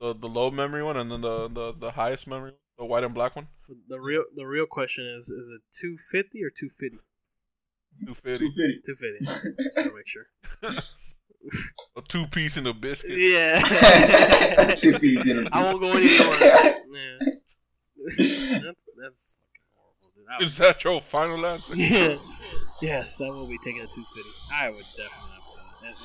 [0.00, 3.14] the, the low memory one, and then the, the the highest memory, the white and
[3.14, 3.48] black one.
[3.88, 6.98] The real the real question is: Is it two fifty or two fifty?
[8.06, 8.48] Two fifty.
[8.48, 8.80] 250.
[8.86, 9.24] Two fifty.
[9.24, 10.26] Just to make sure.
[11.96, 13.16] A two piece in a biscuit.
[13.16, 13.60] Yeah.
[14.74, 16.34] Two feet in a I won't go any lower.
[16.90, 17.18] Yeah.
[18.60, 20.26] that's, that's fucking horrible, dude.
[20.28, 21.76] I Is that your final answer?
[21.76, 22.16] Yeah.
[22.82, 24.52] Yes, I will be taking a 250.
[24.52, 25.86] I would definitely have that.
[25.86, 25.96] And,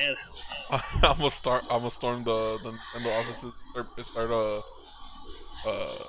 [0.00, 1.10] and, and handheld.
[1.10, 1.62] I'm gonna start.
[1.70, 3.54] I'm gonna storm the the Nintendo offices.
[3.70, 4.60] Start, start uh
[5.66, 6.04] uh,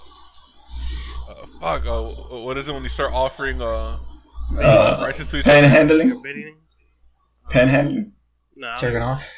[1.29, 1.85] uh fuck.
[1.85, 2.03] Uh,
[2.43, 3.97] what is it when you start offering uh
[4.61, 5.61] Uh, prices to each other?
[5.67, 6.21] panhandling?
[7.49, 8.11] Panhandling?
[8.55, 8.73] No.
[8.79, 9.33] Jerking off.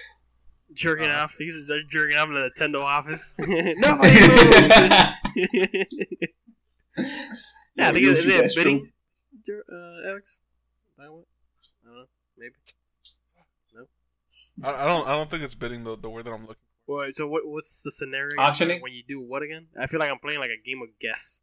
[0.74, 1.36] Jerking Uh, off.
[1.38, 3.26] He's just jerking off in the Nintendo office.
[3.38, 3.46] no.
[7.76, 8.92] yeah, I think it's, is Yoshi, it that's bidding?
[9.46, 10.30] Jer- Uh, Alex?
[10.32, 10.42] Is
[10.98, 11.26] that what?
[11.84, 12.06] I don't know.
[12.38, 12.56] Maybe.
[14.64, 15.08] I, I don't.
[15.08, 16.64] I don't think it's bidding the the word that I'm looking.
[16.88, 18.82] Wait, so what, what's the scenario Auctioning?
[18.82, 19.68] when you do what again?
[19.80, 21.40] I feel like I'm playing like a game of guess.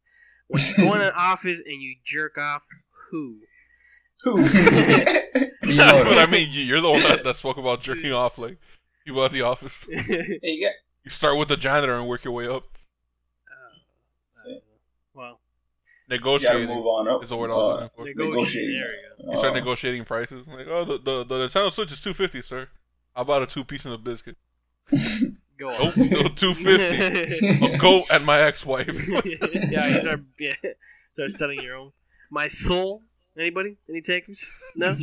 [0.47, 2.63] When you go in an office and you jerk off,
[3.09, 3.35] who?
[4.23, 4.45] Who?
[4.47, 5.67] For.
[5.67, 8.37] You know but I mean, you- you're the one that, that spoke about jerking off
[8.37, 8.57] like
[9.05, 9.73] people at the office.
[9.89, 12.63] Hey, you got- You start with the janitor and work your way up.
[13.47, 14.53] Uh,
[15.15, 15.39] well,
[16.07, 17.23] You gotta Negotiating move on up.
[17.23, 17.65] is the word I was
[17.97, 18.25] Uh, looking for.
[18.29, 18.75] Negotiating.
[18.75, 19.31] There you go.
[19.31, 20.45] You start uh, negotiating prices.
[20.47, 22.67] Like, oh, the, the, the Nintendo Switch is two fifty, sir.
[23.15, 24.35] How about a two piece in a biscuit?
[25.57, 25.75] Go on.
[25.79, 27.65] Nope, still two fifty.
[27.65, 28.87] A goat and my ex-wife.
[29.25, 30.53] yeah, you start, yeah,
[31.13, 31.91] start selling your own.
[32.29, 33.01] My soul.
[33.37, 33.77] Anybody?
[33.89, 34.53] Any takers?
[34.75, 34.97] No.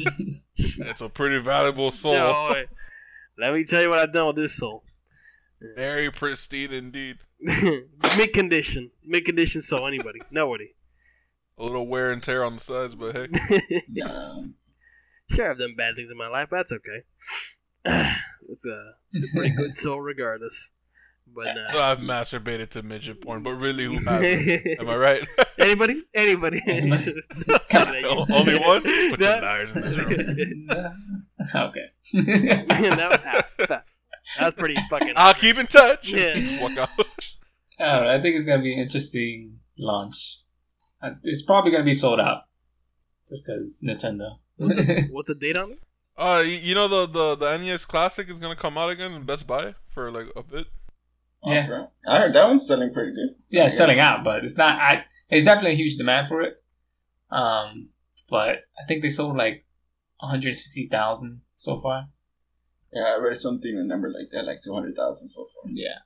[0.78, 2.15] That's a pretty valuable soul.
[2.15, 2.48] No.
[2.52, 2.66] wait.
[3.39, 4.82] Let me tell you what I've done with this soul.
[5.77, 7.19] Very pristine indeed.
[7.40, 9.86] Mid condition, mid condition soul.
[9.86, 10.20] Anybody?
[10.31, 10.74] Nobody.
[11.56, 14.43] A little wear and tear on the sides, but hey, Nah.
[15.31, 17.02] Sure, I've done bad things in my life, but that's okay.
[18.48, 20.70] it's a, it's a pretty good soul, regardless.
[21.35, 24.66] But uh, I've masturbated to midget porn, but really, who hasn't?
[24.81, 25.28] Am I right?
[25.59, 26.02] anybody?
[26.15, 26.62] Anybody?
[26.66, 28.27] Just- just looking at you.
[28.35, 28.82] Only one?
[29.10, 29.36] Bunch No.
[29.36, 30.69] of liars in this room.
[31.55, 31.86] okay.
[32.97, 33.85] no, ah, that
[34.40, 35.12] was pretty fucking.
[35.16, 36.09] I'll keep in touch.
[36.10, 36.32] Yeah.
[36.35, 36.90] Just walk out.
[37.78, 38.16] I.
[38.16, 40.43] I think it's gonna be an interesting launch.
[41.02, 42.43] Uh, It's probably gonna be sold out,
[43.28, 44.39] just because Nintendo.
[44.56, 45.78] What's the, what's the date on it?
[46.18, 49.24] Uh, you, you know the, the the NES Classic is gonna come out again in
[49.24, 50.66] Best Buy for like a bit.
[51.44, 51.64] Yeah.
[51.64, 51.88] Okay.
[52.08, 53.36] I heard that one's selling pretty good.
[53.48, 54.80] yeah, it's selling out, but it's not.
[54.80, 56.60] I there's definitely a huge demand for it.
[57.30, 57.90] Um,
[58.28, 59.64] but I think they sold like
[60.20, 62.08] 160,000 so far.
[62.92, 65.70] Yeah, I read something, a number like that, like 200,000 so far.
[65.70, 65.98] Yeah,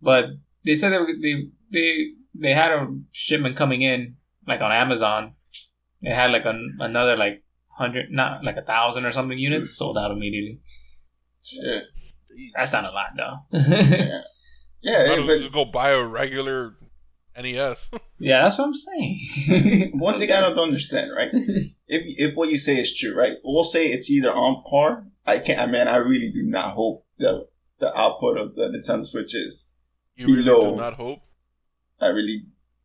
[0.00, 0.30] but
[0.64, 4.16] they said they they they they had a shipment coming in
[4.46, 5.34] like on Amazon.
[6.00, 9.76] They had like an, another like hundred, not like a thousand or something units mm.
[9.76, 10.60] sold out immediately.
[11.42, 11.84] Shit.
[12.54, 13.58] That's not a lot though.
[14.82, 16.74] Yeah, Why yeah don't but just go buy a regular
[17.40, 17.88] NES?
[18.18, 19.92] yeah, that's what I'm saying.
[19.94, 21.30] one thing I don't understand, right?
[21.32, 23.36] If if what you say is true, right?
[23.44, 25.06] We'll say it's either on par.
[25.24, 25.60] I can't.
[25.60, 27.46] I mean, I really do not hope the
[27.78, 29.70] the output of the Nintendo Switch is.
[30.16, 30.72] You really Below.
[30.72, 31.20] do not hope.
[32.00, 32.42] I really,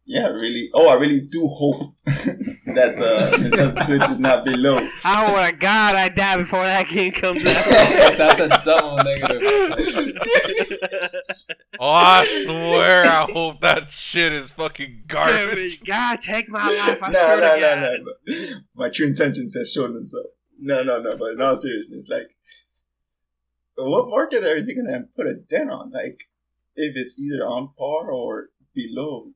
[0.10, 0.70] yeah, really.
[0.74, 4.78] Oh, I really do hope that uh, that the Nintendo Switch is not below.
[5.06, 8.18] Oh my god, I die before that game comes out.
[8.18, 9.42] That's a double negative.
[11.80, 15.84] Oh, I swear, I hope that shit is fucking Damn garbage.
[15.84, 17.04] God, take my life.
[17.04, 18.00] I No, swear no, to no, God.
[18.06, 18.14] no.
[18.26, 20.30] but My true intentions have shown themselves.
[20.60, 21.18] No, no, no.
[21.18, 22.28] But in all seriousness, like,
[23.76, 25.92] what market are they gonna put a dent on?
[25.92, 26.20] Like,
[26.76, 29.32] if it's either on par or below.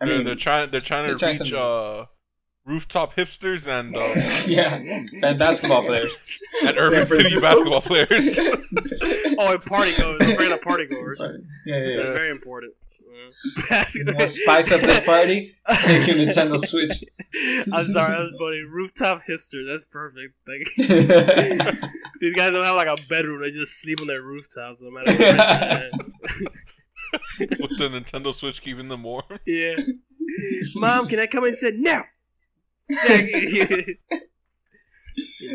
[0.00, 0.70] I mean, they're trying.
[0.70, 2.04] They're trying to They're trying reach some- uh,
[2.64, 4.14] rooftop hipsters and uh,
[4.46, 4.74] yeah,
[5.28, 6.16] and basketball players.
[6.66, 8.38] and urban city basketball players.
[9.42, 10.20] Oh, and party goers.
[10.22, 11.18] I'm afraid of party goers.
[11.64, 12.02] Yeah, yeah, yeah.
[12.12, 12.74] very important.
[13.00, 13.30] You
[13.70, 14.26] Basketball.
[14.26, 15.54] spice up this party?
[15.82, 17.02] Take your Nintendo Switch.
[17.72, 18.60] I'm sorry, that was funny.
[18.62, 20.34] Rooftop hipster, that's perfect.
[20.46, 20.66] Like,
[22.20, 25.12] these guys don't have like a bedroom; they just sleep on their rooftops, no matter
[25.16, 26.52] what.
[27.40, 29.24] with the Nintendo Switch keeping them warm.
[29.46, 29.74] yeah.
[30.76, 31.48] Mom, can I come in?
[31.50, 32.02] and Said no.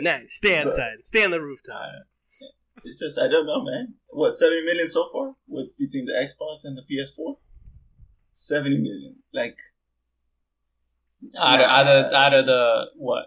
[0.01, 0.35] nice.
[0.35, 0.97] Stay So- outside.
[1.03, 1.81] Stay on the rooftop.
[1.81, 2.03] Uh,
[2.83, 3.95] it's just I don't know, man.
[4.09, 7.37] What seventy million so far with between the Xbox and the PS4?
[8.33, 9.15] Seventy million.
[9.33, 9.57] Like,
[11.37, 13.25] out of, out of out of the what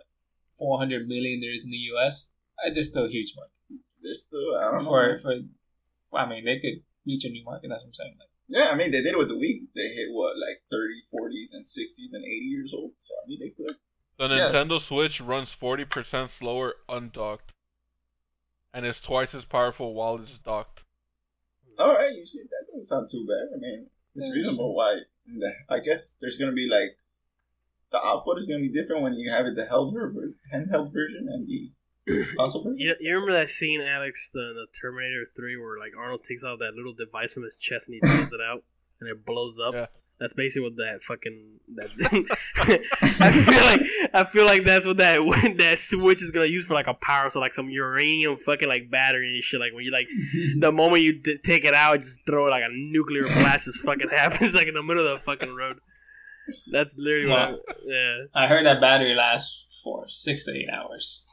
[0.58, 2.30] 400 million there is in the U.S.
[2.64, 3.52] I just still huge market
[4.02, 4.90] there's still I don't know.
[4.90, 5.34] for for.
[6.16, 7.68] I mean, they could reach a new market.
[7.68, 8.14] That's what I'm saying.
[8.20, 9.66] Like, Yeah, I mean, they did it with the Wii.
[9.74, 12.92] They hit what, like 30, 40s, and 60s, and 80 years old.
[12.98, 13.74] So, I mean, they could.
[14.18, 14.48] The Yeah.
[14.48, 17.54] Nintendo Switch runs forty percent slower undocked,
[18.74, 20.84] and is twice as powerful while it's docked.
[21.78, 23.54] All right, you see, that doesn't sound too bad.
[23.54, 24.34] I mean, it's Yeah.
[24.34, 24.74] reasonable.
[24.74, 25.02] Why?
[25.68, 26.98] I guess there's going to be like,
[27.92, 30.92] the output is going to be different when you have it the held ver- handheld
[30.92, 31.70] version and the
[32.36, 32.78] console version.
[32.78, 36.58] You, you remember that scene, Alex, the, the Terminator 3, where like Arnold takes out
[36.60, 38.64] that little device from his chest and he pulls it out
[39.00, 39.74] and it blows up?
[39.74, 39.86] Yeah.
[40.20, 41.90] That's basically what that fucking that.
[43.20, 45.20] I feel like I feel like that's what that
[45.58, 48.90] that switch is gonna use for like a power, so like some uranium fucking like
[48.90, 49.60] battery and shit.
[49.60, 50.08] Like when you like
[50.58, 53.82] the moment you d- take it out, just throw it like a nuclear blast just
[53.82, 55.78] fucking happens like in the middle of the fucking road.
[56.72, 57.60] That's literally what.
[57.84, 61.24] Yeah, I heard that battery lasts for six to eight hours.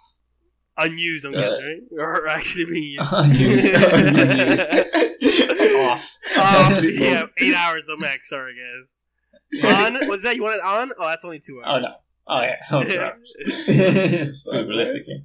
[0.78, 1.40] Unused, I'm Yeah.
[1.42, 2.04] guessing, right?
[2.04, 3.14] Or actually being used.
[3.14, 3.66] Unused.
[3.94, 4.72] Unused.
[5.78, 6.18] Off.
[6.38, 8.30] Oh, yeah, eight hours the max.
[8.30, 8.92] Sorry, guys.
[9.64, 10.92] On was that you want it on?
[11.00, 11.84] Oh, that's only two hours.
[11.86, 11.96] Oh no.
[12.28, 12.56] Oh yeah.
[12.72, 13.34] Oh, two hours.
[14.46, 15.24] But, Realistically,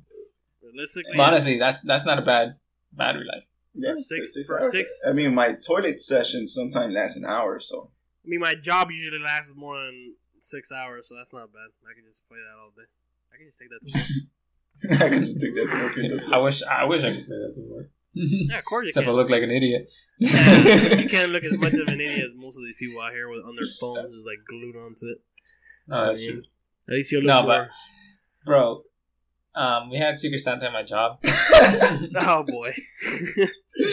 [0.63, 2.57] Realistically, but honestly, that's that's not a bad
[2.93, 3.47] battery life.
[3.75, 4.73] Yeah, For six- six, hours.
[4.73, 7.91] six- I mean, my toilet session sometimes lasts an hour, or so.
[8.25, 11.69] I mean, my job usually lasts more than six hours, so that's not bad.
[11.89, 12.89] I can just play that all day.
[13.33, 14.27] I can just take that to work.
[14.93, 17.37] I can just take that to work and I wish I wish I could play
[17.37, 17.91] that to work.
[18.15, 19.89] Yeah, of course you Except I look like an idiot.
[20.19, 20.29] you
[21.09, 23.45] can't look as much of an idiot as most of these people out here with
[23.45, 25.19] on their phones, just like glued onto it.
[25.91, 26.43] Oh, no, that's I mean, true,
[26.89, 27.69] At least you look No, more.
[28.45, 28.83] bro.
[29.57, 31.19] Um, we had Secret Santa at my job.
[32.23, 32.69] Oh boy,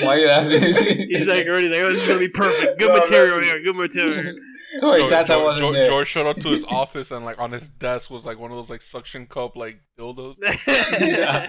[0.03, 0.61] Why are you laughing?
[1.09, 2.79] he's like already like, oh, this is gonna be perfect.
[2.79, 3.43] Good No, material no.
[3.43, 3.61] here.
[3.63, 4.21] Good material.
[4.23, 4.35] here.
[4.81, 5.85] Don't worry, George, Santa George- wasn't George- there.
[5.85, 8.57] George showed up to his office and like on his desk was like one of
[8.57, 10.35] those like suction cup like dildos,
[10.99, 11.47] Yeah.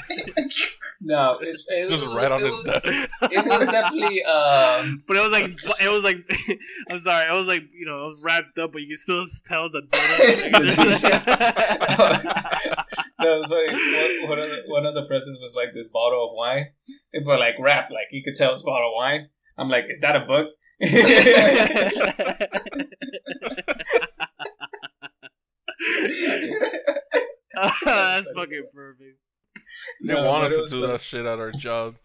[1.00, 2.84] No, it's, it just was, right on his was, desk.
[3.22, 5.02] It was definitely um.
[5.08, 5.44] But it was like
[5.82, 6.16] it was like
[6.90, 9.24] I'm sorry, it was like you know it was wrapped up, but you can still
[9.46, 9.82] tell the
[13.20, 14.26] no, it was funny.
[14.26, 16.66] One, one of the, one of the presents was like this bottle of wine,
[17.26, 19.28] but like wrapped, like you could tell it's a bottle of wine.
[19.58, 20.48] I'm like, is that a book?
[27.84, 29.18] That's fucking perfect.
[30.04, 30.90] They No, want us to do fun.
[30.92, 31.96] that shit at our job.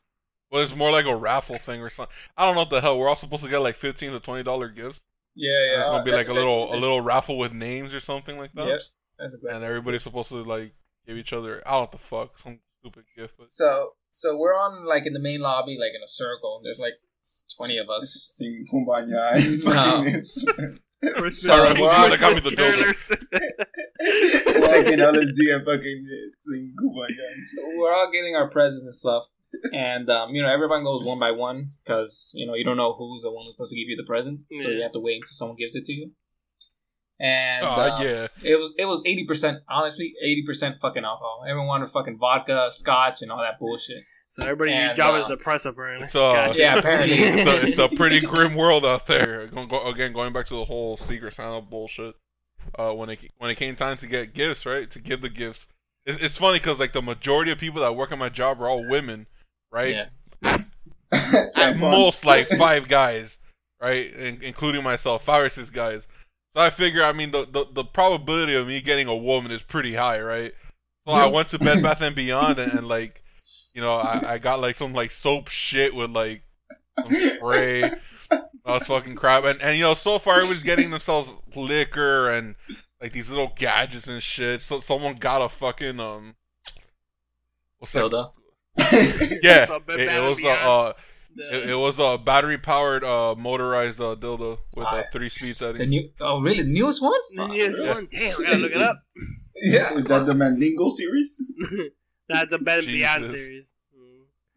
[0.51, 2.13] Well, it's more like a raffle thing or something.
[2.37, 2.97] I don't know what the hell.
[2.99, 5.01] We're all supposed to get like fifteen to twenty dollar gifts.
[5.35, 5.79] yeah, yeah.
[5.79, 6.39] It's gonna be that's like a good.
[6.39, 8.67] little a little raffle with names or something like that.
[8.67, 8.79] Yep,
[9.17, 9.51] that's a good.
[9.55, 10.73] And everybody's supposed to like
[11.07, 13.33] give each other I don't know the fuck some stupid gift.
[13.37, 16.57] But So, so we're on like in the main lobby, like in a circle.
[16.57, 16.93] and There's like
[17.57, 18.33] twenty of us.
[18.37, 20.45] Sing Kumbaya and fucking it's
[21.15, 23.17] Christmas, Sorry, well, I got me Christmas the dildo.
[23.19, 24.69] carolers.
[24.69, 26.05] taking LSD and fucking
[26.43, 27.29] sing Kumbaya.
[27.55, 29.23] So we're all getting our presents and stuff,
[29.73, 32.93] and um, you know everyone goes one by one because you know you don't know
[32.93, 35.15] who's the one who's supposed to give you the presents, so you have to wait
[35.15, 36.11] until someone gives it to you.
[37.19, 41.43] And oh um, yeah, it was it was eighty percent honestly eighty percent fucking alcohol.
[41.47, 44.03] Everyone wanted fucking vodka, scotch, and all that bullshit.
[44.33, 46.07] So everybody, your And, job uh, is to press up, apparently.
[46.07, 46.59] So, Gotcha.
[46.59, 47.11] yeah, apparently.
[47.17, 49.45] it's a, it's a pretty grim world out there.
[49.45, 52.15] Go, go, again, going back to the whole Secret Santa bullshit.
[52.79, 55.67] Uh, when it when it came time to get gifts, right, to give the gifts,
[56.07, 58.67] it, it's funny because like the majority of people that work at my job are
[58.67, 59.27] all women,
[59.71, 60.07] right?
[60.43, 60.57] Yeah.
[61.59, 63.37] At most, like five guys,
[63.79, 66.07] right, in, including myself, five or six guys.
[66.55, 69.63] So I figure, I mean, the, the, the probability of me getting a woman is
[69.63, 70.53] pretty high, right?
[71.07, 73.23] So I went to Bed Bath and Beyond, and, and like,
[73.73, 76.43] you know, I, I got like some like soap shit with like
[76.99, 77.83] some spray.
[78.65, 82.55] I was fucking crap, and and you know, so far everybody's getting themselves liquor and
[83.01, 84.61] like these little gadgets and shit.
[84.61, 86.35] So someone got a fucking um,
[87.79, 88.31] what's that?
[89.43, 90.59] Yeah, it, it was a Beyond.
[90.61, 90.93] uh,
[91.35, 95.77] The- it, it was a battery powered uh motorized uh, dildo with uh, three speed
[95.79, 96.61] The new, oh, really?
[96.63, 97.19] The newest one?
[97.35, 97.93] the newest Yeah.
[97.93, 98.07] one.
[98.11, 98.95] Damn, I gotta look it up.
[99.61, 101.51] yeah, is that the Mandingo series?
[102.29, 103.73] That's a Bed and Beyond series.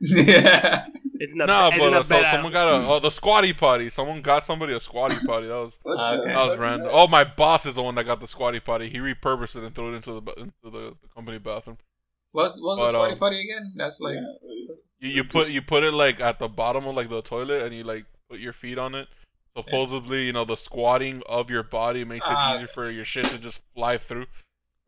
[0.01, 0.87] Yeah.
[1.19, 3.11] It's in the No, it's but in the uh, so, someone got a oh the
[3.11, 3.89] squatty potty.
[3.89, 5.47] Someone got somebody a squatty potty.
[5.47, 6.33] That was What the okay.
[6.35, 6.89] that was random.
[6.91, 8.91] Oh, my boss is the one that got the squatty potty.
[8.91, 10.71] He repurposed it and threw it into the into the,
[11.01, 11.79] the company bathroom.
[12.33, 13.73] What's what's But, the squatty um, potty again?
[13.77, 14.17] That's like
[15.01, 17.75] You, you put you put it like at the bottom of like the toilet and
[17.75, 19.09] you like put your feet on it.
[19.57, 22.57] Supposedly, you know, the squatting of your body makes it Ah.
[22.57, 24.27] easier for your shit to just fly through.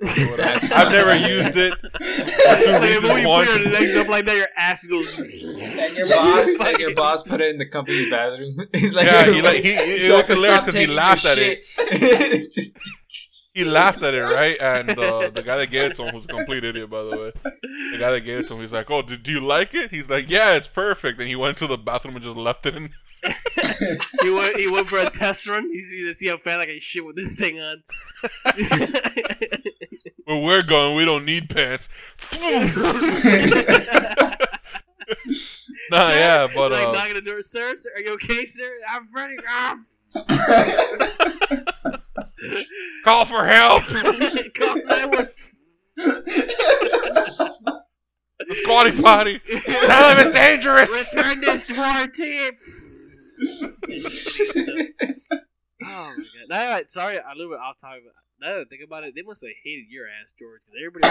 [0.05, 1.73] I've never used it.
[1.83, 3.47] like if you one.
[3.47, 5.19] put your legs up like that, your ass goes.
[5.19, 8.59] and your boss and your boss put it in the company bathroom.
[8.75, 11.25] He's like, Yeah, he like he it so I was hilarious because he taking laughed
[11.25, 12.53] your at it.
[12.53, 12.79] Just
[13.59, 14.57] He laughed at it, right?
[14.61, 17.11] And uh, the guy that gave it to him was a complete idiot, by the
[17.11, 17.33] way.
[17.43, 19.91] The guy that gave it to him, he's like, "Oh, do, do you like it?"
[19.91, 22.77] He's like, "Yeah, it's perfect." And he went to the bathroom and just left it
[22.77, 22.91] in.
[24.23, 24.57] he went.
[24.61, 25.69] He went for a test run.
[25.73, 27.83] He see to see how fast I can shit with this thing on.
[30.25, 31.89] Where we're going, we don't need pants.
[35.91, 37.91] nah, yeah, but I'm like uh, knocking the door, sir, sir.
[37.97, 38.71] Are you okay, sir?
[38.89, 39.35] I'm ready.
[39.49, 39.77] Ah,
[43.05, 43.85] call for help.
[44.55, 45.29] Call 911.
[48.49, 49.41] The squatty potty.
[49.41, 50.91] Tell him it's dangerous.
[51.15, 52.53] Return this SWAT team.
[55.81, 56.61] Oh my god!
[56.61, 58.03] All right, sorry, a little bit off topic.
[58.05, 58.13] But
[58.45, 61.07] now that I think about it, they must have hated your ass, George, because everybody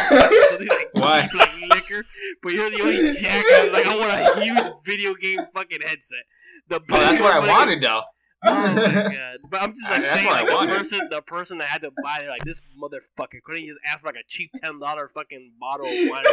[0.49, 1.29] something like Why?
[1.33, 2.03] like liquor,
[2.43, 3.71] but you're the only jackass.
[3.71, 6.25] Like I want a huge video game fucking headset.
[6.67, 8.03] The Well, that's what I wanted though.
[8.45, 9.37] Oh my god!
[9.49, 12.19] But I'm just like That's saying, like the person, the person that had to buy
[12.21, 15.53] it, like this motherfucker couldn't he just ask for like a cheap ten dollar fucking
[15.59, 16.23] bottle of wine.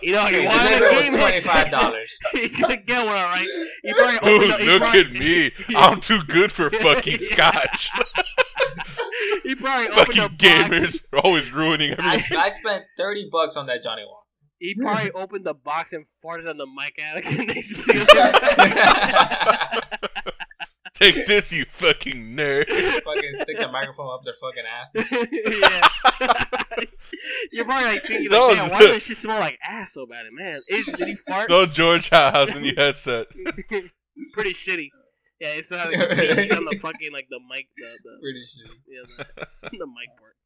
[0.03, 2.17] you know, he Hey, wanted remember a was game twenty five dollars.
[2.33, 3.49] He's gonna get one, all right.
[3.83, 5.51] He probably opened Dude, up, he look probably, at me.
[5.77, 7.91] I'm too good for fucking scotch.
[9.43, 10.37] He probably opened fucking a box.
[10.45, 12.39] gamers are always ruining I, everything.
[12.39, 14.22] I spent thirty bucks on that Johnnie Walker.
[14.63, 18.07] He probably opened the box and farted on the mic, Alex, and they sealed
[20.95, 22.69] Take this, you fucking nerd.
[22.69, 24.95] fucking stick the microphone up their fucking ass.
[25.51, 26.85] yeah.
[27.51, 30.07] You're probably like thinking, That like, was man, why does she smell like ass so
[30.07, 30.27] bad?
[30.31, 31.49] Man, is did he fart?
[31.49, 33.27] So George has a new headset.
[34.33, 34.91] Pretty shitty.
[35.41, 38.79] Yeah, it's not like feces on the fucking like the mic, the the, Pretty shitty.
[38.87, 39.25] yeah,
[39.63, 40.37] the, the mic part.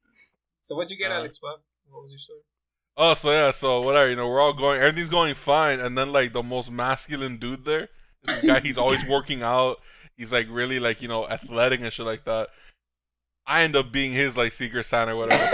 [0.62, 1.38] So what'd you get, Uh, Alex?
[1.38, 1.60] Bob?
[1.90, 2.40] What was your story?
[2.98, 6.12] Oh, so yeah, so whatever, you know, we're all going, everything's going fine, and then
[6.12, 7.90] like the most masculine dude there,
[8.24, 9.81] this guy, he's always working out.
[10.16, 12.48] He's like really like you know athletic and shit like that.
[13.47, 15.43] I end up being his like secret Santa or whatever.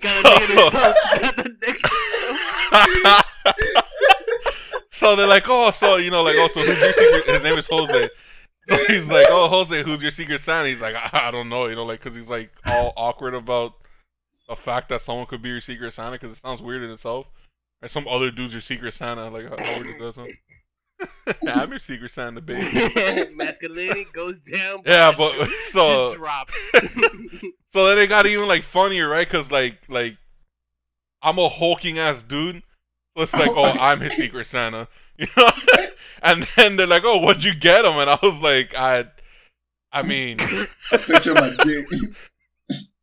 [0.00, 0.96] Got a nigga to suck.
[1.20, 3.56] Got the nigga to suck.
[4.90, 7.34] so they're like, oh, so you know, like, oh, so who's your secret?
[7.34, 8.08] His name is Jose.
[8.68, 10.70] So he's like, oh, Jose, who's your secret Santa?
[10.70, 13.74] He's like, I, I don't know, you know, like, cause he's like all awkward about
[14.48, 17.26] the fact that someone could be your secret Santa, because it sounds weird in itself.
[17.82, 20.32] Or some other dude's your secret Santa, like, how how weird does that sound?
[21.42, 23.34] yeah, I'm your secret Santa, baby.
[23.34, 24.82] Masculinity goes down.
[24.86, 25.34] Yeah, but
[25.70, 26.54] so just drops.
[27.72, 29.26] So then it got even like funnier, right?
[29.26, 30.16] Because like like
[31.22, 32.62] I'm a hulking ass dude.
[33.16, 35.50] So it's like, oh, I'm his secret Santa, you know.
[36.22, 37.94] and then they're like, oh, what'd you get him?
[37.94, 39.06] And I was like, I,
[39.92, 40.38] I mean,
[40.90, 41.86] Picture my dick.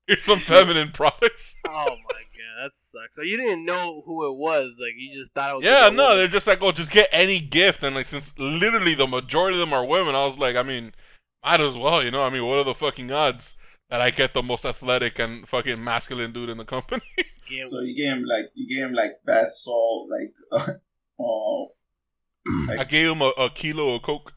[0.07, 1.55] Here's some feminine products.
[1.67, 3.15] oh my god, that sucks.
[3.15, 5.63] So you didn't know who it was, like you just thought it was.
[5.63, 6.17] Yeah, no, woman.
[6.17, 7.83] they're just like, oh, just get any gift.
[7.83, 10.93] And like, since literally the majority of them are women, I was like, I mean,
[11.43, 12.23] might as well, you know.
[12.23, 13.55] I mean, what are the fucking odds
[13.89, 17.03] that I get the most athletic and fucking masculine dude in the company?
[17.67, 20.71] So you gave him like you gave him like bath salt, like uh,
[21.19, 21.73] oh,
[22.69, 24.33] I gave him a, a kilo of coke.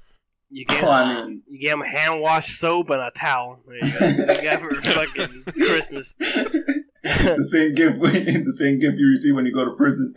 [0.50, 3.58] You gave oh, him, I mean, you gave him hand wash soap and a towel.
[3.66, 4.06] There you go.
[4.34, 6.14] You got for fucking Christmas.
[6.18, 10.14] the same gift, the same gift you receive when you go to prison.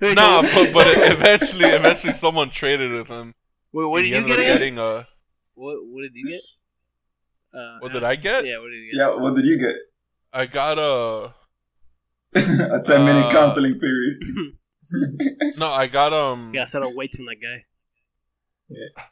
[0.00, 3.34] Wait, Nah, but but eventually, eventually, someone traded with him.
[3.72, 4.36] wait, what did He you get?
[4.38, 5.04] getting uh,
[5.54, 6.40] What What did you get?
[7.58, 8.44] Uh, what did I get?
[8.44, 8.98] Yeah, what did you get?
[8.98, 9.76] yeah, what did you get?
[10.32, 11.32] I got a
[12.34, 14.16] a ten minute Uh, counseling period.
[15.58, 17.64] no, I got um, You gotta settle weights from that guy.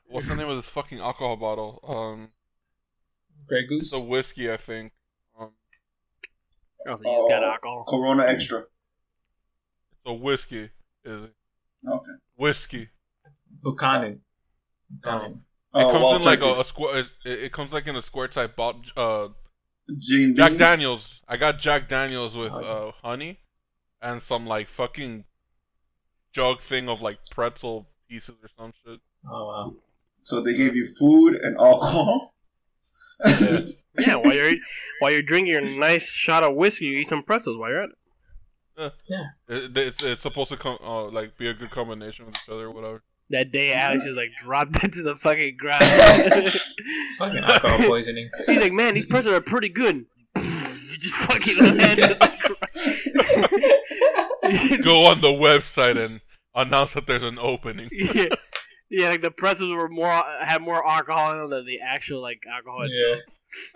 [0.06, 1.80] What's the name of this fucking alcohol bottle?
[1.86, 2.28] Um,
[3.46, 3.92] Grey Goose.
[3.92, 4.92] it's a whiskey, I think.
[5.38, 5.50] Um,
[6.86, 7.50] Oh, so you just got Oh.
[7.52, 7.84] alcohol.
[7.88, 8.58] Corona Extra.
[8.60, 8.68] it's
[10.06, 10.70] a whiskey.
[11.04, 11.34] Is it?
[11.88, 12.12] Okay.
[12.36, 12.88] Whiskey.
[13.62, 14.20] Buchanan.
[14.90, 15.32] Buchanan.
[15.32, 15.38] It
[15.74, 16.98] Oh, comes Wild in like a, a square.
[16.98, 18.82] It, it comes like in a square type bottle.
[18.96, 19.28] Uh,
[19.98, 21.20] Gene Jack Daniels.
[21.28, 23.38] I got Jack Daniels with Oh, uh, honey,
[24.02, 25.24] and some like fucking
[26.34, 29.00] jug thing of like pretzel pieces or some shit.
[29.30, 29.74] Oh wow.
[30.22, 32.34] So they gave you food and alcohol.
[33.40, 33.60] Yeah.
[33.96, 34.54] Yeah, while you're
[34.98, 37.90] while you're drinking your nice shot of whiskey, you eat some pretzels while you're at
[38.76, 38.92] it.
[39.48, 42.64] It, it's it's supposed to come uh, like be a good combination with each other
[42.64, 43.04] or whatever.
[43.30, 45.84] That day, Alex just like dropped into the fucking ground.
[47.18, 48.28] Fucking alcohol poisoning.
[48.46, 50.06] He's like, man, these pretzels are pretty good.
[50.34, 52.56] You just fucking landed on the
[53.22, 54.32] ground.
[54.82, 56.20] Go on the website and
[56.54, 57.88] announce that there's an opening.
[57.92, 58.26] yeah.
[58.90, 62.42] yeah, like the pretzels were more had more alcohol in them than the actual like
[62.50, 63.16] alcohol Yeah.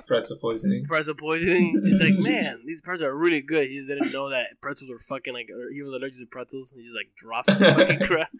[0.09, 0.85] Pretzel poisoning.
[0.87, 1.81] Pretzel poisoning.
[1.85, 3.69] He's like, man, these pretzels are really good.
[3.69, 6.73] He just didn't know that pretzels were fucking like or he was allergic to pretzels.
[6.77, 8.31] He just like drops the fucking crap.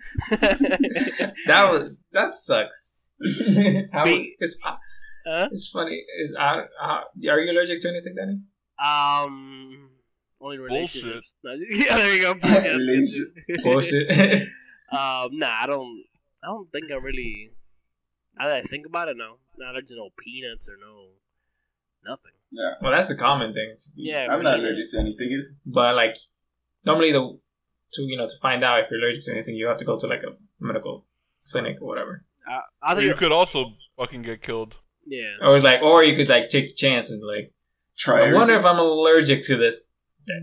[1.47, 2.93] That was that sucks.
[3.93, 4.59] How, Being- it's,
[5.27, 5.49] Huh?
[5.53, 6.03] it's funny.
[6.23, 8.41] Is uh, uh, are you allergic to anything, Danny?
[8.83, 9.91] Um,
[10.41, 11.35] only relationships.
[11.45, 12.35] No, yeah, there you go.
[12.43, 13.15] Yeah, that's
[13.47, 13.63] good.
[13.65, 14.11] Bullshit.
[14.93, 16.05] um, nah, I don't.
[16.43, 17.51] I don't think I really.
[18.39, 21.09] Now that I think about it, no, not allergic to no peanuts or no
[22.05, 22.33] nothing.
[22.53, 22.75] Yeah.
[22.81, 23.75] well, that's the common thing.
[23.97, 25.45] Yeah, I'm not allergic to anything.
[25.67, 26.17] But like,
[26.87, 27.39] normally the
[27.95, 29.99] to you know to find out if you're allergic to anything, you have to go
[29.99, 31.05] to like a medical
[31.51, 32.25] clinic or whatever.
[32.47, 33.09] I, I Or think.
[33.09, 34.77] you could also fucking get killed.
[35.07, 35.35] yeah.
[35.43, 37.53] Or it's like, or you could like take a chance and like,
[37.97, 39.85] Try I wonder if I'm allergic to this.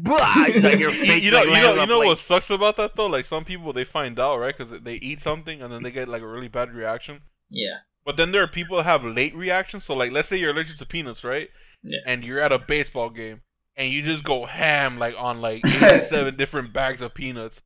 [0.02, 0.18] Blah!
[0.48, 1.24] It's like your You, face.
[1.24, 2.08] you know, like, you know, you know plate.
[2.08, 3.08] what sucks about that though?
[3.08, 6.08] Like some people they find out right because they eat something and then they get
[6.10, 7.22] like a really bad reaction.
[7.50, 7.78] Yeah.
[8.06, 9.86] But then there are people that have late reactions.
[9.86, 11.50] So like, let's say you're allergic to peanuts, right?
[11.84, 12.00] Yeah.
[12.06, 13.42] And you're at a baseball game
[13.76, 15.66] and you just go ham like on like
[16.08, 17.62] seven different bags of peanuts.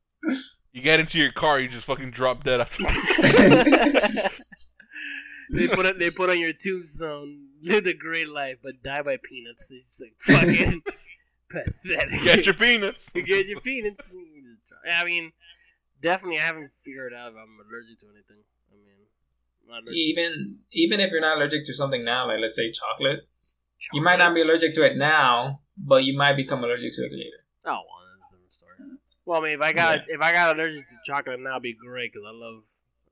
[0.72, 2.84] You get into your car, you just fucking drop dead after.
[5.52, 5.98] they put it.
[5.98, 7.48] They put on your tombstone.
[7.62, 9.70] live a great life, but die by peanuts.
[9.70, 10.82] It's like fucking
[11.50, 12.22] pathetic.
[12.22, 13.08] Get your peanuts.
[13.14, 14.12] Get your peanuts.
[14.12, 15.32] and you just try- I mean,
[16.00, 18.42] definitely, I haven't figured out if I'm allergic to anything.
[18.72, 19.06] I mean,
[19.68, 23.88] not Even even if you're not allergic to something now, like let's say chocolate, to
[23.96, 27.12] you might not be allergic to it now, but you might become allergic to it
[27.12, 27.44] later.
[27.66, 28.76] Oh, well, that's a different story.
[29.26, 31.74] Well, I mean, if I got if I got allergic to chocolate now, it'd be
[31.74, 32.62] great because I love,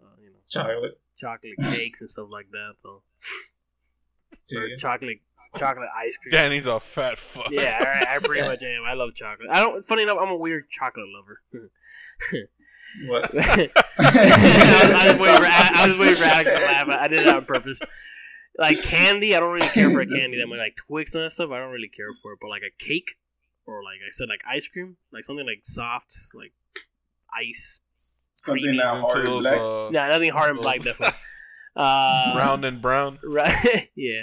[0.02, 0.98] uh, you know, Chocolate.
[1.16, 2.74] chocolate cakes and stuff like that.
[2.78, 3.02] So,
[4.48, 4.76] Do or you?
[4.78, 5.20] chocolate
[5.56, 6.32] chocolate ice cream.
[6.32, 7.50] Danny's a fat fuck.
[7.50, 8.82] Yeah, I, I pretty much am.
[8.86, 9.48] I love chocolate.
[9.50, 9.84] I don't.
[9.84, 11.40] Funny enough, I'm a weird chocolate lover.
[13.06, 13.30] What?
[13.34, 16.88] I, I was waiting for, I was waiting for Alex to laugh.
[16.88, 17.80] I did it on purpose.
[18.58, 20.58] Like candy, I don't really care for a candy that much.
[20.58, 22.38] Like Twix and that stuff, I don't really care for it.
[22.40, 23.16] But like a cake,
[23.66, 26.52] or like I said, like ice cream, like something like soft, like
[27.38, 27.80] ice.
[28.34, 29.58] Something not Into hard and black.
[29.60, 31.16] uh, Yeah, nothing hard and black, definitely.
[31.76, 33.18] Uh, round and brown.
[33.24, 33.90] Right?
[33.94, 34.22] yeah.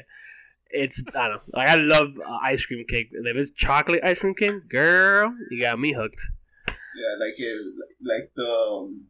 [0.72, 1.42] It's I don't know.
[1.54, 3.10] Like I love uh, ice cream cake.
[3.14, 6.22] And if it's chocolate ice cream cake, girl, you got me hooked.
[6.68, 7.62] Yeah, like it,
[8.02, 9.06] like the um,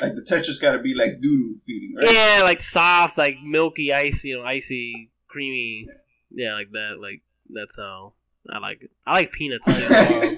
[0.00, 2.08] like the texture's got to be like doo doo feeding, right?
[2.12, 5.88] Yeah, like soft, like milky, icy, you know, icy, creamy.
[6.30, 6.98] Yeah, like that.
[7.00, 8.12] Like that's how
[8.52, 8.90] I like it.
[9.06, 9.66] I like peanuts.
[9.66, 10.36] Too.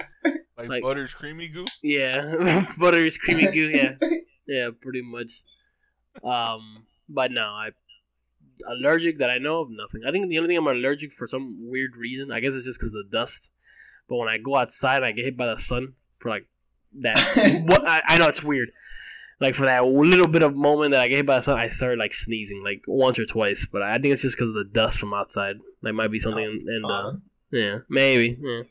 [0.59, 1.64] Like, Like- butter's creamy goo.
[1.82, 3.69] yeah, butter is creamy goo.
[3.70, 3.94] Yeah,
[4.47, 5.43] yeah, pretty much.
[6.23, 7.70] Um, but no, I
[8.66, 10.02] allergic that I know of nothing.
[10.06, 12.32] I think the only thing I'm allergic for some weird reason.
[12.32, 13.51] I guess it's just because of the dust.
[14.09, 16.47] But when I go outside, and I get hit by the sun for like
[17.01, 17.62] that.
[17.66, 18.70] what I, I know it's weird.
[19.40, 21.68] Like for that little bit of moment that I get hit by the sun, I
[21.68, 23.66] started like sneezing like once or twice.
[23.70, 25.56] But I think it's just because of the dust from outside.
[25.82, 27.20] Like might be something in, in the
[27.51, 28.62] yeah maybe yeah.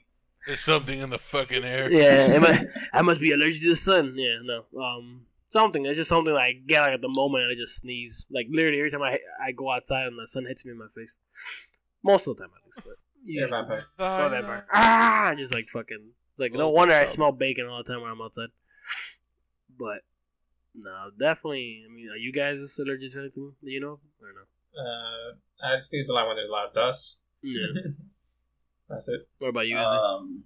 [0.47, 1.91] There's something in the fucking air.
[1.91, 2.65] Yeah, I,
[2.99, 4.15] I must be allergic to the sun.
[4.15, 4.65] Yeah, no.
[4.81, 5.85] Um, something.
[5.85, 8.25] It's just something that I get like at the moment and I just sneeze.
[8.31, 10.87] Like literally every time I I go outside and the sun hits me in my
[10.95, 11.17] face.
[12.03, 12.81] Most of the time, at least.
[12.83, 13.85] But You're a usually- vampire.
[13.99, 14.65] Oh, vampire.
[14.73, 16.09] Ah, I just like fucking.
[16.31, 18.49] It's like no Oh, wonder I smell bacon all the time when I'm outside.
[19.77, 19.99] But
[20.75, 21.83] no, definitely.
[21.87, 23.53] I mean, are you guys allergic to anything?
[23.63, 24.81] Do you know or no?
[24.81, 27.19] Uh, I sneeze a lot when there's a lot of dust.
[27.43, 27.67] Yeah.
[28.89, 29.27] That's it.
[29.39, 29.77] what about you?
[29.77, 30.43] Um,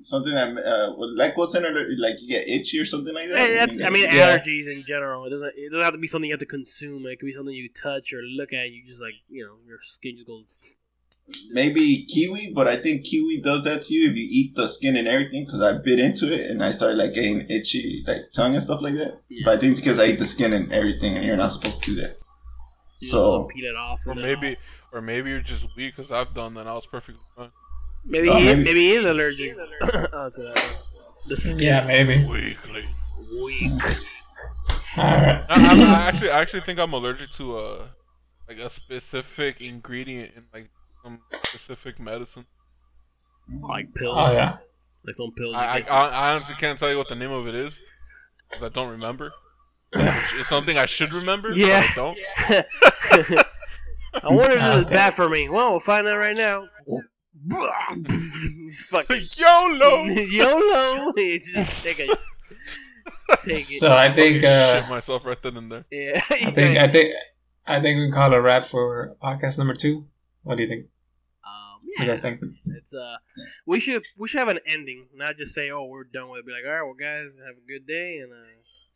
[0.00, 1.72] something that uh, like what's in it?
[1.98, 3.38] Like you get itchy or something like that.
[3.38, 4.38] Hey, that's, I mean, Yeah.
[4.38, 5.24] allergies in general.
[5.26, 5.52] It doesn't.
[5.56, 7.06] It doesn't have to be something you have to consume.
[7.06, 8.66] It could be something you touch or look at.
[8.66, 10.54] And you just like, you know, your skin just goes.
[11.52, 14.96] maybe kiwi, but I think kiwi does that to you if you eat the skin
[14.96, 15.44] and everything.
[15.44, 18.80] Because I bit into it and I started like getting itchy, like tongue and stuff
[18.82, 19.20] like that.
[19.44, 21.90] But I think because I eat the skin and everything, and you're not supposed to
[21.94, 22.16] do that.
[23.00, 24.06] You So- peel it off.
[24.06, 24.56] Or and then- maybe,
[24.92, 26.60] or maybe you're just weak because I've done that.
[26.60, 27.50] and I was perfectly fine.
[28.06, 30.82] Maybe Oh, he maybe- maybe he is allergic to that.
[31.28, 31.58] The skin.
[31.58, 32.24] Yeah, maybe.
[32.26, 32.84] Weakly.
[33.44, 33.72] Weak.
[34.98, 35.44] All right.
[35.50, 35.74] I, I,
[36.04, 37.86] I actually, I actually think I'm allergic to uh,
[38.48, 40.68] like a specific ingredient in like
[41.02, 42.46] some specific medicine.
[43.60, 44.16] Like pills.
[44.18, 44.56] Oh yeah.
[45.04, 45.54] Like some pills.
[45.56, 46.08] I, I.
[46.08, 47.80] I honestly can't tell you what the name of it is
[48.48, 49.32] because I don't remember.
[49.92, 50.04] Which
[50.40, 51.50] is something I should remember.
[51.50, 51.84] but Yeah.
[51.88, 52.18] I don't.
[54.22, 55.48] I wonder if this is bad for me.
[55.48, 56.66] Well, we'll find out right now.
[57.50, 60.04] Fucking YOLO.
[60.06, 61.12] YOLO.
[61.16, 62.18] Just take it.
[63.42, 63.56] Take it.
[63.56, 65.84] So I think uh, shit myself right then and there.
[65.90, 66.20] yeah.
[66.30, 67.14] I think I think
[67.66, 70.06] I think we can call it a wrap for podcast number two.
[70.44, 70.86] What do you think?
[71.44, 72.02] um, What do yeah.
[72.04, 72.40] you guys think?
[72.66, 73.16] It's uh,
[73.66, 76.46] we should we should have an ending, not just say, "Oh, we're done with." it.
[76.46, 78.36] Be like, "All right, well, guys, have a good day, and uh,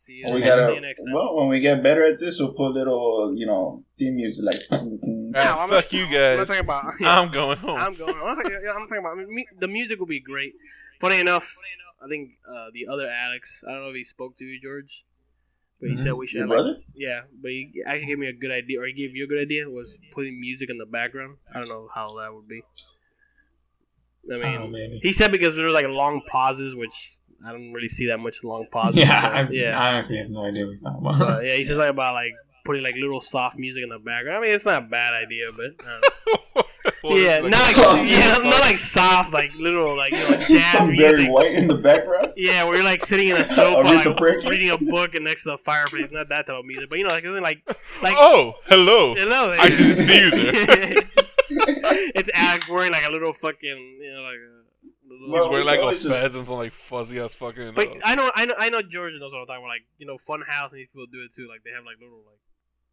[0.01, 0.73] see you, we gotta.
[0.73, 3.83] you next time." Well, when we get better at this, we'll put little, you know,
[3.97, 4.61] theme music like.
[4.81, 6.37] I'm fuck not- you I'm guys.
[6.39, 6.93] not talking about.
[7.01, 7.77] I'm going home.
[7.79, 8.15] I'm going.
[8.15, 10.53] I'm talking, I'm talking about me- the music will be great.
[10.99, 11.55] Funny enough,
[12.03, 13.63] I think uh, the other Alex.
[13.67, 15.05] I don't know if he spoke to you, George,
[15.79, 16.39] but he said we should.
[16.39, 16.79] Your have, like- brother?
[16.95, 19.41] yeah, but he actually gave me a good idea, or he gave you a good
[19.41, 19.69] idea.
[19.69, 21.37] Was putting music in the background.
[21.53, 22.61] I don't know how that would be.
[24.31, 27.13] I mean, Oh, he said because there were like long pauses, which
[27.45, 28.99] I don't really see that much long pauses.
[28.99, 29.79] Yeah, I, yeah.
[29.79, 31.19] I honestly have no idea what he's talking about.
[31.19, 34.37] But, yeah, he says something about like putting like little soft music in the background.
[34.37, 36.63] I mean, it's not a bad idea, but I don't know.
[37.01, 40.19] What is yeah, it, not like soft yeah, not like soft, like little like you
[40.19, 41.31] know jazz Some Barry music.
[41.31, 42.33] White in the background.
[42.35, 45.51] Yeah, where you're like sitting in a sofa, like reading a book and next to
[45.51, 46.11] the fireplace.
[46.11, 47.63] Not that type of music, but you know, like something like
[48.03, 49.15] like oh, hello.
[49.15, 49.51] hello.
[49.51, 51.09] I didn't see you there.
[52.15, 54.61] it's Alex wearing like a little fucking you know like a.
[55.11, 57.73] Little, Well, He's wearing like a always just- fez and some like fuzzy ass fucking.
[57.75, 58.81] but uh, I know, I know, I know.
[58.81, 59.69] George knows what I'm talking about.
[59.69, 61.47] Like you know, Funhouse and these people do it too.
[61.47, 62.39] Like they have like little like,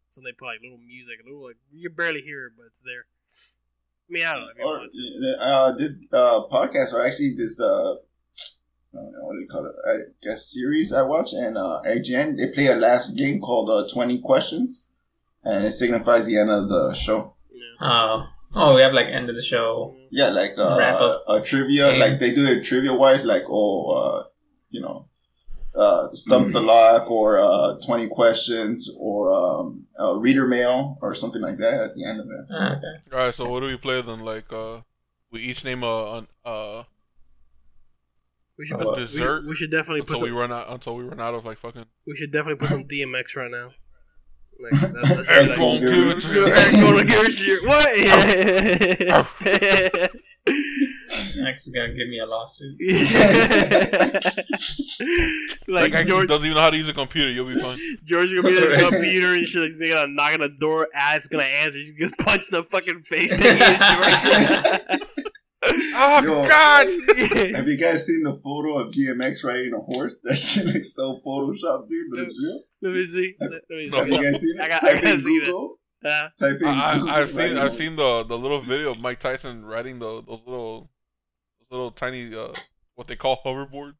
[0.09, 2.81] so they put like little music, a little like you barely hear it, but it's
[2.81, 3.05] there.
[4.09, 4.65] I mean, I don't know.
[4.65, 9.47] Or, uh, this uh, podcast, or actually this, uh, I don't know, what do you
[9.47, 9.75] call it?
[9.87, 13.87] I guess series I watch, and uh, IGN, they play a last game called uh,
[13.93, 14.89] 20 Questions,
[15.43, 17.35] and it signifies the end of the show.
[17.51, 17.87] You know.
[17.87, 19.95] Oh, oh, we have like end of the show.
[20.09, 21.23] Yeah, like uh, Wrap up.
[21.27, 21.99] a trivia, Game.
[21.99, 24.23] like they do it trivia wise, like, oh, uh,
[24.69, 25.07] you know,
[25.75, 31.41] uh, Stump the Lock, or uh, 20 Questions, or um, uh, Reader Mail, or something
[31.41, 32.45] like that at the end of it.
[32.51, 33.13] Ah, okay.
[33.13, 34.19] all right, so what do we play then?
[34.19, 34.81] Like, uh,
[35.31, 36.83] we each name a, an uh
[38.57, 40.95] We should, put, we, dessert should, we should definitely put until we run out until
[40.95, 41.85] we run out of like fucking.
[42.07, 43.71] we should definitely put some DMX right now.
[44.59, 46.47] Like, that's, that's Eric like, won't give it to you.
[46.47, 47.59] Eric gonna give it to you.
[47.67, 47.85] What?
[51.37, 52.77] Next is gonna give me a lawsuit.
[55.67, 57.29] Like, like I George, doesn't even know how to use a computer.
[57.29, 57.77] You'll be fine.
[58.03, 59.63] George gonna be at his computer and shit.
[59.63, 60.87] He's gonna knock on the door.
[60.95, 61.77] Ass gonna answer.
[61.77, 63.37] He's just punch in the fucking face.
[63.37, 64.99] That
[65.61, 66.47] Oh Yo.
[66.47, 66.87] God!
[67.55, 70.19] Have you guys seen the photo of DMX riding a horse?
[70.23, 72.41] That shit looks so Photoshop, dude, but it's
[72.81, 72.91] real.
[72.93, 73.35] Let me see.
[73.41, 73.95] Let me see.
[73.97, 74.61] Have you guys seen it?
[74.61, 75.45] I got- I Type gotta in see that.
[75.47, 75.75] Google.
[76.05, 78.61] Uh, Type in I, Google I, I've seen riding a I've seen the the little
[78.61, 80.89] video of Mike Tyson riding the those little
[81.59, 82.53] those little tiny uh
[82.95, 83.95] what they call hoverboards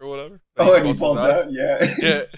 [0.00, 0.40] or whatever.
[0.56, 1.52] Oh, and he busts falls down.
[1.52, 1.86] Yeah.
[1.98, 2.20] Yeah.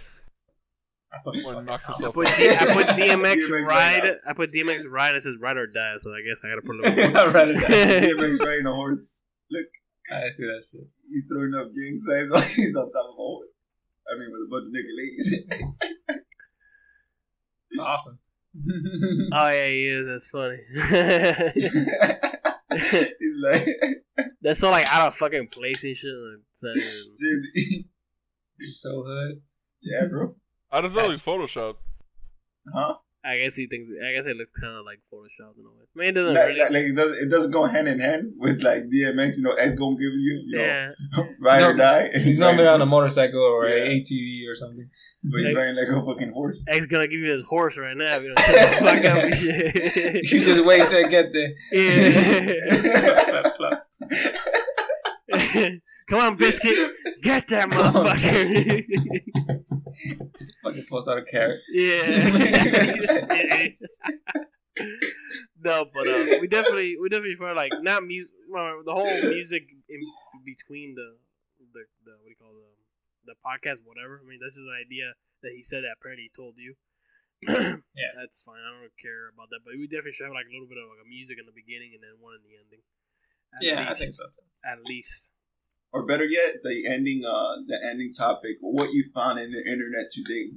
[1.25, 2.37] When he knocks I himself put, out.
[2.37, 4.03] D- I put DMX DMX ride.
[4.05, 5.15] right I put DMX ride.
[5.17, 5.97] It says ride or die.
[5.99, 7.17] So I guess I gotta put a little.
[7.17, 7.59] I read it.
[7.59, 7.69] down.
[8.21, 9.23] DMX riding a horse.
[9.51, 9.67] Look,
[10.13, 10.87] I see that shit.
[11.09, 13.49] He's throwing up gang signs while he's on top of a horse.
[14.09, 15.45] I mean, with a bunch of nigga ladies.
[17.81, 18.19] Awesome.
[19.33, 20.07] Oh yeah, he is.
[20.07, 20.59] That's funny.
[23.19, 23.67] he's like,
[24.43, 26.11] That's so like out of fucking place and shit.
[26.11, 27.85] Like, it's not even- dude,
[28.59, 29.41] You're so hood.
[29.83, 30.35] yeah, bro.
[30.71, 31.77] How does know he's Photoshop?
[32.73, 32.97] Huh?
[33.23, 33.91] I guess he thinks.
[34.03, 35.85] I guess it looks kind of like Photoshop in a way.
[35.95, 36.61] I mean, it doesn't Like, really.
[36.61, 39.53] like, like it does it doesn't go hand in hand with like DMX, you know,
[39.53, 40.93] Ed gonna give you, you know, yeah,
[41.41, 42.09] ride or die.
[42.15, 43.85] and He's riding normally on a motorcycle or Yeah.
[43.85, 44.89] a ATV or something.
[45.25, 46.67] but he's riding like a fucking horse.
[46.71, 48.17] X gonna give you his horse right now.
[48.17, 49.25] You don't the fuck up.
[49.25, 50.21] and.
[50.31, 51.53] You just wait till I get there.
[55.53, 55.71] yeah.
[56.11, 56.21] Flap, flap.
[56.21, 56.77] Come on, biscuit,
[57.23, 58.85] get that motherfucker.
[60.63, 61.61] Fucking pulls out a carrot.
[61.71, 62.03] yeah.
[65.63, 68.31] no, but uh, we definitely, we definitely felt like not music.
[68.51, 70.01] The whole music in
[70.45, 71.17] between the,
[71.73, 72.67] the, the what do you call the,
[73.31, 74.19] the podcast, whatever.
[74.19, 76.75] I mean, this is an idea that he said that apparently he told you.
[77.47, 78.59] yeah, that's fine.
[78.61, 80.91] I don't care about that, but we definitely should have like a little bit of
[80.91, 82.83] like a music in the beginning and then one in the ending.
[83.55, 84.45] At yeah, I think so too.
[84.67, 85.33] At least.
[85.93, 90.09] Or better yet, the ending, uh, the ending topic, what you found in the internet
[90.11, 90.51] today.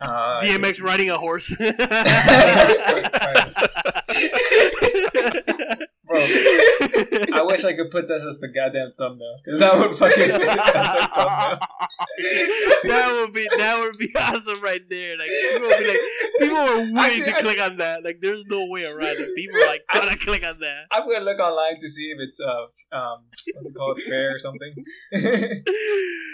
[0.00, 1.54] Uh, DMX riding a horse.
[6.08, 10.22] Bro, I wish I could put this as the goddamn thumbnail because that would fucking
[10.24, 11.58] put it as the thumbnail.
[12.84, 15.16] that would be that would be awesome right there.
[15.18, 16.00] Like people would be like
[16.38, 18.04] people are waiting Actually, to I- click on that.
[18.04, 19.34] Like there's no way around it.
[19.34, 20.84] People are like gotta click on that.
[20.92, 23.24] I'm gonna look online to see if it's uh um
[23.54, 24.74] what's it called fair or something.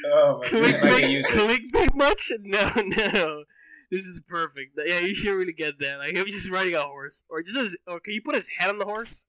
[0.04, 1.32] Oh my Click I can big, use it.
[1.38, 2.32] click big much?
[2.40, 3.44] No, no.
[3.90, 4.72] This is perfect.
[4.84, 5.98] Yeah, you should really get that.
[5.98, 8.68] Like him just riding a horse, or just his, or can you put his head
[8.70, 9.26] on the horse?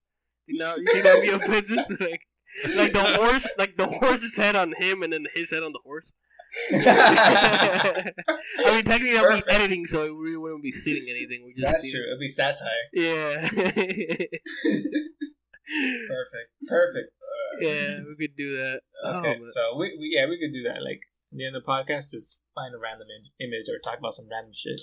[0.47, 1.77] You know, you think that'd be offensive?
[1.99, 2.21] like,
[2.75, 5.79] like the horse, like the horse's head on him, and then his head on the
[5.83, 6.13] horse.
[6.71, 8.11] I
[8.75, 9.51] mean, technically, I'll be Perfect.
[9.51, 11.43] editing, so we really wouldn't be seeing anything.
[11.45, 12.03] We just That's see- true.
[12.03, 12.69] It'd be satire.
[12.93, 13.49] Yeah.
[16.07, 16.49] Perfect.
[16.67, 17.09] Perfect.
[17.23, 18.81] Uh, yeah, we could do that.
[19.05, 20.83] Okay, Oh, but- so we, we yeah we could do that.
[20.83, 21.01] Like
[21.33, 24.13] at the end of the podcast, just find a random Im- image or talk about
[24.13, 24.79] some random shit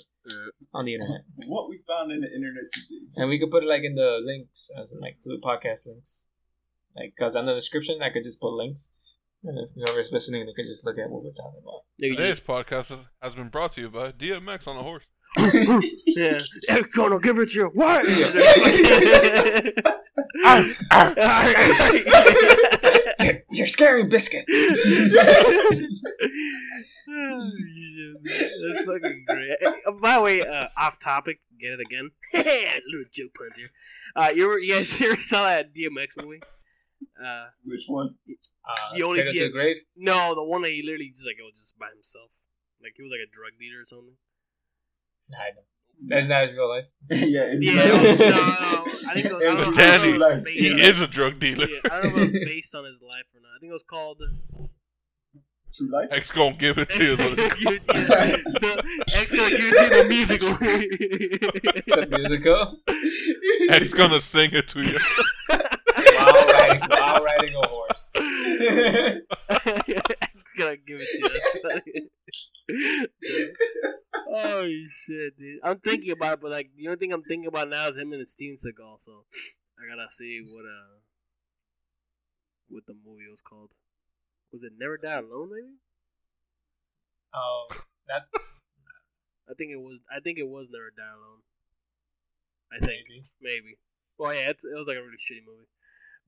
[0.73, 3.07] on the internet, What we found in the internet today.
[3.15, 5.87] and we could put it like in the links as in, like to the podcast
[5.87, 6.25] links,
[6.95, 8.91] like because on the description I could just put links,
[9.43, 11.81] and if whoever's listening, they could just look at what we're talking about.
[11.97, 15.05] Yeah, Today's podcast has- has been brought to you by DMX on a horse.
[15.37, 16.39] Yeah.
[16.67, 18.05] Hey, Colonel, give it to your what?
[23.51, 24.45] You're scaring biscuit.
[27.09, 27.49] Oh.
[28.23, 29.57] That's fucking great.
[29.85, 32.11] Uh, By the way, uh, off topic, get it again.
[32.33, 33.69] Little joke puns here.
[34.15, 36.41] Uh, you, ever, you guys ever saw that DMX movie?
[37.23, 38.15] Uh, Which one?
[38.67, 39.77] Uh, The only Cradle to the grave.
[39.95, 42.29] no, the one that he literally just like was just by himself.
[42.81, 44.15] Like he was like a drug dealer or something.
[45.31, 45.37] Nah,
[46.15, 46.85] That's not his real life.
[47.09, 49.75] yeah, it's Yeah, like- no, no, I think it was, I don't know- I don't
[49.75, 51.67] Danny, know if it was based He on- is a drug dealer.
[51.67, 53.49] Yeah, I don't know if based on his life or not.
[53.55, 54.21] I think it was called.
[54.21, 54.27] Uh,
[55.73, 56.09] True life.
[56.11, 57.13] X gonna give it to you.
[57.13, 58.05] X is what gonna give it to you.
[58.59, 58.73] The
[59.15, 60.49] X gonna give it to you the musical.
[61.95, 62.77] The musical.
[63.69, 64.99] and he's gonna sing it to you.
[65.47, 68.09] while riding, while riding a horse.
[70.57, 71.07] Gonna give it
[71.59, 73.07] to you.
[74.29, 74.67] oh
[75.05, 75.59] shit, dude!
[75.63, 78.13] I'm thinking about it, but like the only thing I'm thinking about now is him
[78.13, 79.01] and Steven Seagal.
[79.01, 79.25] So
[79.79, 80.99] I gotta see what uh
[82.69, 83.71] what the movie was called.
[84.51, 85.49] Was it Never Die Alone?
[85.51, 85.75] Maybe.
[87.33, 87.67] Oh,
[88.07, 88.31] that's
[89.49, 89.99] I think it was.
[90.09, 91.43] I think it was Never Die Alone.
[92.71, 93.03] I think
[93.41, 93.77] maybe.
[94.17, 95.67] Well, yeah, it's, it was like a really shitty movie,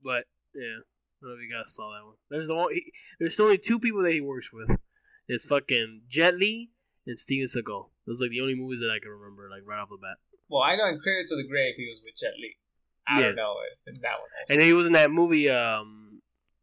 [0.02, 0.24] but
[0.54, 0.84] yeah,
[1.24, 2.14] I don't know if you guys saw that one.
[2.30, 2.72] There's the one.
[2.72, 4.70] He, there's only two people that he works with.
[5.28, 6.70] It's fucking Jet Li
[7.06, 7.88] and Steven Seagal.
[8.06, 10.18] Those are like the only movies that I can remember, like right off the bat.
[10.50, 10.62] well.
[10.62, 12.56] I know in Cradle to the Grave he was with Jet Li.
[13.08, 13.26] I Yeah.
[13.28, 13.54] don't know
[13.86, 14.28] if in that one.
[14.40, 14.52] Also.
[14.52, 16.20] And then he was in that movie, um,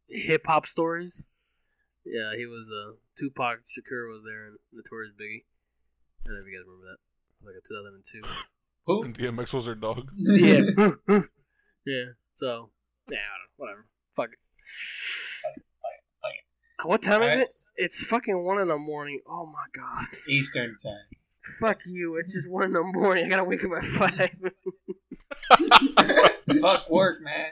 [0.09, 1.27] Hip Hop Stories.
[2.05, 2.71] Yeah, he was.
[2.71, 5.43] Uh, Tupac Shakur was there, and Notorious Biggie.
[6.25, 8.21] I don't know if you guys remember that, like a 2002.
[8.87, 9.03] Who?
[9.03, 10.09] And DMX was their dog.
[10.17, 10.61] yeah.
[11.85, 12.05] yeah.
[12.33, 12.69] So,
[13.09, 13.17] yeah,
[13.57, 13.85] whatever.
[14.15, 14.39] Fuck it.
[16.83, 17.39] What time is Alright.
[17.41, 17.49] it?
[17.77, 19.21] It's fucking one in the morning.
[19.27, 20.07] Oh my god.
[20.27, 21.05] Eastern time.
[21.59, 22.15] Fuck you.
[22.17, 23.25] It's just one in the morning.
[23.25, 24.31] I gotta wake up at five.
[26.61, 27.51] Fuck work, man.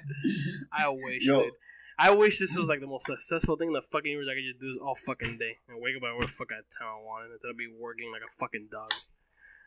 [0.73, 1.43] I wish, Yo.
[1.43, 1.53] dude.
[1.99, 4.29] I wish this was like the most successful thing in the fucking universe.
[4.31, 6.47] I could just do this all fucking day and wake up at whatever the fuck
[6.51, 8.89] I town I wanted instead of be working like a fucking dog,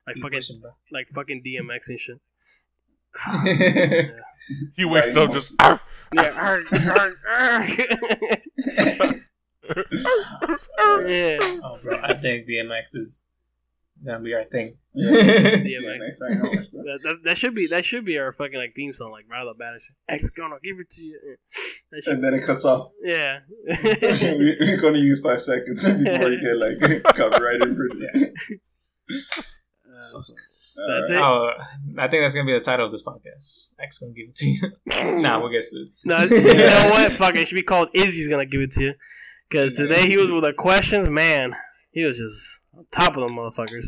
[0.07, 0.71] like Keep fucking pushing, bro.
[0.91, 2.21] like fucking DMX and shit.
[4.77, 5.55] He wakes Right, up just.
[5.61, 5.81] "Arr,
[6.15, 6.31] Yeah.
[6.37, 7.71] arg, arg, arg.
[11.09, 11.39] yeah.
[11.65, 13.21] oh, bro, I think DMX is
[14.05, 14.77] gonna be our thing.
[14.97, 15.63] DMX.
[15.65, 16.43] DMX, I know.
[16.51, 19.47] That, that, that should be that should be our fucking like theme song like right
[19.47, 19.81] off the bat.
[20.09, 21.19] X gonna give it to you.
[21.93, 22.91] That And then it cuts off.
[23.03, 23.41] yeah.
[23.67, 28.35] We- We're gonna use five seconds before you get like copyright infringement.
[29.87, 30.21] Uh,
[30.79, 31.11] Uh, Alright.
[31.11, 31.21] it.
[31.21, 31.51] Oh,
[31.99, 33.73] I think that's gonna be the title of this podcast.
[33.81, 35.21] X gonna give it to you.
[35.21, 35.89] nah, we'll get sued.
[36.05, 37.13] no, you know what?
[37.13, 37.41] Fuck it.
[37.41, 38.95] It should be called Izzy's gonna give it to you.
[39.49, 41.09] Because today he was with the questions.
[41.09, 41.55] Man,
[41.91, 43.87] he was just on top of them motherfuckers.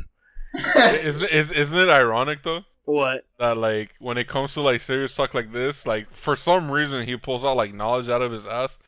[1.02, 3.24] Isn't, is, isn't it ironic though What?
[3.38, 7.06] that like when it comes to like serious talk like this, like for some reason
[7.06, 8.78] he pulls out like knowledge out of his ass,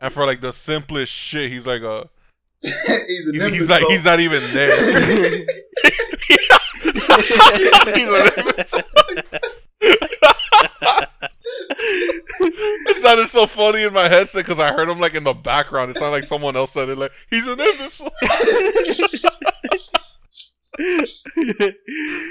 [0.00, 2.08] and for like the simplest shit, he's like a
[2.60, 4.68] he's an he's, he's like he's not even there.
[7.16, 8.82] He's an imbecile.
[12.88, 15.90] it sounded so funny in my headset because I heard him like in the background.
[15.90, 16.98] It sounded like someone else said it.
[16.98, 18.12] Like he's an imbecile.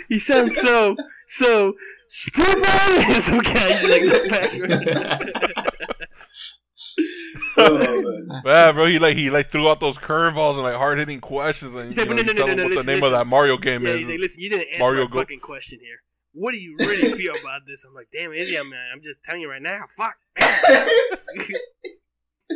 [0.10, 0.95] he sounds so
[1.28, 1.74] so
[2.07, 2.56] stupid.
[3.22, 5.41] Some guy like the background.
[7.57, 8.41] Oh.
[8.45, 8.86] Yeah, bro.
[8.86, 11.95] He like he like threw out those curveballs and like hard hitting questions and He's
[11.95, 13.03] you like, know, "No, you no, tell no, him no, what no, the listen, name
[13.03, 13.99] of that Mario game Yeah, is.
[13.99, 15.98] he's like, listen, you didn't answer Mario my Go- fucking question here.
[16.34, 17.86] What do you really feel about this?
[17.86, 19.80] I'm like, damn, Izzy, I'm, I'm just telling you right now.
[19.95, 20.16] Fuck.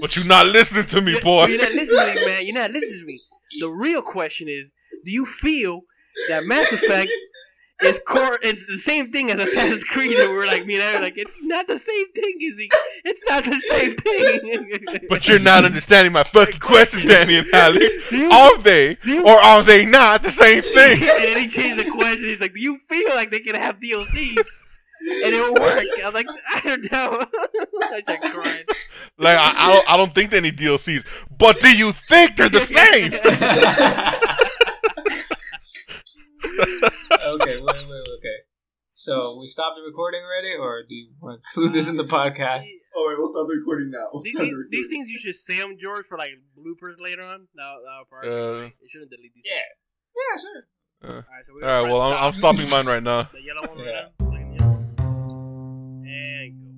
[0.02, 1.46] but you're not listening to me, boy.
[1.46, 2.42] You're not listening to me, man.
[2.44, 3.20] You're not listening to me.
[3.60, 4.72] The real question is,
[5.06, 5.82] do you feel
[6.30, 7.10] that Mass Effect
[7.84, 8.38] is core?
[8.42, 10.18] It's the same thing as Assassin's Creed.
[10.18, 12.70] And we're like, you know, like it's not the same thing, Izzy.
[13.06, 15.06] It's not the same thing.
[15.10, 17.86] But you're not understanding my fucking question, Danny and Alex.
[18.12, 21.00] You- Are they you- or are they not the same and thing?
[21.00, 22.28] then he changed the question.
[22.28, 24.46] He's like, do you feel like they can have DLCs?
[25.02, 25.86] And it will work.
[26.04, 27.26] I was like, I don't know.
[27.94, 28.66] I just cried.
[29.18, 31.06] Like I, I don't I don't think they need DLCs.
[31.38, 33.12] But do you think they're the same?
[37.42, 38.38] Okay, wait, wait, okay.
[38.94, 42.04] So we stopped the recording already, or do you want to include this in the
[42.04, 42.66] podcast?
[42.96, 44.10] Oh, wait, we'll stop the recording now.
[44.12, 44.70] We'll These, stop the recording.
[44.72, 47.48] these things you should say them, George, for like bloopers later on.
[47.56, 48.26] No, no, part.
[48.26, 49.44] Uh, you shouldn't delete these.
[49.46, 49.54] Yeah.
[50.18, 50.68] Yeah, sure.
[51.02, 53.30] All right, so All right, well I'm, I'm stopping mine right now.
[53.32, 53.86] The yellow one Yeah.
[53.86, 54.26] right now.
[54.28, 54.66] Like, yeah.
[56.12, 56.69] And